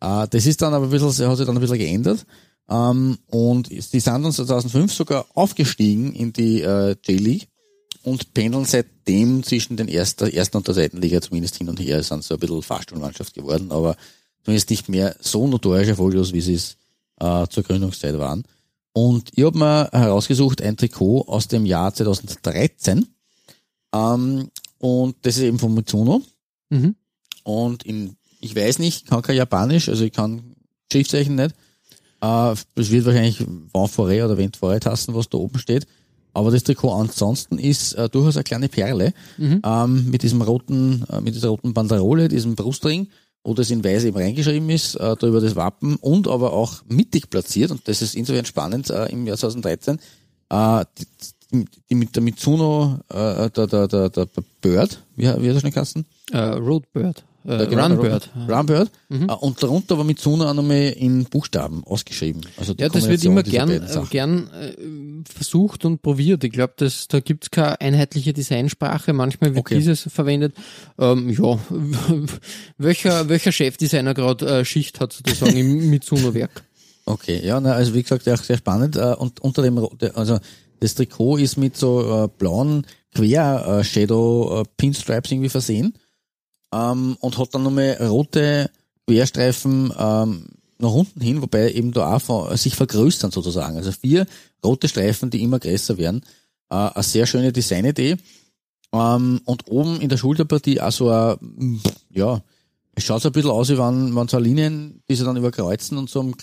Äh, 0.01 0.29
das 0.29 0.47
ist 0.47 0.63
dann 0.63 0.75
aber 0.75 0.87
ein 0.87 0.91
bisschen, 0.91 1.29
hat 1.29 1.37
sich 1.37 1.47
dann 1.47 1.57
ein 1.57 1.61
bisschen 1.61 1.79
geändert. 1.79 2.27
Ähm, 2.69 3.19
und 3.29 3.71
die 3.71 3.81
sind 3.81 4.07
dann 4.07 4.33
2005 4.33 4.93
sogar 4.93 5.27
aufgestiegen 5.35 6.13
in 6.13 6.33
die 6.33 6.63
äh, 6.63 6.97
J-League 7.07 7.49
und 8.03 8.35
pendeln 8.35 8.65
seitdem 8.65 9.43
zwischen 9.43 9.77
den 9.77 9.89
ersten, 9.89 10.31
ersten 10.31 10.59
und 10.59 10.69
der 10.69 10.75
zweiten 10.75 11.01
Liga 11.01 11.21
zumindest 11.21 11.57
hin 11.57 11.69
und 11.69 11.81
her, 11.81 12.03
sind 12.03 12.25
so 12.25 12.35
ein 12.35 12.41
bisschen 12.41 12.63
Fahrstuhlmannschaft 12.63 13.35
geworden, 13.35 13.73
aber 13.73 13.97
zumindest 14.45 14.71
nicht 14.71 14.89
mehr 14.89 15.17
so 15.21 15.47
notorisch 15.47 15.89
erfolglos, 15.89 16.33
wie 16.33 16.41
sie 16.41 16.55
es 16.55 16.77
äh, 17.21 17.47
zur 17.49 17.63
Gründungszeit 17.63 18.19
waren. 18.19 18.45
Und 18.93 19.31
ich 19.35 19.45
habe 19.45 19.59
mir 19.59 19.89
herausgesucht 19.93 20.63
ein 20.63 20.77
Trikot 20.77 21.23
aus 21.23 21.49
dem 21.49 21.67
Jahr 21.67 21.93
2013 21.93 23.14
ähm, 23.95 24.51
und 24.79 25.17
das 25.23 25.37
ist 25.37 25.43
eben 25.45 25.59
von 25.59 25.73
Mitsuno 25.75 26.23
Mhm. 26.71 26.95
und 27.45 27.83
in, 27.85 28.17
ich 28.41 28.57
weiß 28.57 28.79
nicht, 28.81 29.07
kann 29.07 29.23
kein 29.23 29.37
Japanisch, 29.37 29.89
also 29.89 30.05
ich 30.05 30.13
kann 30.13 30.57
Schriftzeichen 30.91 31.35
nicht. 31.37 31.55
Äh, 32.21 32.53
es 32.75 32.91
wird 32.91 33.05
wahrscheinlich 33.07 33.41
Vent 33.41 33.91
Forêt 33.91 34.25
oder 34.25 34.37
Vent 34.39 34.57
Forêt 34.59 34.85
hassen, 34.87 35.15
was 35.15 35.29
da 35.29 35.39
oben 35.39 35.59
steht. 35.59 35.87
Aber 36.33 36.51
das 36.51 36.65
Trikot 36.65 36.93
ansonsten 36.93 37.59
ist 37.59 37.93
äh, 37.95 38.09
durchaus 38.09 38.37
eine 38.37 38.45
kleine 38.45 38.69
Perle 38.69 39.13
ähm, 39.65 40.11
mit 40.11 40.23
diesem 40.23 40.43
roten, 40.43 41.05
äh, 41.11 41.21
mit 41.21 41.35
dieser 41.37 41.49
roten 41.51 41.75
Banderole, 41.75 42.27
diesem 42.29 42.57
Brustring, 42.57 43.09
wo 43.45 43.55
das 43.55 43.71
in 43.71 43.85
weiß 43.85 44.05
eben 44.05 44.17
reingeschrieben 44.17 44.69
ist, 44.71 44.97
äh, 44.97 45.15
da 45.17 45.27
über 45.29 45.41
das 45.41 45.55
Wappen 45.55 45.97
und 45.97 46.27
aber 46.27 46.53
auch 46.53 46.83
mittig 46.89 47.31
platziert 47.31 47.71
und 47.71 47.87
das 47.87 48.03
ist 48.03 48.17
insofern 48.17 48.47
spannend 48.47 48.91
äh, 48.91 49.07
im 49.13 49.27
Jahr 49.27 49.37
2013. 49.37 50.01
Äh, 50.51 50.85
die, 50.99 51.07
die, 51.53 51.95
mit 51.95 52.15
der 52.17 52.23
Mitsuno, 52.23 52.99
äh, 53.09 53.51
der, 53.51 53.67
der, 53.67 53.89
der, 53.89 54.09
der 54.11 54.29
Bird, 54.61 55.03
wie, 55.17 55.23
wie 55.25 55.29
hat 55.29 55.41
er 55.43 55.61
schon 55.61 55.71
geheißen? 55.71 56.05
Äh, 56.33 56.39
Roadbird. 56.39 57.25
Äh, 57.47 57.67
genau, 57.67 57.87
Runbird. 57.89 58.31
Runbird. 58.49 58.91
Äh, 59.11 59.17
Und 59.27 59.63
darunter 59.63 59.99
war 59.99 60.05
Mitsuno 60.05 60.49
auch 60.49 60.55
nochmal 60.55 60.95
in 60.97 61.25
Buchstaben 61.27 61.85
ausgeschrieben. 61.85 62.41
Also 62.57 62.73
Ja, 62.79 62.89
das 62.89 63.07
wird 63.07 63.23
immer 63.23 63.43
gern, 63.43 63.87
gern 64.09 64.49
äh, 64.55 64.73
versucht 65.31 65.85
und 65.85 66.01
probiert. 66.01 66.43
Ich 66.43 66.53
glaube, 66.53 66.73
da 66.79 67.21
gibt's 67.21 67.51
keine 67.51 67.79
einheitliche 67.83 68.33
Designsprache. 68.33 69.13
Manchmal 69.13 69.51
wird 69.51 69.59
Okay. 69.61 69.75
dieses 69.77 70.09
verwendet. 70.11 70.55
Ähm, 70.99 71.29
ja, 71.29 71.59
welcher, 72.79 73.29
welcher 73.29 73.53
Chefdesigner 73.53 74.15
gerade 74.15 74.47
äh, 74.61 74.65
Schicht 74.65 75.01
hat 75.01 75.13
sozusagen 75.13 75.55
im 75.57 75.91
Mitsuno-Werk? 75.91 76.65
Okay, 77.07 77.43
ja, 77.45 77.61
na, 77.61 77.73
also 77.73 77.93
wie 77.93 78.03
gesagt, 78.03 78.27
auch 78.27 78.43
sehr 78.43 78.57
spannend. 78.57 78.97
Äh, 78.97 79.15
Und 79.19 79.41
unter 79.41 79.61
dem, 79.61 79.79
also 80.15 80.39
das 80.85 80.95
Trikot 80.95 81.39
ist 81.39 81.57
mit 81.57 81.79
so 81.79 82.25
äh, 82.25 82.29
blauen 82.29 82.87
Quer-Shadow-Pinstripes 83.15 85.33
irgendwie 85.33 85.49
versehen 85.49 85.95
ähm, 86.75 87.17
und 87.21 87.39
hat 87.39 87.55
dann 87.55 87.63
nochmal 87.63 87.97
rote 88.03 88.71
Querstreifen 89.07 89.95
ähm, 89.99 90.45
nach 90.79 90.93
unten 90.93 91.23
hin, 91.23 91.41
wobei 91.41 91.73
eben 91.73 91.93
da 91.93 92.15
auch 92.15 92.21
von, 92.21 92.55
sich 92.59 92.77
vergrößern 92.77 93.31
sozusagen. 93.31 93.79
Also 93.79 93.93
vier 93.93 94.27
rote 94.63 94.89
Streifen, 94.89 95.31
die 95.31 95.43
immer 95.43 95.59
größer 95.59 95.97
werden. 95.97 96.21
Äh, 96.69 96.75
eine 96.75 97.03
sehr 97.03 97.25
schöne 97.25 97.51
Designidee. 97.51 98.19
Ähm, 98.93 99.41
und 99.47 99.67
oben 99.69 100.03
in 100.03 100.11
der 100.11 100.19
Schulterpartie 100.19 100.83
auch 100.83 100.93
so 100.93 101.09
ein, 101.09 101.81
ja, 102.11 102.43
es 102.95 103.05
schaut 103.05 103.23
so 103.23 103.31
ein 103.31 103.33
bisschen 103.33 103.51
aus, 103.51 103.71
wie 103.71 103.79
wenn, 103.79 104.15
wenn 104.15 104.29
so 104.29 104.39
Linien, 104.39 105.03
die 105.09 105.15
sich 105.15 105.25
dann 105.25 105.39
überkreuzen 105.39 105.97
und 105.97 106.11
so 106.11 106.21
am, 106.21 106.35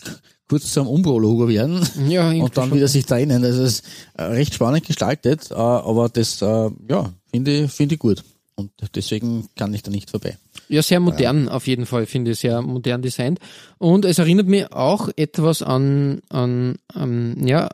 kurz 0.51 0.73
zu 0.73 0.81
einem 0.81 0.89
Umbro-Logo 0.89 1.47
werden 1.47 1.79
Ja, 2.09 2.29
und 2.29 2.57
dann 2.57 2.67
schon. 2.67 2.77
wieder 2.77 2.89
sich 2.89 3.05
trennen. 3.05 3.41
Das 3.41 3.55
ist 3.55 3.85
äh, 4.17 4.23
recht 4.23 4.53
spannend 4.53 4.85
gestaltet, 4.85 5.49
äh, 5.49 5.53
aber 5.53 6.09
das, 6.09 6.41
äh, 6.41 6.69
ja, 6.89 7.09
finde 7.31 7.51
ich, 7.63 7.71
finde 7.71 7.95
ich 7.95 7.99
gut. 7.99 8.21
Und 8.55 8.69
deswegen 8.93 9.47
kann 9.55 9.73
ich 9.73 9.81
da 9.81 9.91
nicht 9.91 10.09
vorbei. 10.11 10.37
Ja, 10.67 10.81
sehr 10.83 10.99
modern 10.99 11.47
auf 11.47 11.67
jeden 11.67 11.85
Fall, 11.85 12.05
finde 12.05 12.31
ich, 12.31 12.39
sehr 12.39 12.61
modern 12.61 13.01
designt. 13.01 13.39
Und 13.77 14.03
es 14.03 14.19
erinnert 14.19 14.47
mich 14.47 14.69
auch 14.73 15.07
etwas 15.15 15.61
an, 15.61 16.21
an, 16.27 16.75
an 16.93 17.47
ja, 17.47 17.69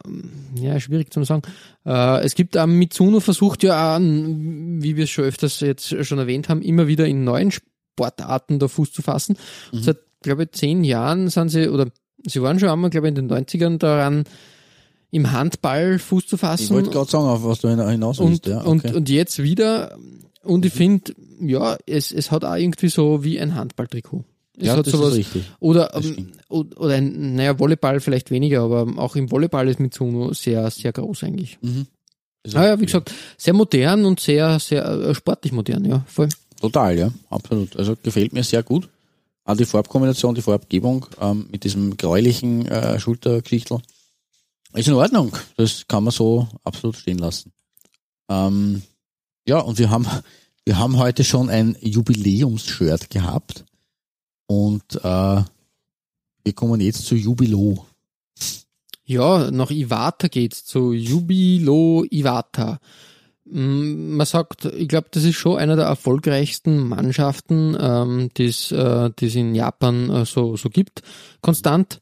ja, 0.62 0.80
schwierig 0.80 1.12
zu 1.12 1.24
sagen. 1.24 1.42
Äh, 1.84 2.24
es 2.24 2.36
gibt 2.36 2.58
am 2.58 2.78
Mitsuno 2.78 3.22
versucht 3.22 3.64
ja 3.64 3.96
an, 3.96 4.84
wie 4.84 4.96
wir 4.98 5.06
es 5.06 5.10
schon 5.10 5.26
öfters 5.26 5.62
jetzt 5.62 6.06
schon 6.06 6.20
erwähnt 6.20 6.48
haben, 6.48 6.62
immer 6.62 6.86
wieder 6.86 7.08
in 7.08 7.24
neuen 7.24 7.50
Sportarten 7.50 8.60
da 8.60 8.68
Fuß 8.68 8.94
zu 8.94 9.02
fassen. 9.02 9.36
Mhm. 9.74 9.82
Seit, 9.82 9.98
glaube 10.22 10.44
ich, 10.44 10.52
zehn 10.52 10.84
Jahren 10.84 11.30
sind 11.30 11.50
sie, 11.50 11.70
oder 11.70 11.88
sie 12.26 12.42
waren 12.42 12.60
schon 12.60 12.70
einmal, 12.70 12.90
glaube 12.90 13.08
ich, 13.08 13.16
in 13.18 13.28
den 13.28 13.32
90ern 13.32 13.78
daran, 13.78 14.24
im 15.12 15.32
Handball 15.32 16.00
Fuß 16.00 16.28
zu 16.28 16.36
Ich 16.36 16.42
fassen. 16.42 16.70
wollte 16.76 16.90
gerade 16.90 17.10
sagen, 17.10 17.26
auf 17.26 17.44
was 17.44 17.60
du 17.60 17.70
hin- 17.70 17.88
hinaus 17.88 18.20
willst. 18.20 18.46
Und, 18.48 18.52
ja, 18.54 18.62
und, 18.62 18.86
okay. 18.86 18.96
und 18.96 19.10
jetzt 19.10 19.42
wieder. 19.42 19.98
Und 20.44 20.66
ich 20.66 20.74
finde, 20.74 21.14
ja, 21.42 21.78
es, 21.86 22.12
es 22.12 22.32
hat 22.32 22.44
auch 22.46 22.56
irgendwie 22.56 22.90
so 22.90 23.24
wie 23.24 23.40
ein 23.40 23.56
Handballtrikot. 23.56 24.24
Es 24.60 24.68
ja, 24.68 24.82
das 24.82 24.92
sowas, 24.92 25.10
ist 25.12 25.18
richtig. 25.18 25.44
Oder, 25.60 25.94
ähm, 25.96 26.32
oder, 26.50 26.96
ein, 26.96 27.36
naja, 27.36 27.58
Volleyball 27.60 28.00
vielleicht 28.00 28.32
weniger, 28.32 28.62
aber 28.62 28.88
auch 28.98 29.16
im 29.16 29.30
Volleyball 29.30 29.68
ist 29.70 29.80
Mitsuno 29.80 30.34
sehr, 30.34 30.70
sehr 30.72 30.92
groß 30.92 31.24
eigentlich. 31.24 31.60
Das 31.62 32.54
ist 32.54 32.56
Ah 32.56 32.66
ja, 32.70 32.80
wie 32.80 32.86
gesagt, 32.86 33.14
sehr 33.38 33.54
modern 33.54 34.06
und 34.06 34.20
sehr, 34.20 34.60
sehr 34.60 34.84
äh, 34.86 35.14
sportlich 35.16 35.52
modern, 35.54 35.86
ja, 35.86 36.04
voll. 36.08 36.30
Total, 36.60 36.98
ja, 36.98 37.12
absolut. 37.30 37.76
Also 37.78 37.96
gefällt 38.02 38.34
mir 38.34 38.44
sehr 38.44 38.64
gut. 38.64 38.90
Auch 39.48 39.56
die 39.56 39.66
Farbkombination, 39.66 40.36
die 40.36 40.42
Farbgebung 40.42 41.06
ähm, 41.22 41.48
mit 41.50 41.64
diesem 41.64 41.96
gräulichen 41.96 42.68
äh, 42.68 43.00
Schultergeschichtel. 43.00 43.80
Ist 44.74 44.90
in 44.90 44.94
Ordnung. 44.94 45.38
Das 45.56 45.88
kann 45.88 46.04
man 46.04 46.12
so 46.12 46.50
absolut 46.66 46.98
stehen 46.98 47.18
lassen. 47.18 47.54
Ähm, 48.28 48.82
ja, 49.48 49.60
und 49.60 49.80
wir 49.80 49.90
haben, 49.90 50.06
wir 50.66 50.78
haben 50.78 50.98
heute 50.98 51.24
schon 51.24 51.50
ein 51.50 51.78
Jubiläumsshirt 51.80 53.10
gehabt. 53.10 53.64
Und 54.48 54.96
äh, 54.96 55.42
wir 56.44 56.54
kommen 56.54 56.82
jetzt 56.82 57.06
zu 57.06 57.16
Jubilo. 57.16 57.86
Ja, 59.06 59.50
nach 59.50 59.72
Iwata 59.72 60.28
geht's 60.28 60.66
zu 60.66 60.92
Jubilo 60.92 62.04
Iwata. 62.12 62.82
Mm, 63.50 64.16
Man 64.16 64.26
sagt, 64.26 64.66
ich 64.66 64.88
glaube, 64.88 65.08
das 65.12 65.24
ist 65.24 65.36
schon 65.36 65.58
einer 65.58 65.76
der 65.76 65.86
erfolgreichsten 65.86 66.88
Mannschaften, 66.88 67.78
ähm, 67.80 68.30
die 68.38 68.46
es 68.46 68.72
äh, 68.72 69.10
es 69.22 69.36
in 69.36 69.56
Japan 69.56 70.10
äh, 70.10 70.26
so, 70.26 70.56
so 70.58 70.70
gibt. 70.70 71.02
Konstant 71.42 72.00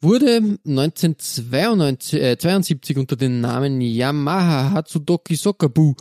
wurde 0.00 0.58
1992 0.66 2.20
äh, 2.22 2.38
72 2.38 2.96
unter 2.96 3.16
dem 3.16 3.40
Namen 3.40 3.80
Yamaha 3.80 4.70
Hatsudoki 4.72 5.36
Sokabu, 5.36 5.94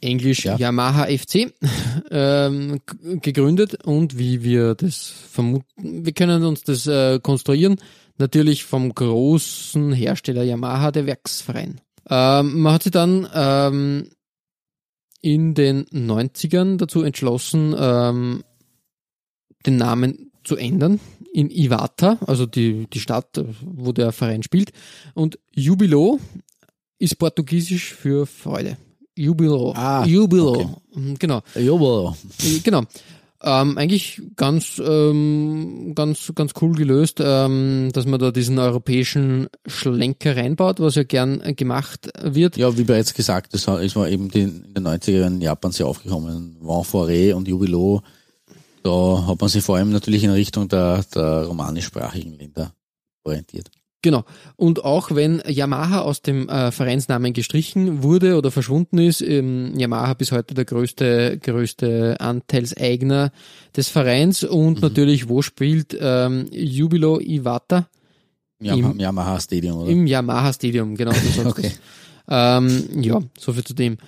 Englisch 0.00 0.44
Ja. 0.44 0.56
Yamaha 0.56 1.06
FC, 1.06 1.52
ähm, 2.10 2.80
gegründet 3.22 3.84
und 3.84 4.18
wie 4.18 4.42
wir 4.42 4.74
das 4.74 5.12
vermuten, 5.30 6.04
wir 6.04 6.12
können 6.12 6.44
uns 6.44 6.62
das 6.62 6.86
äh, 6.86 7.18
konstruieren, 7.20 7.76
natürlich 8.18 8.64
vom 8.64 8.94
großen 8.94 9.92
Hersteller 9.92 10.42
Yamaha, 10.42 10.90
der 10.90 11.06
Werksverein. 11.06 11.80
Ähm, 12.08 12.60
man 12.60 12.74
hat 12.74 12.82
sich 12.82 12.92
dann 12.92 13.28
ähm, 13.34 14.08
in 15.20 15.54
den 15.54 15.84
90ern 15.86 16.76
dazu 16.76 17.02
entschlossen, 17.02 17.74
ähm, 17.78 18.44
den 19.64 19.76
Namen 19.76 20.32
zu 20.44 20.56
ändern 20.56 21.00
in 21.32 21.50
Iwata, 21.50 22.18
also 22.26 22.46
die, 22.46 22.86
die 22.92 23.00
Stadt, 23.00 23.42
wo 23.62 23.92
der 23.92 24.12
Verein 24.12 24.42
spielt. 24.42 24.72
Und 25.14 25.38
Jubilo 25.54 26.18
ist 26.98 27.18
portugiesisch 27.18 27.94
für 27.94 28.26
Freude. 28.26 28.76
Jubilo. 29.16 29.72
Ah, 29.74 30.04
Jubilo. 30.04 30.52
okay. 30.52 31.14
Genau. 31.18 31.42
Jubilo. 31.54 32.16
Genau. 32.64 32.82
Ähm, 33.44 33.76
eigentlich 33.76 34.22
ganz, 34.36 34.80
ähm, 34.84 35.92
ganz, 35.94 36.32
ganz 36.34 36.52
cool 36.60 36.74
gelöst, 36.74 37.20
ähm, 37.20 37.90
dass 37.92 38.06
man 38.06 38.20
da 38.20 38.30
diesen 38.30 38.58
europäischen 38.58 39.48
Schlenker 39.66 40.36
reinbaut, 40.36 40.78
was 40.80 40.94
ja 40.94 41.02
gern 41.02 41.56
gemacht 41.56 42.10
wird. 42.22 42.56
Ja, 42.56 42.76
wie 42.78 42.84
bereits 42.84 43.14
gesagt, 43.14 43.54
das 43.54 43.66
mir 43.96 44.08
eben 44.08 44.30
die, 44.30 44.42
in 44.42 44.74
den 44.74 44.86
90er 44.86 45.10
Jahren 45.10 45.34
in 45.34 45.40
Japan 45.40 45.72
sehr 45.72 45.86
aufgekommen. 45.86 46.58
Forêt 46.62 47.34
und 47.34 47.48
Jubilo 47.48 48.02
da 48.82 49.26
hat 49.26 49.40
man 49.40 49.48
sich 49.48 49.62
vor 49.62 49.76
allem 49.76 49.90
natürlich 49.90 50.24
in 50.24 50.30
Richtung 50.30 50.68
der, 50.68 51.04
der 51.14 51.44
romanischsprachigen 51.44 52.36
Länder 52.36 52.74
orientiert. 53.24 53.70
Genau. 54.02 54.24
Und 54.56 54.84
auch 54.84 55.14
wenn 55.14 55.40
Yamaha 55.46 56.00
aus 56.00 56.22
dem 56.22 56.48
äh, 56.48 56.72
Vereinsnamen 56.72 57.32
gestrichen 57.32 58.02
wurde 58.02 58.36
oder 58.36 58.50
verschwunden 58.50 58.98
ist, 58.98 59.20
ähm, 59.22 59.72
Yamaha 59.78 60.14
bis 60.14 60.32
heute 60.32 60.54
der 60.54 60.64
größte, 60.64 61.38
größte 61.40 62.16
Anteilseigner 62.20 63.30
des 63.76 63.88
Vereins 63.88 64.42
und 64.42 64.74
Mhm. 64.76 64.80
natürlich, 64.80 65.28
wo 65.28 65.40
spielt 65.40 65.96
ähm, 66.00 66.46
Jubilo 66.50 67.20
Iwata? 67.20 67.88
Yamaha, 68.60 68.90
Im- 68.90 68.98
Yamaha 69.00 69.40
Stadium, 69.40 69.78
oder? 69.78 69.90
Im 69.90 70.06
Yamaha 70.06 70.52
Stadium, 70.52 70.94
genau. 70.96 71.12
Okay. 71.44 71.70
Ähm, 72.28 73.02
ja, 73.02 73.20
soviel 73.38 73.64
zu 73.64 73.74
dem. 73.74 73.98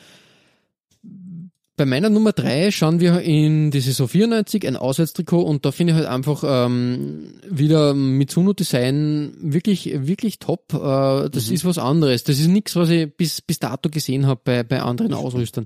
Bei 1.76 1.86
meiner 1.86 2.08
Nummer 2.08 2.32
drei 2.32 2.70
schauen 2.70 3.00
wir 3.00 3.20
in 3.22 3.72
die 3.72 3.80
Saison 3.80 4.06
94 4.06 4.66
ein 4.66 4.76
Auswärtstrikot 4.76 5.42
und 5.42 5.64
da 5.64 5.72
finde 5.72 5.92
ich 5.92 5.98
halt 5.98 6.08
einfach 6.08 6.44
ähm, 6.46 7.34
wieder 7.50 7.94
Mitsuno 7.94 8.52
Design 8.52 9.32
wirklich 9.40 9.90
wirklich 10.06 10.38
top. 10.38 10.72
Äh, 10.72 11.30
das 11.30 11.50
ist 11.50 11.64
was 11.64 11.78
anderes. 11.78 12.22
Das 12.22 12.38
ist 12.38 12.46
nichts, 12.46 12.76
was 12.76 12.90
ich 12.90 13.12
bis 13.16 13.40
bis 13.40 13.58
dato 13.58 13.90
gesehen 13.90 14.26
habe 14.26 14.40
bei 14.44 14.62
bei 14.62 14.82
anderen 14.82 15.14
Ausrüstern. 15.14 15.64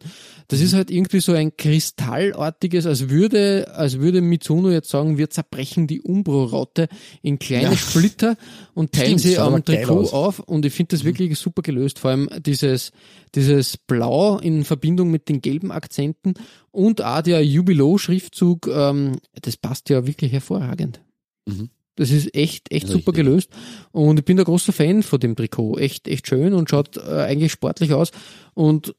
Das 0.48 0.60
ist 0.62 0.72
halt 0.72 0.90
irgendwie 0.90 1.20
so 1.20 1.32
ein 1.32 1.54
kristallartiges, 1.56 2.86
als 2.86 3.10
würde 3.10 3.72
als 3.74 3.98
würde 3.98 4.22
Mitsuno 4.22 4.70
jetzt 4.70 4.88
sagen, 4.88 5.18
wir 5.18 5.28
zerbrechen 5.28 5.86
die 5.86 6.00
Umbro-Raute 6.00 6.88
in 7.20 7.38
kleine 7.38 7.64
Ja. 7.64 7.76
Splitter 7.76 8.36
und 8.72 8.92
teilen 8.92 9.18
Stimmt, 9.18 9.34
sie 9.34 9.38
am 9.38 9.64
Trikot 9.64 10.10
auf 10.12 10.38
und 10.38 10.64
ich 10.64 10.72
finde 10.72 10.96
das 10.96 11.04
wirklich 11.04 11.38
super 11.38 11.62
gelöst. 11.62 11.98
Vor 11.98 12.10
allem 12.10 12.30
dieses, 12.40 12.92
dieses 13.34 13.76
Blau 13.76 14.38
in 14.38 14.64
Verbindung 14.64 15.10
mit 15.10 15.28
den 15.28 15.42
gelben 15.42 15.70
Akzenten 15.98 16.34
und 16.70 17.02
auch 17.02 17.22
der 17.22 17.44
Jubilo-Schriftzug, 17.44 18.68
ähm, 18.68 19.18
das 19.42 19.56
passt 19.56 19.88
ja 19.90 20.06
wirklich 20.06 20.32
hervorragend. 20.32 21.00
Mhm. 21.46 21.70
Das 21.96 22.10
ist 22.10 22.32
echt, 22.34 22.70
echt 22.70 22.84
Richtig. 22.84 22.90
super 22.90 23.12
gelöst. 23.12 23.50
Und 23.90 24.20
ich 24.20 24.24
bin 24.24 24.36
der 24.36 24.46
großer 24.46 24.72
Fan 24.72 25.02
von 25.02 25.18
dem 25.18 25.34
Trikot. 25.34 25.78
Echt, 25.78 26.06
echt 26.06 26.28
schön 26.28 26.54
und 26.54 26.70
schaut 26.70 26.96
äh, 26.96 27.00
eigentlich 27.00 27.50
sportlich 27.50 27.92
aus. 27.92 28.12
Und 28.54 28.94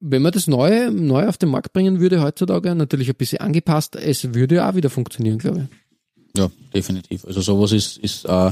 wenn 0.00 0.22
man 0.22 0.32
das 0.32 0.48
neu, 0.48 0.90
neu 0.90 1.28
auf 1.28 1.38
den 1.38 1.50
Markt 1.50 1.72
bringen 1.72 2.00
würde 2.00 2.20
heutzutage, 2.20 2.74
natürlich 2.74 3.08
ein 3.08 3.14
bisschen 3.14 3.38
angepasst, 3.38 3.94
es 3.94 4.34
würde 4.34 4.66
auch 4.66 4.74
wieder 4.74 4.90
funktionieren, 4.90 5.38
glaube 5.38 5.68
ich. 5.68 6.40
Ja, 6.40 6.50
definitiv. 6.74 7.24
Also 7.24 7.42
sowas 7.42 7.70
ist, 7.70 7.98
ist 7.98 8.24
äh, 8.24 8.50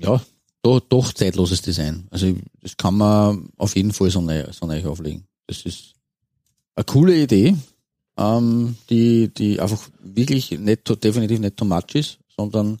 ja 0.00 0.20
doch, 0.62 0.80
doch 0.80 1.12
zeitloses 1.12 1.62
Design. 1.62 2.06
Also 2.10 2.34
das 2.60 2.76
kann 2.76 2.96
man 2.96 3.50
auf 3.56 3.76
jeden 3.76 3.92
Fall 3.92 4.10
so 4.10 4.20
neu, 4.20 4.44
so 4.50 4.66
neu 4.66 4.84
auflegen. 4.84 5.26
Das 5.46 5.62
ist 5.62 5.93
eine 6.76 6.84
coole 6.84 7.16
Idee, 7.16 7.56
ähm, 8.18 8.76
die, 8.90 9.28
die 9.32 9.60
einfach 9.60 9.88
wirklich 10.00 10.50
nicht, 10.52 11.04
definitiv 11.04 11.40
nicht 11.40 11.56
too 11.56 11.64
much 11.64 11.94
ist, 11.94 12.18
sondern 12.36 12.78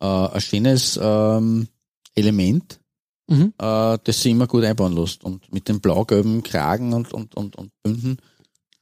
äh, 0.00 0.06
ein 0.06 0.40
schönes 0.40 0.98
ähm, 1.02 1.68
Element, 2.14 2.80
Mhm. 3.28 3.54
äh, 3.58 3.98
das 4.04 4.22
sie 4.22 4.30
immer 4.30 4.46
gut 4.46 4.62
einbauen 4.62 4.94
lässt. 4.94 5.24
Und 5.24 5.52
mit 5.52 5.68
dem 5.68 5.80
blau-gelben 5.80 6.44
Kragen 6.44 6.92
und, 6.92 7.12
und, 7.12 7.34
und, 7.34 7.56
und 7.56 7.72
Bünden 7.82 8.18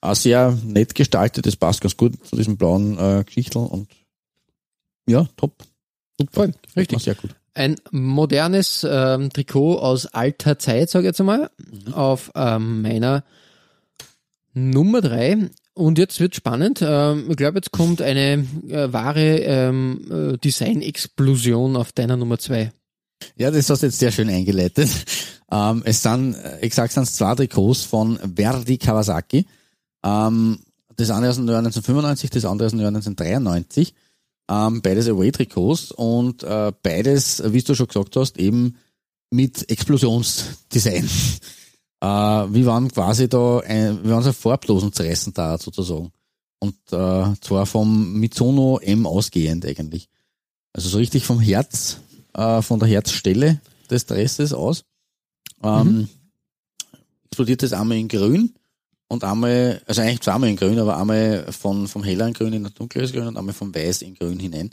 auch 0.02 0.14
sehr 0.14 0.56
nett 0.64 0.94
gestaltet. 0.94 1.46
Das 1.46 1.56
passt 1.56 1.80
ganz 1.80 1.96
gut 1.96 2.12
zu 2.26 2.36
diesem 2.36 2.58
blauen 2.58 2.98
äh, 2.98 3.24
Geschichtel 3.24 3.62
und 3.62 3.88
ja, 5.08 5.26
top. 5.38 5.64
Mir 6.36 6.52
richtig. 6.76 7.02
Sehr 7.02 7.14
gut. 7.14 7.34
ein 7.54 7.76
modernes 7.90 8.86
ähm, 8.88 9.30
Trikot 9.30 9.78
aus 9.78 10.06
alter 10.06 10.58
Zeit, 10.58 10.90
sage 10.90 11.04
ich 11.04 11.08
jetzt 11.08 11.20
einmal, 11.20 11.50
auf 11.92 12.30
ähm, 12.34 12.82
meiner 12.82 13.24
Nummer 14.54 15.00
drei. 15.00 15.50
Und 15.74 15.98
jetzt 15.98 16.20
wird 16.20 16.34
spannend. 16.34 16.80
Ähm, 16.82 17.26
ich 17.28 17.36
glaube, 17.36 17.58
jetzt 17.58 17.72
kommt 17.72 18.00
eine 18.00 18.46
äh, 18.68 18.92
wahre 18.92 19.38
ähm, 19.38 20.32
äh, 20.34 20.38
Design-Explosion 20.38 21.76
auf 21.76 21.92
deiner 21.92 22.16
Nummer 22.16 22.38
zwei. 22.38 22.72
Ja, 23.36 23.50
das 23.50 23.68
hast 23.68 23.82
du 23.82 23.86
jetzt 23.86 23.98
sehr 23.98 24.12
schön 24.12 24.28
eingeleitet. 24.28 24.88
Ähm, 25.50 25.82
es 25.84 26.02
sind, 26.02 26.34
äh, 26.34 26.68
sind 26.70 27.02
es 27.02 27.14
zwei 27.14 27.34
Trikots 27.34 27.82
von 27.82 28.18
Verdi 28.34 28.78
Kawasaki. 28.78 29.46
Ähm, 30.04 30.58
das 30.96 31.10
eine 31.10 31.28
aus 31.28 31.36
dem 31.36 31.48
Jahr 31.48 31.58
1995, 31.58 32.30
das 32.30 32.44
andere 32.44 32.66
aus 32.66 32.72
dem 32.72 32.80
Jahr 32.80 32.88
1993. 32.88 33.94
Ähm, 34.48 34.82
beides 34.82 35.08
Away-Trikots 35.08 35.90
und 35.92 36.42
äh, 36.42 36.72
beides, 36.82 37.42
wie 37.46 37.62
du 37.62 37.74
schon 37.74 37.88
gesagt 37.88 38.16
hast, 38.16 38.38
eben 38.38 38.76
mit 39.30 39.70
Explosionsdesign. 39.70 41.08
Äh, 42.04 42.54
wir 42.54 42.66
waren 42.66 42.90
quasi 42.90 43.28
da, 43.28 43.60
ein, 43.60 44.04
wir 44.04 44.12
waren 44.12 44.22
so 44.22 44.32
farblosen 44.32 44.92
Zerreißen 44.92 45.32
da 45.32 45.56
sozusagen. 45.56 46.12
Und 46.58 46.76
äh, 46.92 47.34
zwar 47.40 47.66
vom 47.66 48.14
Mitsuno 48.14 48.78
M 48.78 49.06
ausgehend 49.06 49.64
eigentlich. 49.64 50.08
Also 50.72 50.88
so 50.88 50.98
richtig 50.98 51.24
vom 51.24 51.40
Herz, 51.40 51.98
äh, 52.34 52.60
von 52.60 52.78
der 52.78 52.88
Herzstelle 52.88 53.60
des 53.90 54.06
Dresses 54.06 54.52
aus. 54.52 54.84
Ähm, 55.62 56.08
Explodiert 57.26 57.62
das 57.62 57.72
einmal 57.72 57.96
in 57.96 58.08
grün 58.08 58.54
und 59.08 59.24
einmal, 59.24 59.82
also 59.86 60.02
eigentlich 60.02 60.20
zweimal 60.20 60.50
in 60.50 60.56
grün, 60.56 60.78
aber 60.78 60.98
einmal 60.98 61.50
von, 61.52 61.88
vom 61.88 62.04
helleren 62.04 62.32
Grün 62.32 62.52
in 62.52 62.66
ein 62.66 62.74
dunkleres 62.74 63.12
Grün 63.12 63.26
und 63.26 63.36
einmal 63.36 63.54
vom 63.54 63.74
Weiß 63.74 64.02
in 64.02 64.14
Grün 64.14 64.38
hinein. 64.38 64.70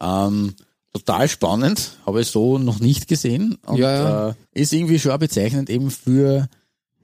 Ähm, 0.00 0.54
total 0.92 1.28
spannend, 1.28 1.98
habe 2.06 2.20
ich 2.20 2.28
so 2.28 2.58
noch 2.58 2.80
nicht 2.80 3.08
gesehen 3.08 3.58
und 3.66 3.78
Ja, 3.78 3.92
ja. 3.92 4.28
Äh, 4.30 4.34
ist 4.52 4.72
irgendwie 4.72 4.98
schon 4.98 5.18
bezeichnend 5.18 5.70
eben 5.70 5.90
für, 5.90 6.48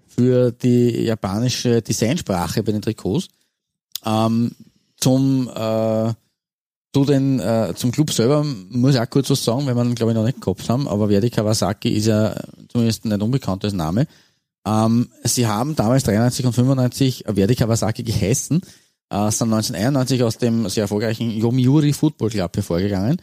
für 0.07 0.53
die 0.53 1.05
japanische 1.05 1.83
Designsprache 1.83 2.63
bei 2.63 2.73
den 2.73 2.83
Trikots. 2.83 3.29
Ähm, 4.05 4.53
zum 4.97 5.51
äh, 5.55 6.13
zu 6.97 7.05
den, 7.05 7.41
äh, 7.41 7.75
zum 7.77 7.93
Club 7.93 8.11
selber 8.11 8.43
muss 8.71 8.95
ich 8.95 9.01
auch 9.01 9.11
kurz 9.11 9.29
was 9.29 9.45
sagen, 9.45 9.67
wenn 9.67 9.77
wir 9.77 9.85
ihn, 9.85 9.95
glaube 9.95 10.13
ich, 10.13 10.17
noch 10.17 10.25
nicht 10.25 10.41
gehabt 10.41 10.67
haben, 10.71 10.89
aber 10.89 11.09
Verdi 11.09 11.29
Kawasaki 11.29 11.91
ist 11.91 12.07
ja 12.07 12.35
zumindest 12.69 13.05
nicht 13.05 13.21
unbekannt 13.21 13.65
als 13.65 13.75
Name. 13.75 14.07
Ähm, 14.67 15.11
sie 15.23 15.47
haben 15.47 15.77
damals 15.77 16.05
93 16.05 16.47
und 16.47 16.55
95 16.55 17.25
Verdi 17.35 17.55
Kawasaki 17.55 18.03
geheißen, 18.03 18.63
äh, 19.11 19.31
sind 19.31 19.53
1991 19.53 20.23
aus 20.23 20.39
dem 20.39 20.71
sehr 20.71 20.85
erfolgreichen 20.85 21.31
Yomiuri 21.31 21.93
Football 21.93 22.31
Club 22.31 22.57
hervorgegangen 22.57 23.21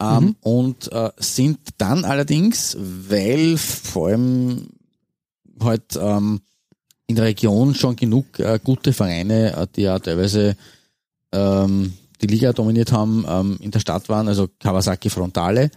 ähm, 0.00 0.36
und 0.40 0.90
äh, 0.92 1.10
sind 1.18 1.58
dann 1.78 2.04
allerdings, 2.04 2.76
weil 2.78 3.56
vor 3.58 4.08
allem 4.08 4.68
halt 5.62 5.98
ähm, 6.00 6.40
in 7.06 7.16
der 7.16 7.24
Region 7.26 7.74
schon 7.74 7.96
genug 7.96 8.38
äh, 8.38 8.58
gute 8.62 8.92
Vereine, 8.92 9.54
äh, 9.56 9.66
die 9.74 9.82
ja 9.82 9.98
teilweise 9.98 10.56
ähm, 11.32 11.92
die 12.20 12.26
Liga 12.26 12.52
dominiert 12.52 12.92
haben, 12.92 13.24
ähm, 13.28 13.58
in 13.60 13.70
der 13.70 13.80
Stadt 13.80 14.08
waren, 14.08 14.28
also 14.28 14.48
Kawasaki 14.58 15.10
Frontale, 15.10 15.64
äh, 15.64 15.70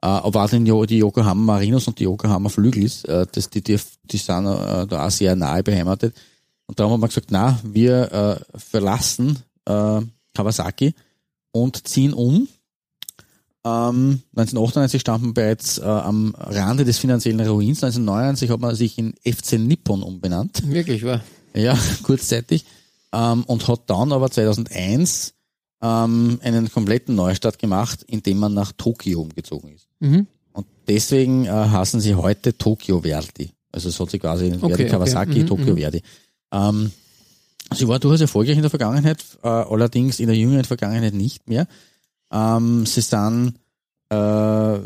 aber 0.00 0.44
auch 0.44 0.50
den, 0.50 0.66
Jo- 0.66 0.86
die 0.86 0.98
Yokohama 0.98 1.54
Marinos 1.54 1.88
und 1.88 1.98
die 1.98 2.04
Yokohama 2.04 2.48
Flügels, 2.48 3.04
äh, 3.04 3.26
das, 3.32 3.50
die, 3.50 3.62
die, 3.62 3.78
die 4.04 4.16
sind 4.16 4.46
äh, 4.46 4.86
da 4.86 5.06
auch 5.06 5.10
sehr 5.10 5.34
nahe 5.36 5.62
beheimatet. 5.62 6.14
Und 6.66 6.78
darum 6.78 6.92
haben 6.92 7.00
wir 7.00 7.08
gesagt, 7.08 7.30
na, 7.30 7.58
wir 7.64 8.12
äh, 8.52 8.58
verlassen 8.58 9.38
äh, 9.64 10.00
Kawasaki 10.34 10.94
und 11.52 11.88
ziehen 11.88 12.12
um. 12.12 12.46
Ähm, 13.64 14.22
1998 14.36 15.00
standen 15.00 15.26
wir 15.28 15.34
bereits 15.34 15.78
äh, 15.78 15.82
am 15.82 16.34
Rande 16.36 16.84
des 16.84 16.98
finanziellen 16.98 17.40
Ruins. 17.40 17.82
1999 17.82 18.50
hat 18.50 18.60
man 18.60 18.74
sich 18.74 18.98
in 18.98 19.14
FC 19.24 19.54
Nippon 19.54 20.02
umbenannt. 20.02 20.62
Wirklich, 20.70 21.04
war. 21.04 21.22
Ja, 21.54 21.76
kurzzeitig. 22.02 22.64
Ähm, 23.12 23.44
und 23.44 23.66
hat 23.68 23.82
dann 23.86 24.12
aber 24.12 24.30
2001 24.30 25.34
ähm, 25.82 26.38
einen 26.42 26.70
kompletten 26.70 27.14
Neustart 27.14 27.58
gemacht, 27.58 28.02
indem 28.06 28.38
man 28.38 28.54
nach 28.54 28.72
Tokio 28.72 29.22
umgezogen 29.22 29.74
ist. 29.74 29.88
Mhm. 30.00 30.26
Und 30.52 30.66
deswegen 30.86 31.44
äh, 31.46 31.50
heißen 31.50 32.00
sie 32.00 32.14
heute 32.14 32.56
Tokyo 32.56 33.00
Verdi. 33.02 33.50
Also 33.72 33.88
es 33.88 34.00
hat 34.00 34.10
sie 34.10 34.18
quasi 34.18 34.50
Verdi 34.50 34.64
okay. 34.64 34.86
Kawasaki, 34.86 35.40
Mhm, 35.40 35.46
Tokyo 35.46 35.74
mhm. 35.74 35.78
Verdi. 35.78 36.02
Ähm, 36.52 36.92
sie 37.74 37.86
war 37.86 37.98
durchaus 37.98 38.20
erfolgreich 38.20 38.56
in 38.56 38.62
der 38.62 38.70
Vergangenheit, 38.70 39.22
äh, 39.42 39.48
allerdings 39.48 40.20
in 40.20 40.26
der 40.26 40.36
jüngeren 40.36 40.64
Vergangenheit 40.64 41.14
nicht 41.14 41.48
mehr. 41.48 41.66
Ähm, 42.30 42.86
sie 42.86 43.00
sind 43.00 43.54
äh, 44.10 44.78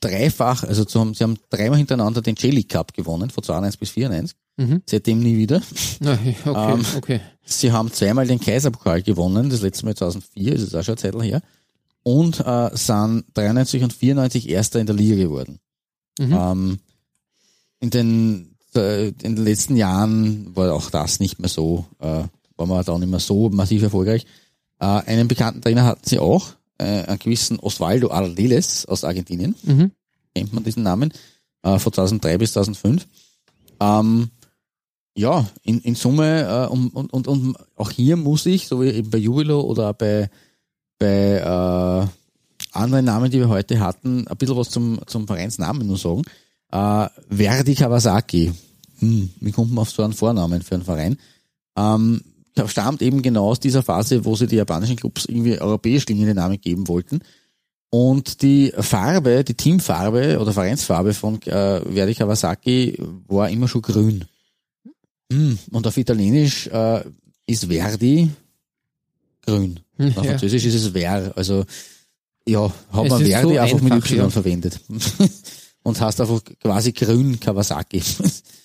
dreifach, 0.00 0.64
also 0.64 0.84
zum, 0.84 1.14
sie 1.14 1.24
haben 1.24 1.38
dreimal 1.50 1.78
hintereinander 1.78 2.22
den 2.22 2.34
Jelly 2.36 2.64
Cup 2.64 2.92
gewonnen, 2.92 3.30
von 3.30 3.44
92 3.44 3.78
bis 3.78 3.90
94. 3.90 4.36
Mhm. 4.56 4.82
Seitdem 4.86 5.20
nie 5.20 5.36
wieder. 5.36 5.62
Na, 6.00 6.12
Okay, 6.44 6.74
Ähm, 6.74 6.84
okay. 6.96 7.20
Sie 7.44 7.72
haben 7.72 7.92
zweimal 7.92 8.26
den 8.26 8.40
Kaiserpokal 8.40 9.02
gewonnen, 9.02 9.50
das 9.50 9.62
letzte 9.62 9.86
Mal 9.86 9.94
2004, 9.94 10.52
das 10.52 10.62
ist 10.62 10.74
auch 10.74 10.82
schon 10.82 10.96
eine 10.98 11.12
Zeit 11.12 11.22
her. 11.22 11.42
Und 12.02 12.40
äh, 12.40 12.70
sind 12.76 13.24
93 13.34 13.82
und 13.84 13.92
94 13.92 14.48
Erster 14.48 14.80
in 14.80 14.86
der 14.86 14.96
Liga 14.96 15.16
geworden. 15.16 15.60
Mhm. 16.18 16.32
Ähm, 16.32 16.78
in, 17.80 17.90
den, 17.90 18.56
äh, 18.74 19.08
in 19.08 19.36
den 19.36 19.44
letzten 19.44 19.76
Jahren 19.76 20.54
war 20.56 20.74
auch 20.74 20.90
das 20.90 21.20
nicht 21.20 21.38
mehr 21.38 21.48
so, 21.48 21.86
äh, 22.00 22.24
war 22.56 22.66
man 22.66 22.84
da 22.84 22.98
nicht 22.98 23.08
mehr 23.08 23.20
so 23.20 23.50
massiv 23.50 23.82
erfolgreich. 23.82 24.26
Äh, 24.82 24.86
einen 25.06 25.28
bekannten 25.28 25.60
Trainer 25.62 25.84
hatten 25.84 26.04
sie 26.04 26.18
auch, 26.18 26.48
äh, 26.78 27.04
einen 27.04 27.20
gewissen 27.20 27.60
Osvaldo 27.60 28.10
Ardiles 28.10 28.84
aus 28.86 29.04
Argentinien 29.04 29.54
Mhm. 29.62 29.92
kennt 30.34 30.52
man 30.52 30.64
diesen 30.64 30.82
Namen, 30.82 31.12
äh, 31.62 31.78
von 31.78 31.92
2003 31.92 32.36
bis 32.38 32.52
2005. 32.54 33.06
Ähm, 33.80 34.30
ja, 35.14 35.46
in, 35.62 35.80
in 35.82 35.94
Summe, 35.94 36.66
äh, 36.68 36.72
und, 36.72 36.88
und, 36.90 37.28
und, 37.28 37.56
auch 37.76 37.90
hier 37.92 38.16
muss 38.16 38.44
ich, 38.46 38.66
so 38.66 38.82
wie 38.82 38.88
eben 38.88 39.10
bei 39.10 39.18
Jubilo 39.18 39.60
oder 39.60 39.92
bei, 39.94 40.28
bei 40.98 41.36
äh, 41.36 42.06
anderen 42.72 43.04
Namen, 43.04 43.30
die 43.30 43.38
wir 43.38 43.48
heute 43.48 43.78
hatten, 43.78 44.26
ein 44.26 44.36
bisschen 44.36 44.56
was 44.56 44.70
zum, 44.70 45.00
zum 45.06 45.28
Vereinsnamen 45.28 45.86
nur 45.86 45.98
sagen. 45.98 46.22
Äh, 46.72 47.08
Verdi 47.30 47.74
Kawasaki. 47.76 48.52
Hm, 48.98 49.30
wie 49.38 49.52
kommt 49.52 49.70
man 49.72 49.82
auf 49.82 49.90
so 49.90 50.02
einen 50.02 50.12
Vornamen 50.14 50.62
für 50.62 50.74
einen 50.74 50.84
Verein? 50.84 51.18
Ähm, 51.76 52.22
stammt 52.66 53.02
eben 53.02 53.22
genau 53.22 53.48
aus 53.50 53.60
dieser 53.60 53.82
Phase, 53.82 54.24
wo 54.24 54.36
sie 54.36 54.46
die 54.46 54.56
japanischen 54.56 54.96
Clubs 54.96 55.24
irgendwie 55.24 55.60
europäisch 55.60 56.04
klingende 56.04 56.34
Namen 56.34 56.60
geben 56.60 56.88
wollten. 56.88 57.20
Und 57.90 58.40
die 58.42 58.72
Farbe, 58.78 59.44
die 59.44 59.54
Teamfarbe 59.54 60.38
oder 60.40 60.52
Vereinsfarbe 60.52 61.12
von 61.12 61.40
äh, 61.42 61.80
Verdi 61.80 62.14
Kawasaki 62.14 62.98
war 63.28 63.50
immer 63.50 63.68
schon 63.68 63.82
grün. 63.82 64.24
Hm, 65.30 65.58
Und 65.70 65.86
auf 65.86 65.96
Italienisch 65.96 66.68
äh, 66.68 67.04
ist 67.46 67.66
Verdi 67.66 68.30
grün. 69.44 69.80
Auf 69.98 70.06
Ja. 70.06 70.22
Französisch 70.22 70.64
ist 70.64 70.74
es 70.74 70.88
Ver. 70.88 71.32
Also 71.36 71.64
ja, 72.48 72.72
hat 72.92 73.04
Es 73.04 73.10
man 73.10 73.24
Verdi 73.24 73.54
so 73.54 73.60
einfach 73.60 73.80
mit 73.80 73.92
Y 73.92 74.16
ja. 74.16 74.30
verwendet. 74.30 74.80
Und 75.84 76.00
hast 76.00 76.20
einfach 76.20 76.40
quasi 76.60 76.92
grün 76.92 77.40
Kawasaki. 77.40 78.02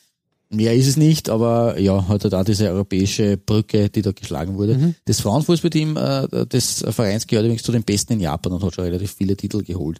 Mehr 0.49 0.73
ist 0.75 0.87
es 0.87 0.95
nicht, 0.95 1.29
aber 1.29 1.77
ja, 1.77 2.07
hat 2.07 2.23
halt 2.23 2.33
auch 2.33 2.45
diese 2.45 2.69
europäische 2.69 3.35
Brücke, 3.37 3.89
die 3.89 4.01
da 4.01 4.11
geschlagen 4.13 4.55
wurde. 4.55 4.77
Mhm. 4.77 4.95
Das 5.05 5.19
Frauenfußballteam 5.19 5.97
äh, 5.97 6.45
des 6.45 6.85
Vereins 6.89 7.27
gehört 7.27 7.45
übrigens 7.45 7.63
zu 7.63 7.73
den 7.73 7.83
besten 7.83 8.13
in 8.13 8.21
Japan 8.21 8.53
und 8.53 8.63
hat 8.63 8.73
schon 8.73 8.85
relativ 8.85 9.13
viele 9.13 9.35
Titel 9.35 9.61
geholt. 9.63 9.99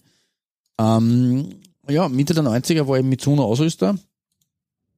Ähm, 0.80 1.56
ja, 1.90 2.08
Mitte 2.08 2.34
der 2.34 2.44
90er 2.44 2.88
war 2.88 2.98
eben 2.98 3.10
Mitsuno 3.10 3.44
Ausrüster. 3.44 3.96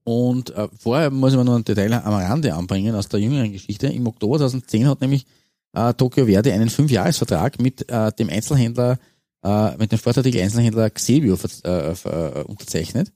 Und 0.03 0.51
äh, 0.51 0.67
vorher 0.77 1.09
muss 1.11 1.31
ich 1.31 1.37
mal 1.37 1.43
noch 1.43 1.55
ein 1.55 1.63
Detail 1.63 1.93
am 1.93 2.13
Rande 2.13 2.53
anbringen 2.53 2.95
aus 2.95 3.09
der 3.09 3.19
jüngeren 3.19 3.51
Geschichte. 3.51 3.87
Im 3.87 4.07
Oktober 4.07 4.37
2010 4.37 4.87
hat 4.87 5.01
nämlich 5.01 5.25
äh, 5.73 5.93
Tokyo 5.93 6.25
Verde 6.25 6.53
einen 6.53 6.69
Fünfjahresvertrag 6.69 7.61
mit 7.61 7.89
äh, 7.91 8.11
dem 8.13 8.29
Einzelhändler, 8.29 8.97
äh, 9.43 9.77
mit 9.77 9.91
dem 9.91 9.99
Sportartikel-Einzelhändler 9.99 10.89
Xebio 10.89 11.35
ver- 11.35 11.49
äh, 11.63 11.91
äh, 11.91 12.43
unterzeichnet. 12.43 13.11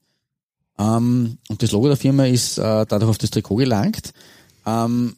Ähm, 0.79 1.37
und 1.49 1.61
das 1.61 1.71
Logo 1.71 1.87
der 1.87 1.97
Firma 1.97 2.25
ist 2.25 2.57
äh, 2.57 2.85
dadurch 2.87 3.09
auf 3.09 3.17
das 3.17 3.29
Trikot 3.29 3.57
gelangt. 3.57 4.11
Ähm, 4.65 5.15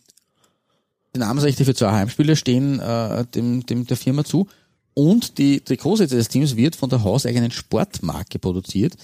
die 1.15 1.19
Namensrechte 1.19 1.63
für 1.63 1.73
zwei 1.75 1.91
Heimspiele 1.91 2.35
stehen 2.35 2.79
äh, 2.79 3.25
dem, 3.33 3.65
dem 3.65 3.85
der 3.87 3.97
Firma 3.97 4.23
zu. 4.25 4.47
Und 4.93 5.37
die 5.37 5.61
Trikotsätze 5.61 6.15
des 6.15 6.27
Teams 6.29 6.55
wird 6.55 6.75
von 6.75 6.89
der 6.89 7.03
hauseigenen 7.03 7.51
Sportmarke 7.51 8.39
produziert. 8.39 8.95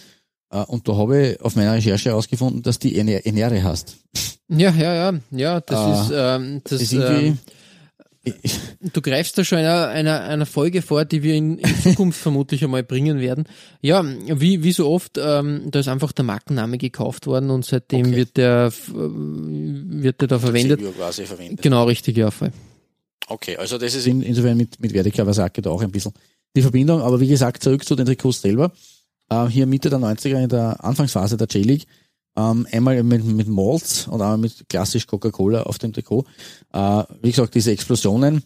Äh, 0.49 0.63
und 0.63 0.87
da 0.87 0.95
habe 0.95 1.27
ich 1.27 1.41
auf 1.41 1.55
meiner 1.55 1.73
Recherche 1.73 2.09
herausgefunden, 2.09 2.63
dass 2.63 2.79
die 2.79 2.97
Ener- 2.99 3.25
Enere 3.25 3.63
heißt. 3.63 3.95
Ja, 4.49 4.71
ja, 4.71 4.93
ja, 5.11 5.19
ja, 5.31 5.61
das 5.61 5.77
Ah, 5.79 6.01
ist, 6.03 6.11
ähm, 6.13 6.61
das, 6.65 6.81
ist 6.81 6.91
irgendwie, 6.93 7.27
ähm, 7.27 7.37
du 8.93 9.01
greifst 9.01 9.37
da 9.37 9.43
schon 9.43 9.57
einer, 9.59 9.87
einer, 9.87 10.21
einer 10.21 10.45
Folge 10.45 10.81
vor, 10.81 11.05
die 11.05 11.23
wir 11.23 11.33
in, 11.33 11.57
in 11.57 11.75
Zukunft 11.81 12.19
vermutlich 12.21 12.63
einmal 12.63 12.83
bringen 12.83 13.19
werden. 13.19 13.45
Ja, 13.81 14.03
wie, 14.05 14.63
wie 14.63 14.71
so 14.71 14.87
oft, 14.89 15.17
ähm, 15.17 15.71
da 15.71 15.79
ist 15.79 15.87
einfach 15.87 16.11
der 16.11 16.25
Markenname 16.25 16.77
gekauft 16.77 17.25
worden 17.27 17.49
und 17.49 17.65
seitdem 17.65 18.07
Okay. 18.07 18.15
wird 18.15 18.37
der, 18.37 18.67
äh, 18.67 18.93
wird 18.93 20.21
der 20.21 20.27
da 20.27 20.39
verwendet. 20.39 20.81
Quasi 20.95 21.25
verwendet. 21.25 21.61
Genau, 21.61 21.85
richtig, 21.85 22.17
ja, 22.17 22.29
voll. 22.29 22.51
Okay, 23.27 23.57
also 23.57 23.77
das 23.77 23.95
ist 23.95 24.07
in, 24.07 24.21
insofern 24.21 24.57
mit, 24.57 24.79
mit 24.79 24.91
Verdi 24.91 25.11
Kawasaki 25.11 25.61
da 25.61 25.69
auch 25.69 25.81
ein 25.81 25.91
bisschen 25.91 26.13
die 26.55 26.61
Verbindung. 26.61 27.01
Aber 27.01 27.19
wie 27.19 27.27
gesagt, 27.27 27.63
zurück 27.63 27.85
zu 27.85 27.95
den 27.95 28.05
Trikots 28.05 28.41
selber. 28.41 28.71
Äh, 29.29 29.47
hier 29.47 29.65
Mitte 29.65 29.89
der 29.89 29.99
90er 29.99 30.43
in 30.43 30.49
der 30.49 30.83
Anfangsphase 30.83 31.37
der 31.37 31.47
J-League. 31.47 31.85
Ähm, 32.35 32.65
einmal 32.71 33.03
mit, 33.03 33.25
mit 33.25 33.47
Malts 33.47 34.07
und 34.07 34.21
einmal 34.21 34.37
mit 34.37 34.69
klassisch 34.69 35.05
Coca-Cola 35.07 35.63
auf 35.63 35.79
dem 35.79 35.91
Trikot. 35.91 36.25
Äh, 36.71 37.03
wie 37.21 37.31
gesagt, 37.31 37.55
diese 37.55 37.71
Explosionen 37.71 38.43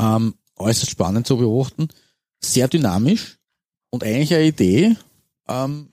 ähm, 0.00 0.34
äußerst 0.56 0.90
spannend 0.90 1.26
zu 1.26 1.36
beobachten. 1.36 1.88
Sehr 2.40 2.66
dynamisch 2.68 3.38
und 3.90 4.02
eigentlich 4.04 4.34
eine 4.34 4.46
Idee. 4.46 4.96
Ähm, 5.48 5.88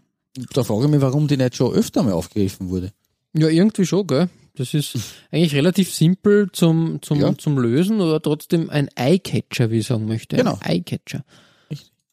da 0.54 0.64
frage 0.64 0.86
ich 0.86 0.92
mich, 0.92 1.02
warum 1.02 1.28
die 1.28 1.38
nicht 1.38 1.56
schon 1.56 1.74
öfter 1.74 2.04
mal 2.04 2.14
aufgegriffen 2.14 2.70
wurde. 2.70 2.92
Ja, 3.34 3.48
irgendwie 3.50 3.86
schon, 3.86 4.08
gell? 4.08 4.30
Das 4.56 4.74
ist 4.74 4.98
eigentlich 5.32 5.54
relativ 5.54 5.94
simpel 5.94 6.50
zum, 6.54 7.02
zum, 7.02 7.20
Ja. 7.20 7.38
zum 7.38 7.58
Lösen 7.60 8.02
oder 8.02 8.22
trotzdem 8.22 8.70
ein 8.70 8.90
Eyecatcher, 8.96 9.70
wie 9.70 9.80
ich 9.80 9.88
sagen 9.88 10.06
möchte. 10.08 10.38
Genau. 10.38 10.58
Eyecatcher. 10.64 11.24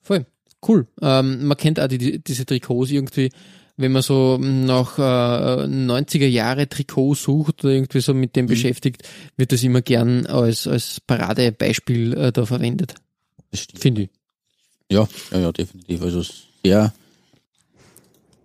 Voll. 0.03 0.26
Cool. 0.66 0.86
Ähm, 1.01 1.47
man 1.47 1.57
kennt 1.57 1.80
auch 1.80 1.88
die, 1.88 2.22
diese 2.22 2.45
Trikots 2.47 2.90
irgendwie, 2.90 3.30
wenn 3.83 3.93
man 3.93 4.03
so 4.03 4.39
nach 4.39 4.99
äh, 4.99 5.64
90er 5.64 6.26
Jahre 6.26 6.68
Trikot 6.68 7.14
sucht 7.14 7.64
oder 7.64 7.74
irgendwie 7.74 8.01
so 8.01 8.14
mit 8.14 8.37
dem 8.37 8.47
beschäftigt, 8.47 9.03
wird 9.37 9.53
das 9.53 9.62
immer 9.62 9.83
gern 9.83 10.26
als, 10.26 10.66
als 10.66 11.01
Paradebeispiel 11.01 12.14
äh, 12.14 12.33
da 12.33 12.47
verwendet. 12.47 12.95
Das 13.51 13.61
stimmt. 13.61 13.83
Finde 13.83 14.03
ich. 14.03 14.11
Ja, 14.91 15.09
ja, 15.30 15.39
ja, 15.39 15.53
definitiv. 15.53 16.03
Also 16.03 16.22
sehr, 16.64 16.93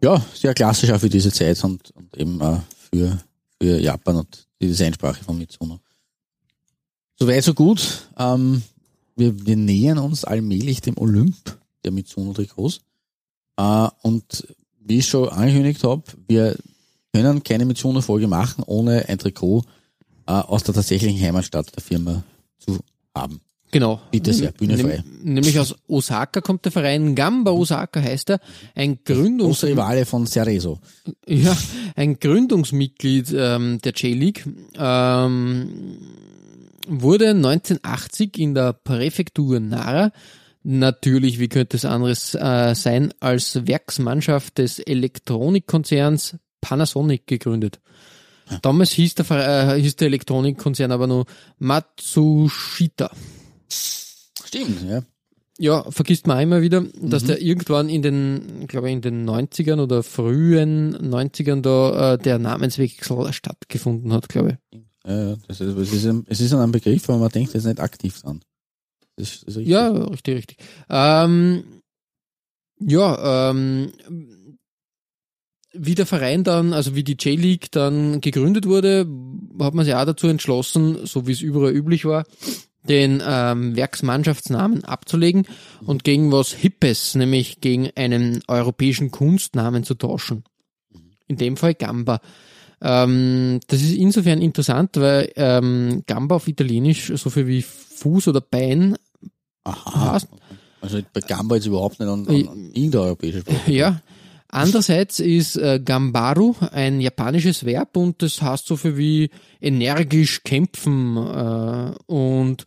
ja, 0.01 0.25
sehr 0.33 0.53
klassisch 0.53 0.91
auch 0.91 0.99
für 0.99 1.09
diese 1.09 1.31
Zeit 1.31 1.63
und, 1.63 1.91
und 1.91 2.17
eben 2.17 2.41
auch 2.41 2.61
für, 2.91 3.17
für 3.61 3.79
Japan 3.79 4.17
und 4.17 4.47
die 4.61 4.67
Designsprache 4.67 5.23
von 5.23 5.37
Mitsuno. 5.37 5.79
Soweit, 7.19 7.43
so 7.43 7.53
gut. 7.53 8.07
Ähm, 8.17 8.61
wir, 9.15 9.45
wir 9.45 9.55
nähern 9.55 9.97
uns 9.97 10.23
allmählich 10.23 10.81
dem 10.81 10.97
Olymp 10.97 11.57
der 11.83 11.91
Mitsuno-Trikots. 11.91 12.81
Äh, 13.57 13.87
und 14.03 14.47
wie 14.87 14.99
ich 14.99 15.07
schon 15.07 15.29
angekündigt 15.29 15.83
habe, 15.83 16.03
wir 16.27 16.55
können 17.13 17.43
keine 17.43 17.65
Mitsuno-Folge 17.65 18.27
machen, 18.27 18.63
ohne 18.65 19.07
ein 19.07 19.17
Trikot 19.17 19.63
äh, 20.27 20.31
aus 20.31 20.63
der 20.63 20.75
tatsächlichen 20.75 21.21
Heimatstadt 21.21 21.75
der 21.75 21.83
Firma 21.83 22.23
zu 22.59 22.79
haben. 23.15 23.41
Genau. 23.71 23.99
Bitte 24.11 24.33
sehr, 24.33 24.51
Bühne 24.51 24.77
frei. 24.77 25.03
Nämlich 25.23 25.59
aus 25.59 25.75
Osaka 25.87 26.39
kommt 26.39 26.63
der 26.63 26.71
Verein 26.71 27.15
Gamba 27.15 27.51
Osaka 27.51 28.01
heißt 28.01 28.29
er. 28.29 28.39
Ein 28.75 28.99
Gründungs 29.03 29.63
Rivale 29.63 30.05
von 30.05 30.25
Cerezo. 30.25 30.79
Ja, 31.27 31.55
ein 31.95 32.17
Gründungsmitglied 32.17 33.33
ähm, 33.37 33.79
der 33.83 33.91
J-League 33.91 34.45
ähm, 34.77 35.97
wurde 36.87 37.31
1980 37.31 38.37
in 38.39 38.55
der 38.55 38.71
Präfektur 38.71 39.59
Nara 39.59 40.11
natürlich, 40.67 41.39
wie 41.39 41.47
könnte 41.47 41.77
es 41.77 41.85
anderes 41.85 42.35
äh, 42.35 42.75
sein, 42.75 43.13
als 43.21 43.65
Werksmannschaft 43.67 44.57
des 44.57 44.79
Elektronikkonzerns 44.79 46.35
Panasonic 46.59 47.25
gegründet. 47.25 47.79
Damals 48.61 48.91
hieß 48.91 49.15
der, 49.15 49.75
äh, 49.75 49.81
hieß 49.81 49.95
der 49.95 50.07
Elektronikkonzern 50.07 50.91
aber 50.91 51.07
nur 51.07 51.25
Matsushita. 51.59 53.11
Stimmt, 53.69 54.83
ja. 54.89 55.01
Ja, 55.59 55.89
vergisst 55.89 56.27
man 56.27 56.39
immer 56.41 56.61
wieder, 56.61 56.83
dass 57.01 57.23
Mhm. 57.23 57.27
der 57.27 57.41
irgendwann 57.41 57.89
in 57.89 58.01
den, 58.01 58.61
ich 58.61 58.67
glaube 58.67 58.91
in 58.91 59.01
den 59.01 59.25
90ern 59.25 59.79
oder 59.81 60.03
frühen 60.03 60.95
90ern 60.95 61.61
da 61.61 62.13
äh, 62.13 62.17
der 62.17 62.39
Namenswechsel 62.39 63.33
stattgefunden 63.33 64.13
hat, 64.13 64.29
glaube 64.29 64.59
ich. 64.71 64.81
Ja, 65.05 65.29
ja, 65.29 65.35
das 65.47 65.61
ist, 65.61 65.77
es, 65.77 65.93
ist 65.93 66.05
ein, 66.05 66.25
es 66.27 66.41
ist 66.41 66.53
ein 66.53 66.71
Begriff, 66.71 67.09
aber 67.09 67.19
man 67.19 67.29
denkt 67.29 67.53
jetzt 67.53 67.65
nicht 67.65 67.79
aktiv 67.79 68.21
dran. 68.21 68.41
Ist, 69.17 69.43
ist 69.43 69.57
richtig. 69.57 69.67
Ja, 69.67 69.89
richtig, 69.89 70.35
richtig. 70.35 70.57
Ähm, 70.89 71.63
ja, 72.79 73.49
ähm, 73.49 73.91
wie 75.73 75.95
der 75.95 76.05
Verein 76.05 76.43
dann, 76.43 76.73
also 76.73 76.95
wie 76.95 77.03
die 77.03 77.17
J-League 77.19 77.71
dann 77.71 78.21
gegründet 78.21 78.67
wurde, 78.67 79.07
hat 79.59 79.73
man 79.73 79.85
sich 79.85 79.95
auch 79.95 80.05
dazu 80.05 80.27
entschlossen, 80.27 81.05
so 81.05 81.27
wie 81.27 81.31
es 81.31 81.41
überall 81.41 81.71
üblich 81.71 82.05
war, 82.05 82.25
den 82.87 83.21
ähm, 83.25 83.75
Werksmannschaftsnamen 83.75 84.83
abzulegen 84.85 85.45
und 85.85 86.03
gegen 86.03 86.31
was 86.31 86.53
Hippes, 86.53 87.15
nämlich 87.15 87.59
gegen 87.59 87.89
einen 87.95 88.41
europäischen 88.47 89.11
Kunstnamen 89.11 89.83
zu 89.83 89.95
tauschen. 89.95 90.43
In 91.27 91.37
dem 91.37 91.57
Fall 91.57 91.73
Gamba. 91.73 92.21
Ähm, 92.79 93.59
das 93.67 93.81
ist 93.81 93.95
insofern 93.95 94.41
interessant, 94.41 94.91
weil 94.95 95.31
ähm, 95.35 96.03
Gamba 96.05 96.35
auf 96.35 96.47
Italienisch 96.47 97.11
so 97.15 97.29
viel 97.29 97.47
wie 97.47 97.63
Fuß 97.63 98.27
oder 98.29 98.41
Bein 98.41 98.95
Aha. 99.67 100.13
heißt. 100.13 100.27
Also 100.81 100.99
bei 101.13 101.21
Gamba 101.21 101.55
jetzt 101.55 101.65
überhaupt 101.65 101.99
nicht 101.99 102.09
an, 102.09 102.27
an, 102.27 102.47
an 102.47 102.71
irgendeine 102.73 103.03
europäische 103.03 103.41
Sprache. 103.41 103.71
Ja. 103.71 104.01
Andererseits 104.49 105.19
ist 105.19 105.57
äh, 105.57 105.81
Gambaru 105.83 106.55
ein 106.71 107.01
japanisches 107.01 107.65
Verb 107.65 107.97
und 107.97 108.21
das 108.21 108.41
heißt 108.41 108.65
so 108.65 108.77
viel 108.77 108.97
wie 108.97 109.29
energisch 109.59 110.43
kämpfen. 110.43 111.17
Äh, 111.17 111.91
und 112.05 112.63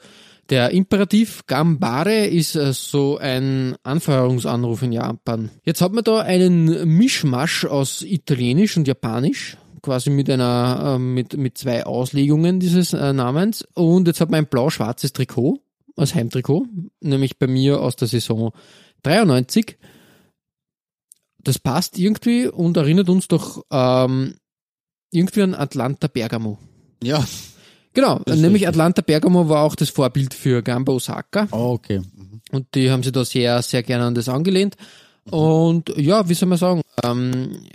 der 0.50 0.72
Imperativ 0.72 1.46
Gambare 1.46 2.26
ist 2.26 2.54
äh, 2.54 2.74
so 2.74 3.16
ein 3.16 3.76
Anfeuerungsanruf 3.82 4.82
in 4.82 4.92
Japan. 4.92 5.50
Jetzt 5.64 5.80
hat 5.80 5.92
man 5.92 6.04
da 6.04 6.18
einen 6.18 6.96
Mischmasch 6.98 7.64
aus 7.64 8.02
Italienisch 8.02 8.76
und 8.76 8.86
Japanisch, 8.86 9.56
quasi 9.80 10.10
mit 10.10 10.28
einer, 10.28 10.96
äh, 10.96 10.98
mit, 10.98 11.36
mit 11.38 11.56
zwei 11.56 11.86
Auslegungen 11.86 12.60
dieses 12.60 12.92
äh, 12.92 13.14
Namens. 13.14 13.66
Und 13.74 14.06
jetzt 14.06 14.20
hat 14.20 14.30
man 14.30 14.38
ein 14.38 14.50
blau-schwarzes 14.50 15.14
Trikot 15.14 15.60
als 16.00 16.14
Heimtrikot, 16.14 16.66
nämlich 17.00 17.38
bei 17.38 17.46
mir 17.46 17.80
aus 17.80 17.96
der 17.96 18.08
Saison 18.08 18.52
93 19.02 19.78
das 21.42 21.58
passt 21.58 21.98
irgendwie 21.98 22.46
und 22.46 22.76
erinnert 22.76 23.08
uns 23.08 23.28
doch 23.28 23.64
ähm, 23.70 24.34
irgendwie 25.10 25.42
an 25.42 25.54
Atlanta 25.54 26.08
Bergamo. 26.08 26.58
Ja. 27.02 27.24
Genau, 27.92 28.20
nämlich. 28.26 28.68
Atlanta 28.68 29.02
Bergamo 29.02 29.48
war 29.48 29.64
auch 29.64 29.74
das 29.74 29.90
Vorbild 29.90 30.32
für 30.32 30.62
Gamba 30.62 30.92
Osaka. 30.92 31.48
Oh, 31.50 31.72
okay. 31.72 31.98
Mhm. 31.98 32.40
Und 32.52 32.74
die 32.74 32.90
haben 32.90 33.02
sich 33.02 33.12
da 33.12 33.24
sehr, 33.24 33.62
sehr 33.62 33.82
gerne 33.82 34.04
an 34.04 34.14
das 34.14 34.28
angelehnt. 34.28 34.76
Und 35.28 35.92
ja, 35.96 36.28
wie 36.28 36.34
soll 36.34 36.48
man 36.48 36.58
sagen, 36.58 36.82
ähm, 37.02 37.66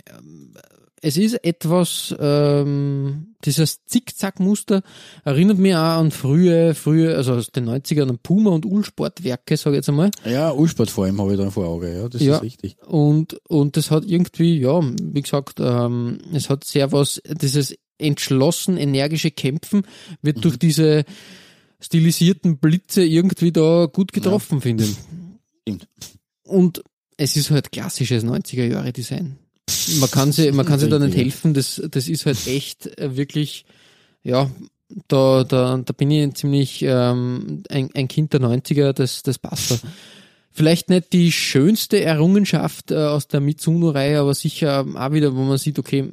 es 1.02 1.16
ist 1.16 1.34
etwas, 1.44 2.14
ähm, 2.18 3.34
dieses 3.44 3.84
Zickzack-Muster 3.84 4.82
erinnert 5.24 5.58
mich 5.58 5.74
auch 5.74 5.78
an 5.98 6.10
frühe, 6.10 6.74
frühe, 6.74 7.14
also 7.16 7.34
aus 7.34 7.50
den 7.52 7.68
90ern 7.68 8.08
an 8.08 8.18
Puma 8.18 8.50
und 8.50 8.64
Ulsportwerke, 8.66 9.56
sage 9.56 9.76
ich 9.76 9.78
jetzt 9.80 9.88
einmal. 9.88 10.10
Ja, 10.24 10.50
Ulsport 10.52 10.90
vor 10.90 11.04
allem 11.04 11.20
habe 11.20 11.32
ich 11.34 11.38
da 11.38 11.50
vor 11.50 11.66
Auge, 11.66 11.94
ja, 11.94 12.08
das 12.08 12.22
Ja. 12.22 12.36
ist 12.36 12.42
richtig. 12.42 12.76
Und, 12.86 13.34
und 13.48 13.76
das 13.76 13.90
hat 13.90 14.04
irgendwie, 14.06 14.58
ja, 14.58 14.80
wie 14.82 15.22
gesagt, 15.22 15.60
ähm, 15.60 16.18
es 16.32 16.48
hat 16.50 16.64
sehr 16.64 16.92
was, 16.92 17.20
dieses 17.40 17.74
entschlossen, 17.98 18.76
energische 18.76 19.30
Kämpfen 19.30 19.82
wird 20.22 20.44
durch 20.44 20.58
diese 20.58 21.04
stilisierten 21.80 22.58
Blitze 22.58 23.04
irgendwie 23.04 23.52
da 23.52 23.86
gut 23.86 24.12
getroffen, 24.12 24.60
finde 24.60 24.84
ich. 24.84 24.96
Stimmt. 25.62 25.88
Und 26.44 26.82
es 27.16 27.36
ist 27.36 27.50
halt 27.50 27.72
klassisches 27.72 28.24
90er 28.24 28.64
Jahre 28.66 28.92
Design. 28.92 29.38
Man 30.00 30.10
kann 30.10 30.32
sie, 30.32 30.52
man 30.52 30.64
kann 30.64 30.78
sie 30.78 30.88
da 30.88 30.98
nicht 30.98 31.16
helfen, 31.16 31.52
das, 31.52 31.82
das 31.90 32.08
ist 32.08 32.26
halt 32.26 32.46
echt 32.46 32.98
äh, 32.98 33.16
wirklich, 33.16 33.64
ja, 34.22 34.50
da, 35.08 35.44
da, 35.44 35.76
da 35.78 35.92
bin 35.92 36.10
ich 36.10 36.34
ziemlich 36.34 36.82
ähm, 36.82 37.62
ein, 37.68 37.90
ein 37.94 38.08
Kind 38.08 38.32
der 38.32 38.40
90er, 38.40 38.92
das, 38.92 39.22
das 39.22 39.38
passt 39.38 39.72
da. 39.72 39.78
Vielleicht 40.52 40.88
nicht 40.88 41.12
die 41.12 41.32
schönste 41.32 42.00
Errungenschaft 42.00 42.90
äh, 42.90 42.94
aus 42.94 43.28
der 43.28 43.40
Mitsuno-Reihe, 43.40 44.20
aber 44.20 44.34
sicher 44.34 44.86
auch 44.94 45.12
wieder, 45.12 45.36
wo 45.36 45.42
man 45.42 45.58
sieht, 45.58 45.78
okay, 45.78 46.08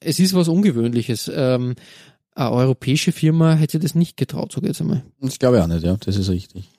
es 0.00 0.18
ist 0.18 0.34
was 0.34 0.48
Ungewöhnliches. 0.48 1.30
Ähm, 1.34 1.74
eine 2.34 2.50
europäische 2.50 3.12
Firma 3.12 3.54
hätte 3.54 3.78
das 3.78 3.94
nicht 3.94 4.16
getraut, 4.16 4.52
sage 4.52 4.66
ich 4.66 4.72
jetzt 4.72 4.80
einmal. 4.80 5.04
Das 5.20 5.38
glaube 5.38 5.56
ich 5.56 5.62
auch 5.62 5.68
nicht, 5.68 5.84
ja, 5.84 5.96
das 5.96 6.16
ist 6.16 6.28
richtig. 6.28 6.70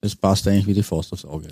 Das 0.00 0.16
passt 0.16 0.48
eigentlich 0.48 0.66
wie 0.66 0.74
die 0.74 0.82
Faust 0.82 1.12
aufs 1.12 1.24
Auge. 1.24 1.48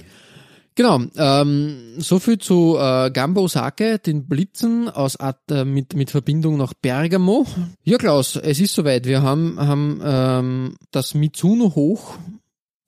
Genau, 0.76 1.02
ähm, 1.16 1.94
so 1.98 2.18
viel 2.18 2.38
zu 2.38 2.76
äh, 2.76 3.10
Gamba 3.12 3.42
Osaka, 3.42 3.98
den 3.98 4.26
Blitzen 4.26 4.88
aus 4.88 5.18
At 5.20 5.38
äh, 5.48 5.64
mit, 5.64 5.94
mit 5.94 6.10
Verbindung 6.10 6.56
nach 6.56 6.74
Bergamo. 6.74 7.46
Ja, 7.84 7.96
Klaus, 7.96 8.34
es 8.34 8.58
ist 8.58 8.74
soweit. 8.74 9.06
Wir 9.06 9.22
haben, 9.22 9.56
haben 9.60 10.00
ähm, 10.04 10.76
das 10.90 11.14
Mitsuno 11.14 11.76
hoch 11.76 12.18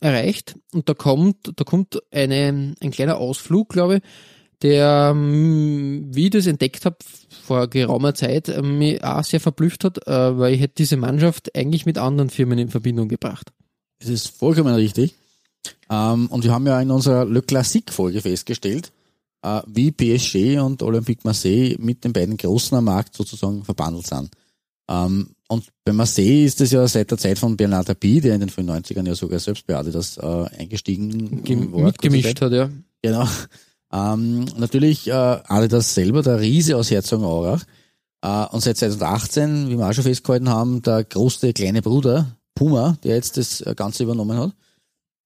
erreicht 0.01 0.57
und 0.73 0.89
da 0.89 0.95
kommt, 0.95 1.53
da 1.55 1.63
kommt 1.63 2.01
eine, 2.11 2.75
ein 2.81 2.91
kleiner 2.91 3.19
Ausflug, 3.19 3.69
glaube 3.69 3.97
ich, 3.97 4.03
der, 4.63 5.13
ähm, 5.15 6.09
wie 6.11 6.25
ich 6.25 6.31
das 6.31 6.49
entdeckt 6.49 6.87
habe 6.87 6.97
vor 7.45 7.69
geraumer 7.69 8.15
Zeit, 8.15 8.49
äh, 8.49 8.63
mich 8.63 9.05
auch 9.05 9.23
sehr 9.23 9.41
verblüfft 9.41 9.85
hat, 9.85 10.09
äh, 10.09 10.39
weil 10.39 10.55
ich 10.55 10.61
hätte 10.61 10.75
diese 10.79 10.97
Mannschaft 10.97 11.55
eigentlich 11.57 11.87
mit 11.87 11.99
anderen 11.99 12.31
Firmen 12.31 12.59
in 12.59 12.69
Verbindung 12.69 13.07
gebracht. 13.07 13.53
Das 14.01 14.09
ist 14.09 14.37
vollkommen 14.37 14.75
richtig. 14.75 15.15
Ähm, 15.91 16.27
und 16.29 16.45
wir 16.45 16.53
haben 16.53 16.67
ja 16.67 16.81
in 16.81 16.91
unserer 16.91 17.25
Le 17.25 17.43
Classique-Folge 17.43 18.21
festgestellt, 18.21 18.93
äh, 19.43 19.61
wie 19.67 19.93
PSG 19.93 20.59
und 20.59 20.83
Olympique 20.83 21.23
Marseille 21.25 21.77
mit 21.79 22.05
den 22.05 22.13
beiden 22.13 22.37
Großen 22.37 22.77
am 22.77 22.85
Markt 22.85 23.15
sozusagen 23.15 23.65
verbandelt 23.65 24.07
sind. 24.07 24.31
Ähm, 24.89 25.31
und 25.49 25.65
bei 25.85 25.93
Marseille 25.93 26.45
ist 26.45 26.61
es 26.61 26.73
ja 26.73 26.87
seit 26.89 27.11
der 27.11 27.19
Zeit 27.19 27.39
von 27.39 27.57
Bernard 27.57 27.87
Tapie, 27.87 28.21
der 28.21 28.35
in 28.35 28.41
den 28.41 28.49
frühen 28.49 28.71
90ern 28.71 29.07
ja 29.07 29.15
sogar 29.15 29.39
selbst 29.39 29.67
bei 29.67 29.77
Adidas 29.77 30.17
äh, 30.17 30.47
eingestiegen 30.59 31.45
Gem 31.45 31.73
war. 31.73 31.83
mitgemischt 31.83 32.41
hat, 32.41 32.53
ja. 32.53 32.69
Genau. 33.03 33.29
Ähm, 33.93 34.47
natürlich 34.57 35.07
äh, 35.07 35.13
Adidas 35.13 35.95
selber, 35.95 36.23
der 36.23 36.41
Riese 36.41 36.77
aus 36.77 36.91
Herzogenaurach. 36.91 37.63
Äh, 38.23 38.47
und 38.47 38.61
seit 38.61 38.77
2018, 38.77 39.69
wie 39.69 39.79
wir 39.79 39.89
auch 39.89 39.93
schon 39.93 40.05
festgehalten 40.05 40.49
haben, 40.49 40.83
der 40.83 41.05
große 41.05 41.53
kleine 41.53 41.83
Bruder 41.83 42.37
Puma, 42.57 42.97
der 43.05 43.15
jetzt 43.15 43.37
das 43.37 43.61
äh, 43.61 43.75
Ganze 43.77 44.03
übernommen 44.03 44.37
hat. 44.37 44.53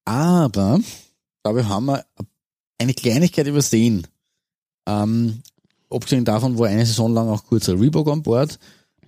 Aber, 0.05 0.79
ich, 0.79 1.65
haben 1.65 1.85
wir 1.85 2.05
eine 2.77 2.93
Kleinigkeit 2.93 3.47
übersehen. 3.47 4.07
Ähm, 4.87 5.41
abgesehen 5.89 6.25
davon 6.25 6.57
war 6.57 6.67
eine 6.67 6.85
Saison 6.85 7.13
lang 7.13 7.29
auch 7.29 7.43
kurzer 7.45 7.79
Reebok 7.79 8.07
an 8.07 8.23
Bord, 8.23 8.57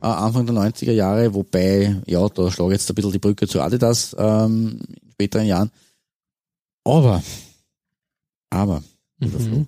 äh, 0.01 0.05
Anfang 0.05 0.45
der 0.45 0.55
90er 0.55 0.91
Jahre, 0.91 1.33
wobei, 1.33 2.01
ja, 2.05 2.27
da 2.29 2.51
schlage 2.51 2.73
ich 2.73 2.79
jetzt 2.79 2.89
ein 2.91 2.95
bisschen 2.95 3.11
die 3.11 3.19
Brücke 3.19 3.47
zu 3.47 3.61
Adidas 3.61 4.15
ähm, 4.19 4.79
in 5.01 5.11
späteren 5.11 5.45
Jahren. 5.47 5.71
Aber, 6.83 7.23
aber, 8.49 8.83
Mhm. 9.19 9.67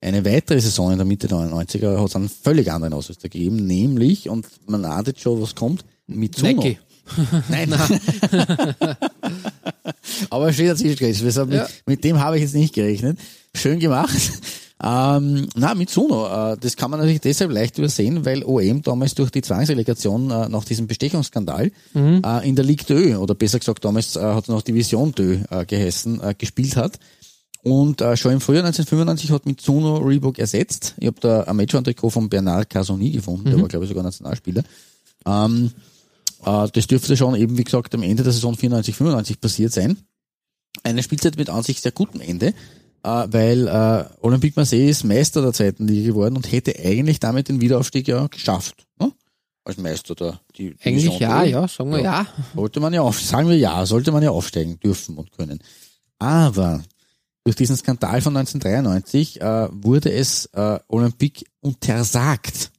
eine 0.00 0.24
weitere 0.24 0.60
Saison 0.60 0.90
in 0.90 0.98
der 0.98 1.06
Mitte 1.06 1.28
der 1.28 1.38
90er 1.38 1.98
hat 1.98 2.08
es 2.08 2.16
einen 2.16 2.28
völlig 2.28 2.72
anderen 2.72 2.92
Ausrüster 2.94 3.28
gegeben, 3.28 3.66
nämlich, 3.66 4.28
und 4.28 4.46
man 4.68 4.84
ahnt 4.84 5.06
jetzt 5.06 5.20
schon, 5.20 5.40
was 5.40 5.54
kommt, 5.54 5.84
Mitsuno. 6.06 6.52
Nike. 6.62 6.78
Nein. 7.48 7.72
Aber 10.30 10.52
steht 10.52 10.98
Chris. 10.98 11.22
Wir 11.22 11.32
sagen, 11.32 11.52
Ja. 11.52 11.62
mit, 11.62 11.86
mit 11.86 12.04
dem 12.04 12.20
habe 12.20 12.36
ich 12.36 12.42
jetzt 12.42 12.54
nicht 12.54 12.74
gerechnet. 12.74 13.18
Schön 13.54 13.78
gemacht. 13.80 14.16
Ähm, 14.82 15.46
na, 15.56 15.74
Mitsuno, 15.74 16.26
äh, 16.52 16.56
das 16.58 16.74
kann 16.74 16.90
man 16.90 17.00
natürlich 17.00 17.20
deshalb 17.20 17.50
leicht 17.50 17.76
übersehen, 17.76 18.24
weil 18.24 18.42
OM 18.44 18.80
damals 18.80 19.14
durch 19.14 19.30
die 19.30 19.42
Zwangsrelegation 19.42 20.30
äh, 20.30 20.48
nach 20.48 20.64
diesem 20.64 20.86
Bestechungsskandal 20.86 21.70
äh, 22.24 22.48
in 22.48 22.56
der 22.56 22.64
Ligue 22.64 22.86
2, 22.86 23.18
oder 23.18 23.34
besser 23.34 23.58
gesagt 23.58 23.84
damals 23.84 24.16
äh, 24.16 24.20
hat 24.20 24.48
noch 24.48 24.62
Division 24.62 25.12
2 25.14 25.22
äh, 25.50 25.66
geheißen, 25.66 26.22
äh, 26.22 26.34
gespielt 26.38 26.76
hat. 26.76 26.98
Und 27.62 28.00
äh, 28.00 28.16
schon 28.16 28.32
im 28.32 28.40
Frühjahr 28.40 28.64
1995 28.64 29.30
hat 29.32 29.44
Mitsuno 29.44 29.98
Reebok 29.98 30.38
ersetzt. 30.38 30.94
Ich 30.98 31.08
habe 31.08 31.20
da 31.20 31.42
ein 31.42 31.56
Matchband-Trikot 31.56 32.08
von 32.08 32.30
Bernard 32.30 32.70
Casoni 32.70 33.10
gefunden, 33.10 33.50
der 33.50 33.60
war 33.60 33.68
glaube 33.68 33.84
ich 33.84 33.90
sogar 33.90 34.02
Nationalspieler. 34.04 34.62
Ähm, 35.26 35.72
äh, 36.46 36.68
das 36.72 36.86
dürfte 36.86 37.18
schon 37.18 37.34
eben, 37.34 37.58
wie 37.58 37.64
gesagt, 37.64 37.94
am 37.94 38.02
Ende 38.02 38.22
der 38.22 38.32
Saison 38.32 38.56
94, 38.56 38.94
95 38.94 39.40
passiert 39.42 39.74
sein. 39.74 39.98
Eine 40.82 41.02
Spielzeit 41.02 41.36
mit 41.36 41.50
an 41.50 41.62
sich 41.62 41.80
sehr 41.80 41.92
gutem 41.92 42.20
Ende, 42.20 42.54
äh, 43.02 43.26
weil 43.28 43.68
äh, 43.68 44.04
Olympique 44.20 44.54
Marseille 44.56 44.88
ist 44.88 45.04
Meister 45.04 45.42
der 45.42 45.52
zweiten 45.52 45.86
Liga 45.86 46.08
geworden 46.08 46.36
und 46.36 46.50
hätte 46.50 46.74
eigentlich 46.78 47.20
damit 47.20 47.48
den 47.48 47.60
Wiederaufstieg 47.60 48.08
ja 48.08 48.26
geschafft. 48.26 48.86
Ne? 48.98 49.12
Als 49.64 49.76
Meister 49.76 50.14
der 50.14 50.40
die 50.56 50.76
Eigentlich 50.82 51.04
Division 51.04 51.20
ja, 51.20 51.44
ja, 51.44 51.68
sagen 51.68 51.90
wir 51.90 52.00
ja. 52.00 52.26
Sollte 52.54 52.80
man 52.80 52.92
ja 52.92 53.02
auf, 53.02 53.20
sagen 53.20 53.48
wir 53.48 53.58
ja, 53.58 53.84
sollte 53.86 54.12
man 54.12 54.22
ja 54.22 54.30
aufsteigen 54.30 54.78
dürfen 54.80 55.16
und 55.18 55.32
können. 55.32 55.60
Aber 56.18 56.82
durch 57.44 57.56
diesen 57.56 57.76
Skandal 57.76 58.20
von 58.20 58.36
1993 58.36 59.40
äh, 59.40 59.68
wurde 59.70 60.12
es 60.12 60.46
äh, 60.52 60.78
Olympique 60.88 61.44
untersagt, 61.60 62.70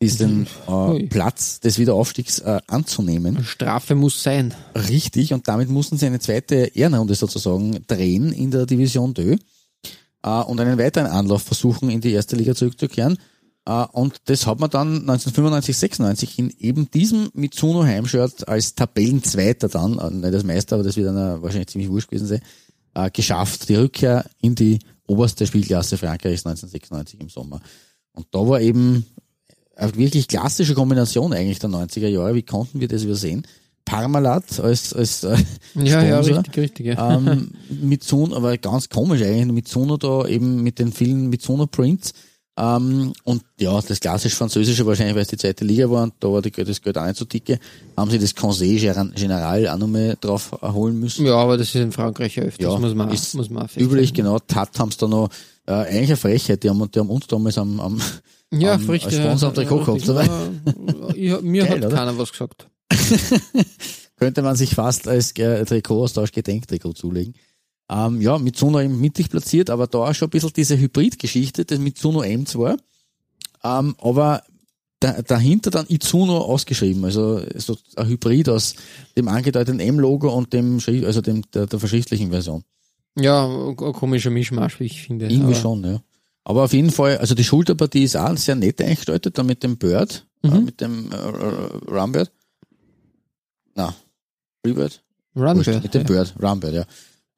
diesen 0.00 0.46
äh, 0.66 0.70
Ui. 0.70 1.06
Platz 1.08 1.60
des 1.60 1.78
Wiederaufstiegs 1.78 2.38
äh, 2.38 2.60
anzunehmen. 2.66 3.42
Strafe 3.44 3.94
muss 3.94 4.22
sein. 4.22 4.54
Richtig, 4.74 5.32
und 5.32 5.48
damit 5.48 5.68
mussten 5.68 5.98
sie 5.98 6.06
eine 6.06 6.20
zweite 6.20 6.54
Ehrenrunde 6.74 7.14
sozusagen 7.14 7.84
drehen 7.86 8.32
in 8.32 8.50
der 8.50 8.66
Division 8.66 9.14
2 9.14 9.38
äh, 10.22 10.42
und 10.44 10.60
einen 10.60 10.78
weiteren 10.78 11.06
Anlauf 11.06 11.42
versuchen, 11.42 11.90
in 11.90 12.00
die 12.00 12.12
erste 12.12 12.36
Liga 12.36 12.54
zurückzukehren. 12.54 13.18
Äh, 13.64 13.84
und 13.92 14.16
das 14.26 14.46
hat 14.46 14.60
man 14.60 14.70
dann 14.70 15.00
1995, 15.00 15.76
96 15.76 16.38
in 16.38 16.54
eben 16.58 16.90
diesem 16.90 17.30
Mitsuno 17.34 17.82
Heimshirt 17.82 18.46
als 18.46 18.76
Tabellenzweiter 18.76 19.68
dann, 19.68 19.98
äh, 19.98 20.10
nicht 20.10 20.34
als 20.34 20.44
Meister, 20.44 20.76
aber 20.76 20.84
das 20.84 20.96
wird 20.96 21.08
dann 21.08 21.16
äh, 21.16 21.42
wahrscheinlich 21.42 21.68
ziemlich 21.68 21.90
wurscht 21.90 22.08
gewesen 22.08 22.28
sein, 22.28 22.40
äh, 22.94 23.10
geschafft. 23.10 23.68
Die 23.68 23.74
Rückkehr 23.74 24.24
in 24.40 24.54
die 24.54 24.78
oberste 25.08 25.46
Spielklasse 25.46 25.98
Frankreichs 25.98 26.46
1996 26.46 27.20
im 27.20 27.28
Sommer. 27.28 27.60
Und 28.12 28.26
da 28.30 28.46
war 28.46 28.60
eben 28.60 29.06
wirklich 29.94 30.28
klassische 30.28 30.74
Kombination 30.74 31.32
eigentlich 31.32 31.58
der 31.58 31.70
90er 31.70 32.08
Jahre. 32.08 32.34
Wie 32.34 32.42
konnten 32.42 32.80
wir 32.80 32.88
das 32.88 33.04
übersehen? 33.04 33.46
Parmalat 33.84 34.60
als, 34.60 34.92
als 34.92 35.24
äh, 35.24 35.36
Ja, 35.74 36.02
ja, 36.02 36.20
richtig, 36.20 36.56
richtig. 36.56 36.86
Ja. 36.86 37.14
ähm, 37.16 37.52
Mitsuno, 37.70 38.36
aber 38.36 38.58
ganz 38.58 38.88
komisch 38.88 39.22
eigentlich, 39.22 39.46
Mitsuno 39.46 39.96
da 39.96 40.26
eben 40.26 40.62
mit 40.62 40.78
den 40.78 40.92
vielen 40.92 41.30
Mitsuno 41.30 41.66
Prints. 41.66 42.12
Ähm, 42.58 43.12
und 43.22 43.44
ja, 43.58 43.80
das 43.80 44.00
klassisch 44.00 44.34
Französische 44.34 44.84
wahrscheinlich, 44.84 45.14
weil 45.14 45.22
es 45.22 45.28
die 45.28 45.36
zweite 45.36 45.64
Liga 45.64 45.88
war 45.88 46.02
und 46.02 46.14
da 46.18 46.28
war 46.28 46.42
die, 46.42 46.50
das 46.50 46.82
Geld 46.82 46.98
auch 46.98 47.06
nicht 47.06 47.16
so 47.16 47.24
dicke, 47.24 47.60
haben 47.96 48.10
sie 48.10 48.18
das 48.18 48.34
Conseil 48.34 48.78
General 49.14 49.68
auch 49.68 49.78
nochmal 49.78 50.16
drauf 50.20 50.50
holen 50.60 50.98
müssen. 50.98 51.24
ja, 51.24 51.36
aber 51.36 51.56
das 51.56 51.68
ist 51.68 51.76
in 51.76 51.92
Frankreich 51.92 52.34
ja 52.34 52.42
öfters, 52.42 52.72
Ja, 52.72 52.78
muss 52.78 52.94
man, 52.94 53.12
ist 53.12 53.34
muss 53.36 53.48
man. 53.48 53.68
Üblich, 53.76 54.12
genau, 54.12 54.40
Tat 54.40 54.76
haben 54.78 54.90
sie 54.90 54.98
da 54.98 55.06
noch, 55.06 55.30
äh, 55.66 55.72
eigentlich 55.72 56.08
eine 56.08 56.16
Frechheit, 56.16 56.64
die 56.64 56.68
haben, 56.68 56.90
die 56.90 56.98
haben 56.98 57.10
uns 57.10 57.28
damals 57.28 57.58
am, 57.58 57.78
am 57.78 58.00
Ja, 58.52 58.74
am- 58.74 58.80
frisch, 58.80 59.04
als 59.04 59.14
Sponsor 59.16 59.50
am 59.50 59.54
Trikot 59.54 59.78
gehabt, 59.84 59.96
richtig. 59.96 60.10
oder? 60.10 61.14
Ja, 61.16 61.40
mir 61.40 61.64
Geil, 61.64 61.78
hat 61.80 61.86
oder? 61.86 61.96
keiner 61.96 62.18
was 62.18 62.30
gesagt. 62.32 62.68
könnte 64.16 64.42
man 64.42 64.56
sich 64.56 64.74
fast 64.74 65.06
als 65.08 65.32
äh, 65.32 65.64
Trikotaustausch 65.64 66.32
Gedenktrikot 66.32 66.94
zulegen. 66.94 67.34
Ähm, 67.90 68.20
ja, 68.20 68.38
Mitsuno 68.38 68.80
eben 68.80 69.00
mittig 69.00 69.30
platziert, 69.30 69.70
aber 69.70 69.86
da 69.86 69.98
auch 69.98 70.14
schon 70.14 70.28
ein 70.28 70.30
bisschen 70.30 70.52
diese 70.54 70.78
Hybrid-Geschichte, 70.78 71.64
das 71.64 71.78
Mitsuno 71.78 72.22
M 72.22 72.44
zwar, 72.44 72.76
ähm, 73.64 73.94
aber 73.98 74.42
da, 75.00 75.22
dahinter 75.22 75.70
dann 75.70 75.86
Itsuno 75.88 76.38
ausgeschrieben, 76.38 77.04
also 77.04 77.40
so 77.54 77.76
ein 77.96 78.08
Hybrid 78.08 78.48
aus 78.48 78.74
dem 79.16 79.28
angedeuteten 79.28 79.80
M-Logo 79.80 80.28
und 80.34 80.52
dem, 80.52 80.80
also 81.04 81.20
dem, 81.20 81.42
der, 81.52 81.66
der 81.66 81.78
verschriftlichen 81.78 82.30
Version. 82.30 82.64
Ja, 83.16 83.46
ein 83.46 83.76
komischer 83.76 84.30
Mischmasch, 84.30 84.80
wie 84.80 84.84
ich 84.84 85.02
finde. 85.02 85.26
Irgendwie 85.26 85.54
aber, 85.54 85.54
schon, 85.54 85.84
ja. 85.84 86.00
Aber 86.48 86.64
auf 86.64 86.72
jeden 86.72 86.90
Fall, 86.90 87.18
also 87.18 87.34
die 87.34 87.44
Schulterpartie 87.44 88.04
ist 88.04 88.16
auch 88.16 88.34
sehr 88.38 88.54
nett 88.54 88.80
eingestaltet, 88.80 89.36
da 89.36 89.42
mit 89.42 89.62
dem 89.62 89.76
Bird, 89.76 90.26
Mhm. 90.42 90.52
äh, 90.52 90.60
mit 90.60 90.80
dem 90.80 91.12
äh, 91.12 91.14
äh, 91.16 91.92
Rumbird. 91.94 92.30
Na, 93.74 93.94
Freebird? 94.64 95.02
Run, 95.36 95.58
Wurscht, 95.58 95.82
mit 95.82 95.92
dem 95.94 96.04
Bird, 96.04 96.34
Rumbird, 96.42 96.74
ja. 96.74 96.84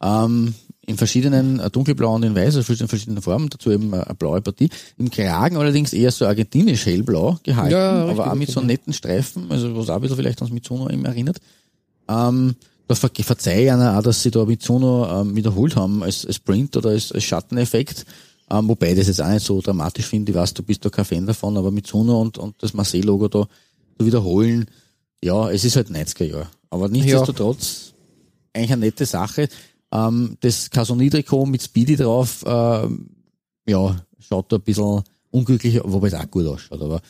Ähm, 0.02 0.54
in 0.86 0.96
verschiedenen, 0.96 1.58
äh, 1.58 1.70
dunkelblau 1.70 2.14
und 2.14 2.22
in 2.22 2.34
weiß, 2.36 2.56
also 2.56 2.72
in 2.72 2.88
verschiedenen 2.88 3.20
Formen, 3.20 3.48
dazu 3.50 3.70
eben 3.72 3.92
äh, 3.92 3.96
eine 3.96 4.14
blaue 4.14 4.40
Partie. 4.42 4.70
Im 4.96 5.10
Kragen 5.10 5.56
allerdings 5.56 5.92
eher 5.92 6.12
so 6.12 6.26
argentinisch 6.26 6.86
hellblau 6.86 7.38
gehalten, 7.42 7.72
Ja, 7.72 8.04
aber 8.06 8.30
auch 8.30 8.34
mit 8.36 8.48
so 8.50 8.60
ja. 8.60 8.66
netten 8.66 8.92
Streifen, 8.92 9.50
also 9.50 9.76
was 9.76 9.90
auch 9.90 9.96
ein 9.96 10.00
bisschen 10.02 10.16
vielleicht 10.18 10.40
ans 10.40 10.52
Mitsuno 10.54 10.88
eben 10.88 11.04
erinnert. 11.04 11.38
Ähm, 12.08 12.54
da 12.86 12.94
ver 12.94 13.10
verzeih 13.12 13.64
ich 13.64 13.72
einer 13.72 13.98
auch, 13.98 14.02
dass 14.02 14.22
sie 14.22 14.30
da 14.30 14.44
Mitsuno 14.44 15.20
ähm, 15.20 15.34
wiederholt 15.36 15.74
haben 15.76 16.02
als, 16.02 16.24
als 16.24 16.38
Print 16.38 16.76
oder 16.76 16.90
als, 16.90 17.10
als 17.12 17.24
Schatteneffekt. 17.24 18.06
Ähm, 18.52 18.68
wobei 18.68 18.90
ich 18.90 18.98
das 18.98 19.06
jetzt 19.06 19.22
auch 19.22 19.28
nicht 19.28 19.46
so 19.46 19.60
dramatisch 19.60 20.06
finde. 20.06 20.32
Ich 20.32 20.38
weiß, 20.38 20.54
du 20.54 20.62
bist 20.62 20.84
da 20.84 20.90
kein 20.90 21.04
Fan 21.04 21.26
davon, 21.26 21.56
aber 21.56 21.70
Mitsuno 21.70 22.20
und, 22.20 22.38
und 22.38 22.62
das 22.62 22.74
Marseille-Logo 22.74 23.28
da 23.28 23.46
zu 23.98 24.06
wiederholen, 24.06 24.66
ja, 25.22 25.50
es 25.50 25.64
ist 25.64 25.76
halt 25.76 25.88
90er 25.88 26.24
Jahr. 26.24 26.50
Aber 26.70 26.88
nichtsdestotrotz 26.88 27.92
eigentlich 28.52 28.72
eine 28.72 28.86
nette 28.86 29.06
Sache. 29.06 29.48
Ähm, 29.92 30.36
das 30.40 30.70
Casoni-Trikot 30.70 31.46
mit 31.46 31.62
Speedy 31.62 31.96
drauf, 31.96 32.44
ähm, 32.46 33.10
ja, 33.66 33.96
schaut 34.18 34.52
da 34.52 34.56
ein 34.56 34.62
bisschen 34.62 35.02
unglücklich, 35.30 35.80
wobei 35.84 36.08
es 36.08 36.14
auch 36.14 36.30
gut 36.30 36.46
ausschaut. 36.46 36.80
Aber 36.80 37.00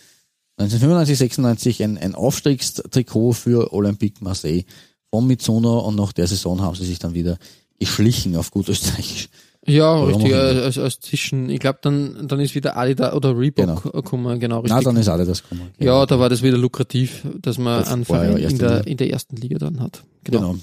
1995, 0.59 1.19
96 1.19 1.83
ein, 1.83 1.99
ein 1.99 2.15
Aufstiegstrikot 2.15 3.33
für 3.33 3.73
Olympique 3.73 4.23
Marseille 4.23 4.65
von 5.11 5.27
Mitsuno 5.27 5.81
und 5.81 5.97
nach 5.97 6.13
der 6.13 6.27
Saison 6.27 6.61
haben 6.61 6.77
sie 6.77 6.85
sich 6.85 6.99
dann 6.99 7.15
wieder 7.15 7.39
geschlichen 7.79 8.37
auf 8.37 8.51
gut 8.51 8.69
Österreichisch. 8.69 9.29
Ja, 9.67 9.95
Warum 9.95 10.23
richtig, 10.23 10.35
als, 10.35 10.79
als 10.79 11.01
zwischen, 11.01 11.51
ich 11.51 11.61
glaube, 11.61 11.81
dann, 11.83 12.27
dann 12.29 12.41
ist 12.41 12.55
wieder 12.55 12.77
Adidas 12.79 13.13
oder 13.13 13.39
Reebok 13.39 13.93
gekommen, 13.93 14.41
genau, 14.41 14.61
richtig. 14.61 14.77
Na, 14.77 14.83
dann 14.83 14.97
ist 14.97 15.09
alle 15.09 15.27
das 15.27 15.43
gekommen. 15.43 15.71
ja, 15.79 16.07
da 16.07 16.19
war 16.19 16.31
das 16.31 16.43
wieder 16.43 16.57
lukrativ, 16.57 17.27
dass 17.41 17.59
man 17.59 17.81
Das 17.81 17.93
einen 17.93 18.05
Verein 18.07 18.39
in 18.39 18.59
der, 18.59 18.79
Liga. 18.79 18.81
in 18.91 18.97
der 18.97 19.11
ersten 19.11 19.37
Liga 19.37 19.59
dann 19.59 19.81
hat. 19.81 20.03
Genau. 20.25 20.41
genau. 20.41 20.59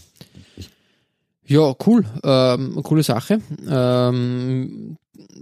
Ja, 1.46 1.74
cool. 1.86 2.06
Ähm, 2.24 2.80
coole 2.84 3.04
Sache. 3.04 3.40
Ähm, 3.70 4.98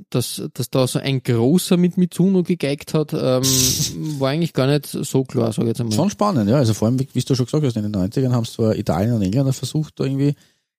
dass, 0.10 0.42
dass 0.54 0.70
da 0.70 0.88
so 0.88 1.00
ein 1.00 1.24
großer 1.24 1.78
mit 1.78 1.98
Mitsuno 1.98 2.44
gegeigt 2.44 2.94
hat, 2.94 3.14
ähm, 3.14 3.42
war 4.20 4.30
eigentlich 4.30 4.54
gar 4.54 4.68
nicht 4.68 4.88
so 4.88 5.24
klar, 5.24 5.52
sage 5.52 5.64
ich 5.64 5.70
jetzt 5.70 5.82
einmal. 5.82 5.96
Schon 5.96 6.10
spannend, 6.10 6.50
ja. 6.50 6.58
Also 6.58 6.74
vor 6.74 6.88
allem, 6.88 7.00
wie 7.00 7.08
wie 7.12 7.22
du 7.22 7.36
schon 7.36 7.46
gesagt 7.46 7.66
hast, 7.66 7.76
in 7.76 7.92
den 7.92 7.96
90ern 7.96 8.32
haben 8.32 8.44
es 8.44 8.54
zwar 8.54 8.76
Italien 8.76 9.14
und 9.14 9.22
Engländer 9.22 9.54
versucht, 9.54 10.00
da 10.00 10.04
irgendwie 10.04 10.36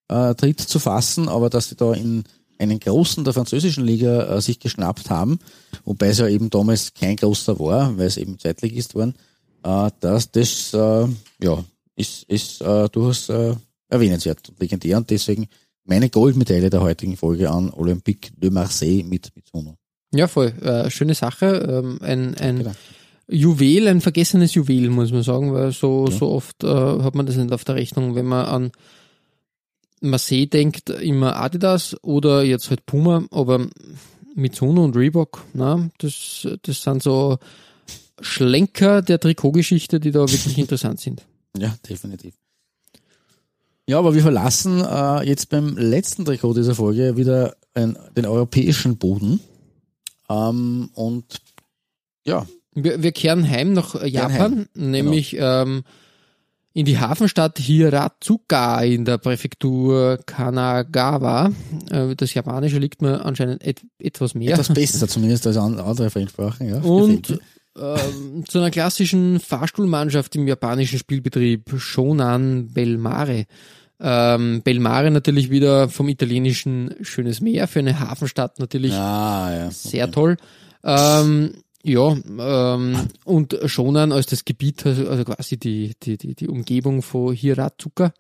äh, 0.09 0.35
Tritt 0.35 0.61
zu 0.61 0.79
fassen, 0.79 1.29
aber 1.29 1.51
dass 1.51 1.69
sie 1.69 1.77
da 1.77 1.93
in 1.93 2.25
einen 2.59 2.81
großen 2.81 3.25
der 3.25 3.33
französischen 3.35 3.85
Liga 3.85 4.37
äh, 4.37 4.41
sich 4.41 4.59
geschnappt 4.59 5.11
haben, 5.11 5.39
wobei 5.85 6.09
es 6.09 6.19
ja 6.19 6.29
eben 6.29 6.51
damals 6.51 6.95
kein 6.95 7.17
großer 7.17 7.59
war, 7.59 7.97
weil 7.99 8.07
es 8.07 8.17
eben 8.17 8.39
Zweitligist 8.39 8.95
waren, 8.95 9.15
äh, 9.63 9.91
dass 10.01 10.31
das 10.31 10.73
äh, 10.75 11.07
ja 11.43 11.65
ist, 11.97 12.25
ist 12.25 12.61
äh, 12.63 12.89
durchaus 12.89 13.29
äh, 13.29 13.55
erwähnenswert 13.89 14.49
und 14.49 14.61
legendär 14.61 14.97
und 14.99 15.09
deswegen 15.11 15.47
meine 15.85 16.11
Goldmedaille 16.11 16.69
der 16.71 16.81
heutigen 16.83 17.17
Folge 17.17 17.51
an 17.51 17.71
Olympique 17.71 18.31
de 18.37 18.51
Marseille 18.51 19.05
mit 19.05 19.31
Mitsuno. 19.37 19.77
Ja, 20.13 20.27
voll. 20.29 20.49
Äh, 20.63 20.91
schöne 20.91 21.15
Sache. 21.15 21.47
Ähm, 21.85 21.99
ein 22.03 22.35
ein 22.37 22.59
Genau. 22.59 22.73
Juwel, 23.29 23.89
ein 23.89 24.01
vergessenes 24.01 24.55
Juwel, 24.55 24.89
muss 24.91 25.11
man 25.11 25.23
sagen, 25.25 25.53
weil 25.53 25.73
so, 25.73 26.07
Ja. 26.09 26.17
so 26.17 26.29
oft 26.31 26.63
äh, 26.63 26.69
hat 27.03 27.15
man 27.17 27.27
das 27.27 27.37
nicht 27.37 27.53
auf 27.53 27.65
der 27.65 27.75
Rechnung, 27.75 28.15
wenn 28.15 28.27
man 28.27 28.47
an 28.47 28.71
Marseille 30.01 30.47
denkt, 30.47 30.91
immer 30.91 31.37
Adidas 31.37 31.97
oder 32.03 32.43
jetzt 32.43 32.71
halt 32.71 32.87
Puma, 32.87 33.25
aber 33.31 33.67
Mitsuno 34.35 34.85
und 34.85 34.97
Reebok, 34.97 35.45
na, 35.55 35.89
das, 35.99 36.47
das 36.63 36.83
sind 36.83 37.03
so 37.03 37.39
Schlenker 38.21 39.03
der 39.03 39.21
Trikotgeschichte, 39.21 40.01
die 40.01 40.11
da 40.11 40.21
wirklich 40.21 40.59
interessant 40.59 41.01
sind. 41.01 41.23
Ja, 41.59 41.75
definitiv. 41.89 42.35
Ja, 43.87 43.99
aber 43.99 44.15
wir 44.15 44.21
verlassen 44.21 44.85
äh, 44.85 45.23
jetzt 45.23 45.49
beim 45.49 45.75
letzten 45.79 46.27
Trikot 46.27 46.53
dieser 46.53 46.75
Folge 46.75 47.17
wieder 47.17 47.57
ein, 47.73 47.97
den 48.15 48.27
europäischen 48.27 48.99
Boden. 48.99 49.41
Ähm, 50.29 50.91
und 50.93 51.41
ja, 52.27 52.47
Wir, 52.75 53.03
wir 53.03 53.13
kehren 53.13 53.49
heim 53.49 53.73
nach 53.73 54.05
Japan, 54.05 54.39
heim, 54.39 54.69
genau. 54.75 54.87
nämlich 54.91 55.35
ähm, 55.39 55.85
in 56.77 56.85
die 56.85 56.99
Hafenstadt 56.99 57.59
Hiratsuka 57.59 58.83
in 58.83 59.07
der 59.07 59.17
Präfektur 59.17 60.19
Kanagawa. 60.27 61.51
Äh, 61.91 62.15
das 62.15 62.35
Japanische 62.35 62.77
liegt 62.77 63.01
mir 63.01 63.25
anscheinend 63.25 63.65
et 63.67 63.81
etwas 63.99 64.35
mehr. 64.35 64.53
etwas 64.53 64.69
besser 64.69 65.09
zumindest 65.09 65.47
als 65.47 65.57
an, 65.57 65.81
andere 65.81 66.11
Fremdsprachen. 66.11 66.69
Ja, 66.69 66.81
Und 66.81 67.41
ähm, 67.79 68.45
zu 68.47 68.59
einer 68.59 68.71
klassischen 68.71 69.41
Fahrstuhlmannschaft 69.41 70.37
im 70.37 70.47
japanischen 70.47 70.99
Spielbetrieb 70.99 71.79
Shonan 71.79 72.69
Belmare. 72.69 73.47
Ähm, 73.99 74.61
Belmare 74.61 75.11
natürlich 75.11 75.49
wieder 75.49 75.89
vom 75.89 76.11
italienischen 76.11 76.95
schönes 77.01 77.41
Meer, 77.41 77.69
für 77.69 77.79
eine 77.79 78.01
Hafenstadt 78.01 78.59
natürlich. 78.59 78.93
Ah, 78.93 79.51
ja. 79.51 79.71
sehr 79.71 80.11
toll. 80.11 80.37
Ähm, 80.85 81.55
ja, 81.87 82.17
ähm, 82.39 83.09
und 83.25 83.57
Shonan 83.67 84.11
als 84.11 84.27
das 84.27 84.45
Gebiet, 84.45 84.85
also 84.85 85.09
also 85.09 85.25
quasi 85.25 85.57
die, 85.57 85.93
die, 86.03 86.19
die, 86.19 86.35
die 86.35 86.49
Umgebung 86.49 87.01
von 87.01 87.33
Hiratsuka. 87.33 88.13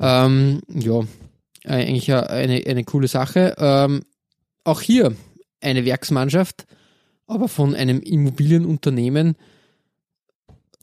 Ähm, 0.00 0.60
ja, 0.68 1.00
eigentlich 1.64 2.12
eine, 2.12 2.62
eine 2.66 2.84
coole 2.84 3.06
Sache. 3.06 3.54
Ähm, 3.56 4.02
auch 4.64 4.80
hier 4.80 5.14
eine 5.60 5.84
Werksmannschaft, 5.84 6.66
aber 7.26 7.48
von 7.48 7.74
einem 7.74 8.00
Immobilienunternehmen. 8.00 9.36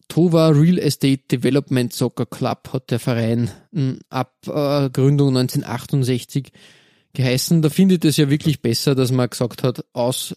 Tova 0.07 0.49
Real 0.49 0.77
Estate 0.77 1.23
Development 1.29 1.91
Soccer 1.91 2.25
Club 2.25 2.69
hat 2.71 2.91
der 2.91 2.99
Verein 2.99 3.51
mh, 3.71 3.95
ab 4.09 4.35
äh, 4.45 4.89
Gründung 4.89 5.29
1968 5.29 6.51
geheißen. 7.13 7.61
Da 7.61 7.69
findet 7.69 8.05
es 8.05 8.17
ja 8.17 8.29
wirklich 8.29 8.61
besser, 8.61 8.95
dass 8.95 9.11
man 9.11 9.29
gesagt 9.29 9.63
hat, 9.63 9.85
aus, 9.93 10.35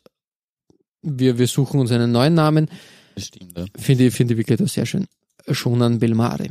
wir, 1.04 1.38
wir 1.38 1.46
suchen 1.46 1.80
uns 1.80 1.92
einen 1.92 2.10
neuen 2.12 2.34
Namen. 2.34 2.68
Das 3.14 3.26
stimmt, 3.26 3.56
ja. 3.56 3.64
Finde 3.76 4.06
ich, 4.06 4.14
finde 4.14 4.34
ich 4.34 4.38
wirklich 4.38 4.58
das 4.58 4.72
sehr 4.74 4.86
schön. 4.86 5.06
Shonan 5.50 5.98
Belmare. 5.98 6.46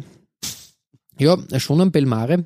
Ja, 1.20 1.38
Shonan 1.58 1.92
Belmare 1.92 2.46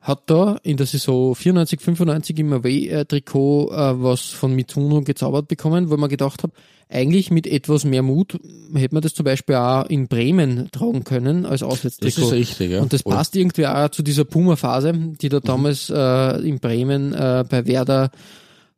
hat 0.00 0.22
da 0.30 0.56
in 0.62 0.78
der 0.78 0.86
Saison 0.86 1.34
94, 1.34 1.80
95 1.80 2.38
im 2.38 2.52
Away-Trikot 2.54 3.70
äh, 3.70 4.02
was 4.02 4.22
von 4.30 4.54
Mitsuno 4.54 5.02
gezaubert 5.02 5.48
bekommen, 5.48 5.90
wo 5.90 5.96
man 5.98 6.08
gedacht 6.08 6.42
hat, 6.42 6.52
eigentlich 6.88 7.30
mit 7.30 7.46
etwas 7.46 7.84
mehr 7.84 8.02
Mut 8.02 8.38
hätte 8.74 8.94
man 8.94 9.02
das 9.02 9.14
zum 9.14 9.24
Beispiel 9.24 9.54
auch 9.56 9.84
in 9.86 10.08
Bremen 10.08 10.70
tragen 10.72 11.04
können 11.04 11.46
als 11.46 11.60
Das 11.60 11.68
Auswärtstrikot. 11.68 12.22
ist 12.22 12.32
richtig, 12.32 12.70
ja. 12.72 12.80
Und 12.80 12.92
das 12.92 13.02
passt 13.02 13.36
irgendwie 13.36 13.66
auch 13.66 13.90
zu 13.90 14.02
dieser 14.02 14.24
Puma-Phase, 14.24 14.92
die 15.20 15.28
da 15.28 15.38
damals 15.38 15.90
äh, 15.90 16.48
in 16.48 16.58
Bremen 16.58 17.12
äh, 17.12 17.44
bei 17.48 17.66
Werder 17.66 18.10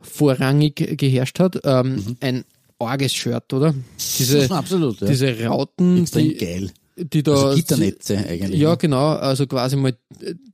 vorrangig 0.02 0.76
geherrscht 0.98 1.38
hat. 1.38 1.60
Ähm, 1.64 2.16
Ein 2.20 2.44
arges 2.78 3.14
Shirt, 3.14 3.52
oder? 3.52 3.74
Diese, 4.18 4.50
Absolut, 4.50 5.00
ja. 5.00 5.06
diese 5.06 5.44
Rauten, 5.44 6.02
Extrem 6.02 6.28
die, 6.28 6.36
geil. 6.36 6.70
die 6.96 7.22
da. 7.22 7.32
Also 7.32 7.56
Gitternetze 7.56 8.18
eigentlich. 8.18 8.60
Ja, 8.60 8.70
ne? 8.70 8.76
genau, 8.76 9.08
also 9.10 9.46
quasi 9.46 9.76
mal 9.76 9.96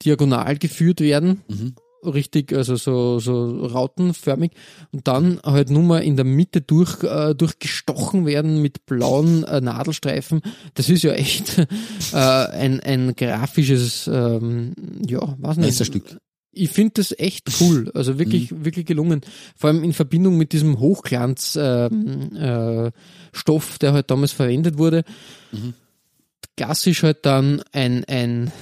diagonal 0.05 0.57
geführt 0.59 1.01
werden. 1.01 1.42
Mhm. 1.49 1.74
Richtig, 2.05 2.53
also 2.53 2.76
so, 2.76 3.18
so 3.18 3.66
rautenförmig. 3.66 4.53
Und 4.92 5.09
dann 5.09 5.40
halt 5.44 5.68
nur 5.70 5.82
mal 5.82 5.99
in 5.99 6.14
der 6.14 6.24
Mitte 6.24 6.61
durch, 6.61 7.03
äh, 7.03 7.34
durchgestochen 7.34 8.24
werden 8.24 8.62
mit 8.62 8.86
blauen 8.86 9.42
äh, 9.42 9.61
Nadelstreifen. 9.61 10.40
Das 10.74 10.88
ist 10.88 11.03
ja 11.03 11.12
echt 11.12 11.59
äh, 12.12 12.16
ein, 12.16 12.78
ein 12.80 13.16
grafisches, 13.16 14.09
ähm, 14.12 14.74
ja, 15.09 15.36
was 15.38 15.57
nicht. 15.57 15.66
Messerstück. 15.66 16.18
Ich 16.59 16.70
finde 16.70 16.94
das 16.94 17.14
echt 17.18 17.48
cool, 17.61 17.90
also 17.94 18.18
wirklich, 18.18 18.64
wirklich 18.64 18.86
gelungen. 18.86 19.20
Vor 19.56 19.70
allem 19.70 19.84
in 19.84 19.92
Verbindung 19.92 20.36
mit 20.36 20.52
diesem 20.52 20.78
Hochglanz 20.78 21.59
ähm, 21.61 22.34
äh, 22.36 22.90
Stoff, 23.32 23.78
der 23.78 23.92
halt 23.92 24.11
damals 24.11 24.32
verwendet 24.32 24.78
wurde. 24.78 25.04
Klassisch 26.56 27.02
halt 27.02 27.24
dann 27.24 27.62
ein, 27.72 28.04
ein 28.04 28.52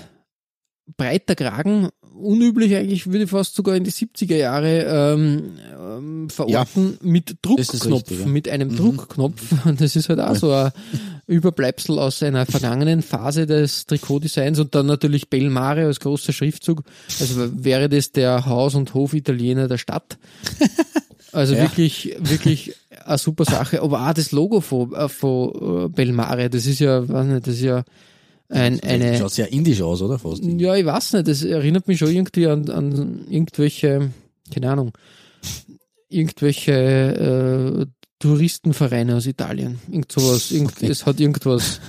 breiter 0.96 1.34
Kragen, 1.34 1.88
unüblich 2.18 2.74
eigentlich, 2.74 3.06
würde 3.06 3.24
ich 3.24 3.30
fast 3.30 3.54
sogar 3.54 3.76
in 3.76 3.84
die 3.84 3.90
70er 3.92 4.36
Jahre 4.36 4.82
ähm, 5.14 5.42
ähm, 5.78 6.30
verorten, 6.30 6.98
mit 7.02 7.36
Das 7.42 7.68
ist 7.68 7.84
Druckknopf, 7.84 8.10
richtig, 8.10 8.20
ja. 8.20 8.26
mit 8.26 8.48
einem 8.48 8.74
Druckknopf. 8.76 9.42
Das 9.78 9.96
ist 9.96 10.08
halt 10.08 10.20
auch 10.20 10.34
so 10.36 10.52
ein 10.52 10.72
Überbleibsel 11.26 11.98
aus 11.98 12.22
einer 12.22 12.46
vergangenen 12.46 13.02
Phase 13.02 13.46
des 13.46 13.86
Trikotdesigns 13.86 14.58
und 14.58 14.74
dann 14.74 14.86
natürlich 14.86 15.28
Belmare 15.28 15.84
als 15.86 16.00
großer 16.00 16.32
Schriftzug. 16.32 16.82
Also 17.20 17.50
wäre 17.62 17.88
das 17.88 18.12
der 18.12 18.46
Haus- 18.46 18.74
und 18.74 18.94
Hofitaliener 18.94 19.68
der 19.68 19.78
Stadt. 19.78 20.18
Also 21.32 21.54
Ja. 21.54 21.62
wirklich, 21.62 22.16
wirklich 22.18 22.74
eine 23.04 23.18
super 23.18 23.44
Sache. 23.44 23.82
Aber 23.82 24.08
auch 24.08 24.14
das 24.14 24.32
Logo 24.32 24.60
von, 24.60 24.92
äh, 24.94 25.08
von 25.08 25.84
äh, 25.86 25.88
Belmare, 25.88 26.48
das 26.48 26.66
ist 26.66 26.78
ja, 26.78 27.06
weiß 27.08 27.26
nicht, 27.26 27.46
das 27.46 27.54
ist 27.56 27.62
ja 27.62 27.84
ein, 28.48 28.80
eine, 28.80 29.18
Schaut 29.18 29.32
sehr 29.32 29.52
indisch 29.52 29.82
aus, 29.82 30.02
oder? 30.02 30.18
Fast. 30.18 30.42
ja, 30.44 30.74
ich 30.76 30.86
weiß 30.86 31.14
nicht, 31.14 31.28
das 31.28 31.42
erinnert 31.42 31.88
mich 31.88 31.98
schon 31.98 32.10
irgendwie 32.10 32.46
an, 32.46 32.68
an 32.70 33.26
irgendwelche, 33.28 34.10
keine 34.52 34.70
Ahnung, 34.70 34.92
irgendwelche 36.08 36.72
äh, 36.72 37.86
Touristenvereine 38.18 39.16
aus 39.16 39.26
Italien. 39.26 39.78
Irgend 39.90 40.12
sowas, 40.12 40.50
irgend, 40.52 40.72
Okay. 40.76 40.86
es 40.86 41.06
hat 41.06 41.20
irgendwas. 41.20 41.80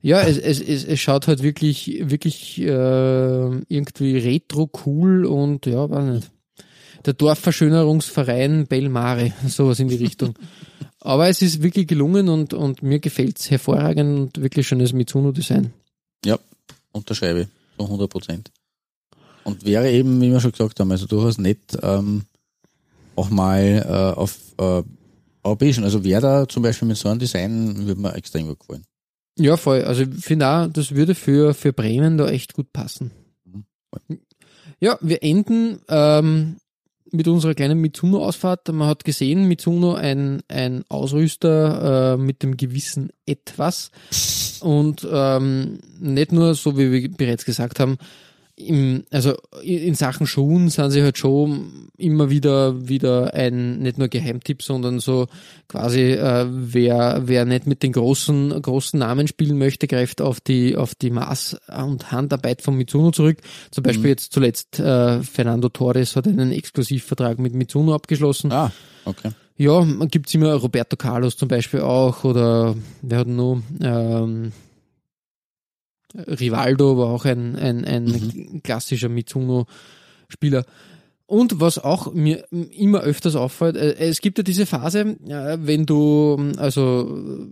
Ja, 0.00 0.22
es, 0.22 0.38
es, 0.38 0.60
es, 0.60 0.84
es 0.84 1.00
schaut 1.00 1.26
halt 1.26 1.42
wirklich, 1.42 2.02
wirklich 2.04 2.60
äh, 2.60 2.66
irgendwie 2.68 4.16
retro 4.16 4.70
cool 4.86 5.24
und 5.24 5.66
ja, 5.66 5.90
weiß 5.90 6.14
nicht. 6.14 6.30
Der 7.04 7.14
Dorfverschönerungsverein 7.14 8.66
Belmare, 8.66 9.32
sowas 9.46 9.80
in 9.80 9.88
die 9.88 9.96
Richtung. 9.96 10.34
Aber 11.00 11.28
es 11.28 11.42
ist 11.42 11.62
wirklich 11.62 11.86
gelungen 11.86 12.28
und, 12.28 12.54
und 12.54 12.82
mir 12.82 12.98
gefällt's 12.98 13.50
hervorragend 13.50 14.36
und 14.36 14.42
wirklich 14.42 14.66
schönes 14.66 14.92
Mitsuno-Design. 14.92 15.72
Ja, 16.24 16.38
unterschreibe 16.92 17.42
ich. 17.42 17.48
So 17.78 17.84
100 17.84 18.10
Prozent. 18.10 18.50
Und 19.44 19.64
wäre 19.64 19.90
eben, 19.90 20.20
wie 20.20 20.30
wir 20.30 20.40
schon 20.40 20.52
gesagt 20.52 20.78
haben, 20.80 20.90
also 20.90 21.06
durchaus 21.06 21.38
nett, 21.38 21.78
ähm, 21.82 22.24
auch 23.16 23.30
mal 23.30 23.84
äh, 23.86 24.18
auf 24.18 24.36
äh, 24.58 24.82
europäischen, 25.42 25.84
also 25.84 26.04
Werder 26.04 26.48
zum 26.48 26.62
Beispiel 26.62 26.88
mit 26.88 26.96
so 26.96 27.08
einem 27.08 27.18
Design 27.18 27.86
würde 27.86 28.00
mir 28.00 28.14
extrem 28.14 28.46
gut 28.46 28.60
gefallen. 28.60 28.84
Ja, 29.38 29.56
voll. 29.56 29.82
Also 29.82 30.02
ich 30.02 30.24
finde 30.24 30.48
auch, 30.48 30.66
das 30.66 30.94
würde 30.94 31.14
für, 31.14 31.54
für 31.54 31.72
Bremen 31.72 32.18
da 32.18 32.28
echt 32.28 32.54
gut 32.54 32.72
passen. 32.72 33.12
Ja, 34.80 34.98
wir 35.00 35.22
enden 35.22 35.80
ähm, 35.88 36.56
mit 37.10 37.28
unserer 37.28 37.54
kleinen 37.54 37.80
Mitsuno-Ausfahrt. 37.80 38.68
Man 38.68 38.88
hat 38.88 39.04
gesehen, 39.04 39.48
Mitsuno 39.48 39.94
ein, 39.94 40.42
ein 40.48 40.84
Ausrüster 40.88 42.14
äh, 42.14 42.16
mit 42.16 42.42
dem 42.42 42.56
gewissen 42.56 43.10
Etwas. 43.26 43.90
Und 44.60 45.06
ähm, 45.10 45.78
nicht 46.00 46.32
nur, 46.32 46.54
so 46.54 46.76
wie 46.76 46.92
wir 46.92 47.10
bereits 47.10 47.44
gesagt 47.44 47.80
haben, 47.80 47.98
im, 48.58 49.04
also 49.10 49.36
in 49.62 49.94
Sachen 49.94 50.26
Schuhen 50.26 50.68
sind 50.68 50.90
sie 50.90 51.02
halt 51.02 51.16
schon 51.16 51.90
immer 51.96 52.28
wieder 52.28 52.88
wieder 52.88 53.32
ein 53.34 53.78
nicht 53.78 53.98
nur 53.98 54.08
Geheimtipp, 54.08 54.62
sondern 54.62 54.98
so 54.98 55.26
quasi 55.68 56.12
äh, 56.12 56.46
wer 56.48 57.22
wer 57.26 57.44
nicht 57.44 57.66
mit 57.66 57.82
den 57.82 57.92
großen 57.92 58.60
großen 58.60 58.98
Namen 58.98 59.28
spielen 59.28 59.58
möchte, 59.58 59.86
greift 59.86 60.20
auf 60.20 60.40
die 60.40 60.76
auf 60.76 60.94
die 60.94 61.10
Maß 61.10 61.56
und 61.86 62.10
Handarbeit 62.10 62.62
von 62.62 62.76
Mitsuno 62.76 63.12
zurück. 63.12 63.38
Zum 63.70 63.82
Beispiel 63.84 64.10
jetzt 64.10 64.32
zuletzt 64.32 64.80
äh, 64.80 65.22
Fernando 65.22 65.68
Torres 65.68 66.16
hat 66.16 66.26
einen 66.26 66.52
Exklusivvertrag 66.52 67.38
mit 67.38 67.54
Mitsuno 67.54 67.94
abgeschlossen. 67.94 68.50
Ah, 68.50 68.72
okay. 69.04 69.30
Ja, 69.56 69.84
gibt's 70.10 70.34
immer 70.34 70.54
Roberto 70.54 70.96
Carlos 70.96 71.36
zum 71.36 71.48
Beispiel 71.48 71.80
auch 71.80 72.24
oder 72.24 72.76
wer 73.02 73.18
hat 73.18 73.28
noch 73.28 73.60
ähm, 73.80 74.52
Rivaldo 76.26 76.98
war 76.98 77.08
auch 77.08 77.24
ein, 77.24 77.56
ein, 77.56 77.84
ein 77.84 78.60
klassischer 78.62 79.08
Mitsuno-Spieler. 79.08 80.64
Und 81.26 81.60
was 81.60 81.78
auch 81.78 82.14
mir 82.14 82.46
immer 82.50 83.00
öfters 83.00 83.36
auffällt, 83.36 83.76
äh, 83.76 83.96
es 83.98 84.22
gibt 84.22 84.38
ja 84.38 84.44
diese 84.44 84.64
Phase, 84.64 85.00
äh, 85.00 85.58
wenn 85.60 85.84
du, 85.84 86.52
also, 86.56 87.06
äh, 87.06 87.48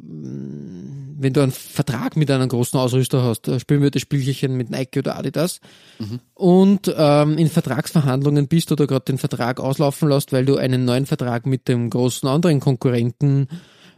wenn 1.19 1.35
du 1.35 1.43
einen 1.43 1.53
Vertrag 1.53 2.17
mit 2.17 2.31
einem 2.31 2.49
großen 2.49 2.81
Ausrüster 2.81 3.23
hast, 3.23 3.51
spielen 3.61 3.83
wir 3.83 3.91
das 3.91 4.01
Spielchen 4.01 4.57
mit 4.57 4.71
Nike 4.71 5.01
oder 5.01 5.19
Adidas, 5.19 5.61
und 6.33 6.95
ähm, 6.97 7.37
in 7.37 7.49
Vertragsverhandlungen 7.49 8.49
bist 8.49 8.73
oder 8.73 8.87
gerade 8.87 9.05
den 9.05 9.19
Vertrag 9.19 9.61
auslaufen 9.61 10.09
lässt, 10.09 10.33
weil 10.33 10.47
du 10.47 10.57
einen 10.57 10.87
neuen 10.87 11.05
Vertrag 11.05 11.45
mit 11.45 11.69
dem 11.69 11.91
großen 11.91 12.27
anderen 12.27 12.61
Konkurrenten 12.61 13.49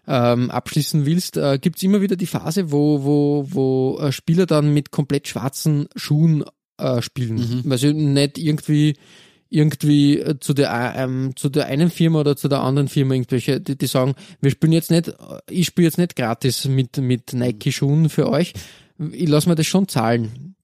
ähm, 0.08 0.50
abschließen 0.50 1.04
willst, 1.04 1.36
äh, 1.36 1.58
gibt's 1.60 1.82
immer 1.82 2.00
wieder 2.00 2.16
die 2.16 2.26
Phase, 2.26 2.72
wo, 2.72 3.04
wo, 3.04 3.46
wo 3.48 3.98
äh, 4.00 4.10
Spieler 4.10 4.46
dann 4.46 4.72
mit 4.72 4.90
komplett 4.90 5.28
schwarzen 5.28 5.88
Schuhen 5.94 6.44
äh, 6.78 7.02
spielen. 7.02 7.38
Weil 7.64 7.78
sie 7.78 7.92
nicht 7.92 8.38
irgendwie 8.38 8.94
irgendwie 9.50 10.18
äh, 10.18 10.38
zu 10.40 10.54
der 10.54 10.94
ähm, 10.96 11.32
zu 11.36 11.48
der 11.48 11.66
einen 11.66 11.90
Firma 11.90 12.20
oder 12.20 12.36
zu 12.36 12.48
der 12.48 12.60
anderen 12.60 12.88
Firma 12.88 13.14
irgendwelche, 13.14 13.60
die, 13.60 13.76
die 13.76 13.86
sagen, 13.86 14.14
wir 14.40 14.50
spielen 14.50 14.72
jetzt 14.72 14.90
nicht, 14.90 15.12
ich 15.48 15.66
spiele 15.66 15.86
jetzt 15.86 15.98
nicht 15.98 16.16
gratis 16.16 16.66
mit 16.66 16.98
mit 16.98 17.32
Nike 17.32 17.72
Schuhen 17.72 18.08
für 18.08 18.28
euch, 18.28 18.52
ich 19.12 19.28
lasse 19.28 19.48
mir 19.48 19.54
das 19.54 19.66
schon 19.66 19.88
zahlen. 19.88 20.54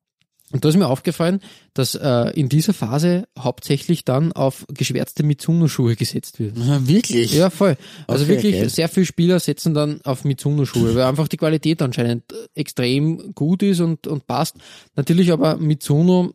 Und 0.53 0.65
da 0.65 0.69
ist 0.69 0.77
mir 0.77 0.87
aufgefallen, 0.87 1.41
dass 1.73 1.95
äh, 1.95 2.31
in 2.35 2.49
dieser 2.49 2.75
Phase 2.75 3.27
hauptsächlich 3.37 4.05
dann 4.05 4.31
auf 4.33 4.67
geschwärzte 4.69 5.23
Mitsuno-Schuhe 5.25 5.97
gesetzt 5.97 6.39
wird. 6.39 6.57
Ja, 6.59 6.87
wirklich? 6.87 7.33
Ja, 7.33 7.51
voll. 7.51 7.77
Also 8.07 8.25
Okay, 8.25 8.35
wirklich 8.35 8.55
geil. 8.55 8.69
sehr 8.69 8.89
viele 8.89 9.07
Spieler 9.07 9.41
setzen 9.41 9.75
dann 9.75 10.01
auf 10.05 10.25
Mitsuno-Schuhe, 10.25 10.95
weil 10.95 11.05
einfach 11.05 11.29
die 11.29 11.39
Qualität 11.39 11.83
anscheinend 11.83 12.25
extrem 12.55 13.35
gut 13.35 13.63
ist 13.63 13.81
und, 13.81 14.07
und 14.07 14.27
passt. 14.27 14.57
Natürlich 14.95 15.33
aber 15.33 15.57
Mitsuno 15.57 16.35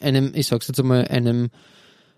einem, 0.00 0.32
ich 0.34 0.46
sag's 0.46 0.66
jetzt 0.68 0.80
einmal, 0.80 1.06
einem 1.08 1.50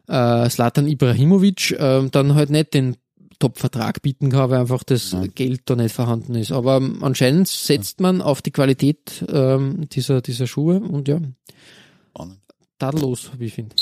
äh, 0.08 0.48
Slatan 0.48 0.88
Ibrahimovic 0.88 1.72
äh, 1.72 2.08
dann 2.10 2.34
halt 2.34 2.50
nicht 2.50 2.74
den 2.74 2.96
Top-Vertrag 3.42 4.02
bieten 4.02 4.30
kann, 4.30 4.50
weil 4.50 4.60
einfach 4.60 4.84
das 4.84 5.16
Geld 5.34 5.62
da 5.64 5.74
nicht 5.74 5.92
vorhanden 5.92 6.36
ist. 6.36 6.52
Aber 6.52 6.76
ähm, 6.76 6.98
anscheinend 7.02 7.48
setzt 7.48 8.00
man 8.00 8.22
auf 8.22 8.40
die 8.40 8.52
Qualität 8.52 9.24
ähm, 9.28 9.88
dieser, 9.90 10.20
dieser 10.20 10.46
Schuhe 10.46 10.78
und 10.78 11.08
ja, 11.08 11.20
tadellos, 12.78 13.32
wie 13.38 13.46
ich 13.46 13.54
finde. 13.54 13.74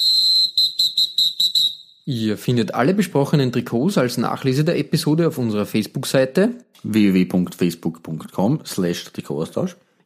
Ihr 2.06 2.38
findet 2.38 2.74
alle 2.74 2.94
besprochenen 2.94 3.52
Trikots 3.52 3.98
als 3.98 4.16
Nachlese 4.16 4.64
der 4.64 4.78
Episode 4.78 5.28
auf 5.28 5.36
unserer 5.36 5.66
Facebook-Seite. 5.66 6.54
www.facebook.com 6.82 8.60
slash 8.64 9.04
Trikotaustausch 9.12 9.76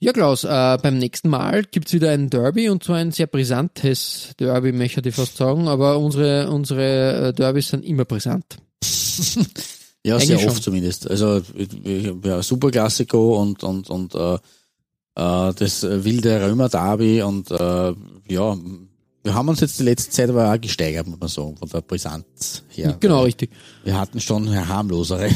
Ja, 0.00 0.12
Klaus, 0.12 0.44
äh, 0.44 0.78
beim 0.80 0.98
nächsten 0.98 1.28
Mal 1.28 1.64
gibt's 1.64 1.92
wieder 1.92 2.10
ein 2.10 2.30
Derby 2.30 2.68
und 2.68 2.84
zwar 2.84 2.96
ein 2.96 3.10
sehr 3.10 3.26
brisantes 3.26 4.32
Derby, 4.38 4.70
möchte 4.70 5.06
ich 5.08 5.14
fast 5.14 5.36
sagen, 5.36 5.66
aber 5.66 5.98
unsere, 5.98 6.50
unsere 6.50 7.28
äh, 7.28 7.32
Derbys 7.32 7.68
sind 7.68 7.84
immer 7.84 8.04
brisant. 8.04 8.58
Ja, 10.06 10.14
Eigentlich 10.14 10.28
sehr 10.28 10.38
schon. 10.38 10.48
oft 10.50 10.62
zumindest. 10.62 11.10
Also 11.10 11.42
ja, 12.24 12.40
Super 12.42 12.70
Classico 12.70 13.42
und 13.42 13.62
und 13.64 13.90
und 13.90 14.14
äh, 14.14 14.34
äh, 14.34 15.52
das 15.54 15.82
wilde 15.82 16.40
Römer 16.40 16.68
Derby 16.68 17.20
und 17.20 17.50
äh, 17.50 17.92
ja, 18.28 18.56
wir 19.24 19.34
haben 19.34 19.48
uns 19.48 19.60
jetzt 19.60 19.80
die 19.80 19.82
letzte 19.82 20.10
Zeit 20.10 20.30
aber 20.30 20.52
auch 20.54 20.60
gesteigert, 20.60 21.06
muss 21.08 21.18
man 21.18 21.28
sagen, 21.28 21.56
von 21.56 21.68
der 21.68 21.80
Brisanz 21.80 22.62
her. 22.68 22.96
Genau, 23.00 23.24
richtig. 23.24 23.50
Wir 23.84 23.98
hatten 23.98 24.20
schon 24.20 24.48
harmlosere. 24.68 25.28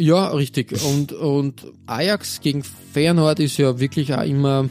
Ja, 0.00 0.28
richtig. 0.28 0.82
Und, 0.82 1.12
und 1.12 1.66
Ajax 1.86 2.40
gegen 2.40 2.62
Feyenoord 2.64 3.38
ist 3.38 3.58
ja 3.58 3.78
wirklich 3.78 4.14
auch 4.14 4.24
immer, 4.24 4.66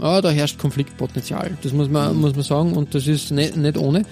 ah, 0.00 0.22
da 0.22 0.30
herrscht 0.30 0.58
Konfliktpotenzial. 0.58 1.58
Das 1.62 1.74
muss 1.74 1.90
man, 1.90 2.16
muss 2.16 2.34
man 2.34 2.44
sagen 2.44 2.72
und 2.72 2.94
das 2.94 3.06
ist 3.06 3.30
nicht, 3.30 3.58
nicht 3.58 3.76
ohne. 3.76 4.06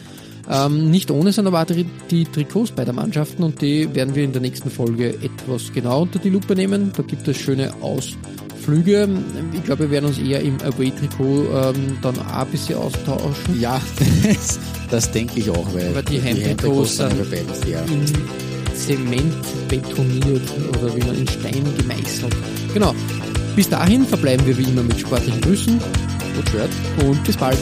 Ähm, 0.51 0.91
nicht 0.91 1.11
ohne 1.11 1.33
sind 1.33 1.47
aber 1.47 1.63
auch 1.63 1.67
die, 2.11 2.25
Trikots 2.25 2.73
beider 2.73 2.93
Mannschaften 2.93 3.45
und 3.45 3.63
die 3.63 3.95
werden 3.95 4.15
wir 4.15 4.25
in 4.25 4.33
der 4.33 4.43
nächsten 4.43 4.71
Folge 4.71 5.15
etwas 5.23 5.73
genau 5.73 6.03
unter 6.03 6.19
die 6.19 6.29
Lupe 6.29 6.55
nehmen. 6.55 6.93
Da 6.95 7.03
gibt 7.03 7.27
es 7.29 7.39
schöne 7.39 7.73
Ausflüge. 7.81 9.09
Ich 9.55 9.65
glaube, 9.65 9.85
wir 9.85 9.91
werden 9.91 10.07
uns 10.07 10.19
eher 10.19 10.41
im 10.41 10.61
Away-Trikot 10.61 11.45
ähm, 11.45 11.97
dann 12.03 12.19
auch 12.19 12.27
ein 12.27 12.47
bisschen 12.49 12.77
austauschen. 12.77 13.59
Ja, 13.59 13.81
das, 14.25 14.61
das 14.91 15.11
denke 15.13 15.41
ich 15.41 15.49
auch, 15.49 15.73
weil, 15.73 15.89
Aber 15.89 16.03
die 16.03 16.21
Heimtrikots 16.21 16.99
sind 16.99 17.13
sind 17.13 17.69
ja 17.69 17.85
Zement 18.75 19.69
betoniert 19.69 20.49
oder 20.71 20.95
wie 20.97 21.05
man 21.05 21.17
in 21.17 21.29
Stein 21.29 21.65
gemeißelt. 21.79 22.35
Genau. 22.75 22.95
Bis 23.55 23.69
dahin 23.69 24.07
verbleiben 24.07 24.47
wir 24.47 24.57
wie 24.57 24.65
immer 24.65 24.83
mit 24.83 24.99
sportlichen 24.99 25.41
Grüßen 25.41 25.79
Gut 26.37 26.53
gehört. 26.53 26.71
und 27.05 27.23
bis 27.25 27.37
bald. 27.37 27.59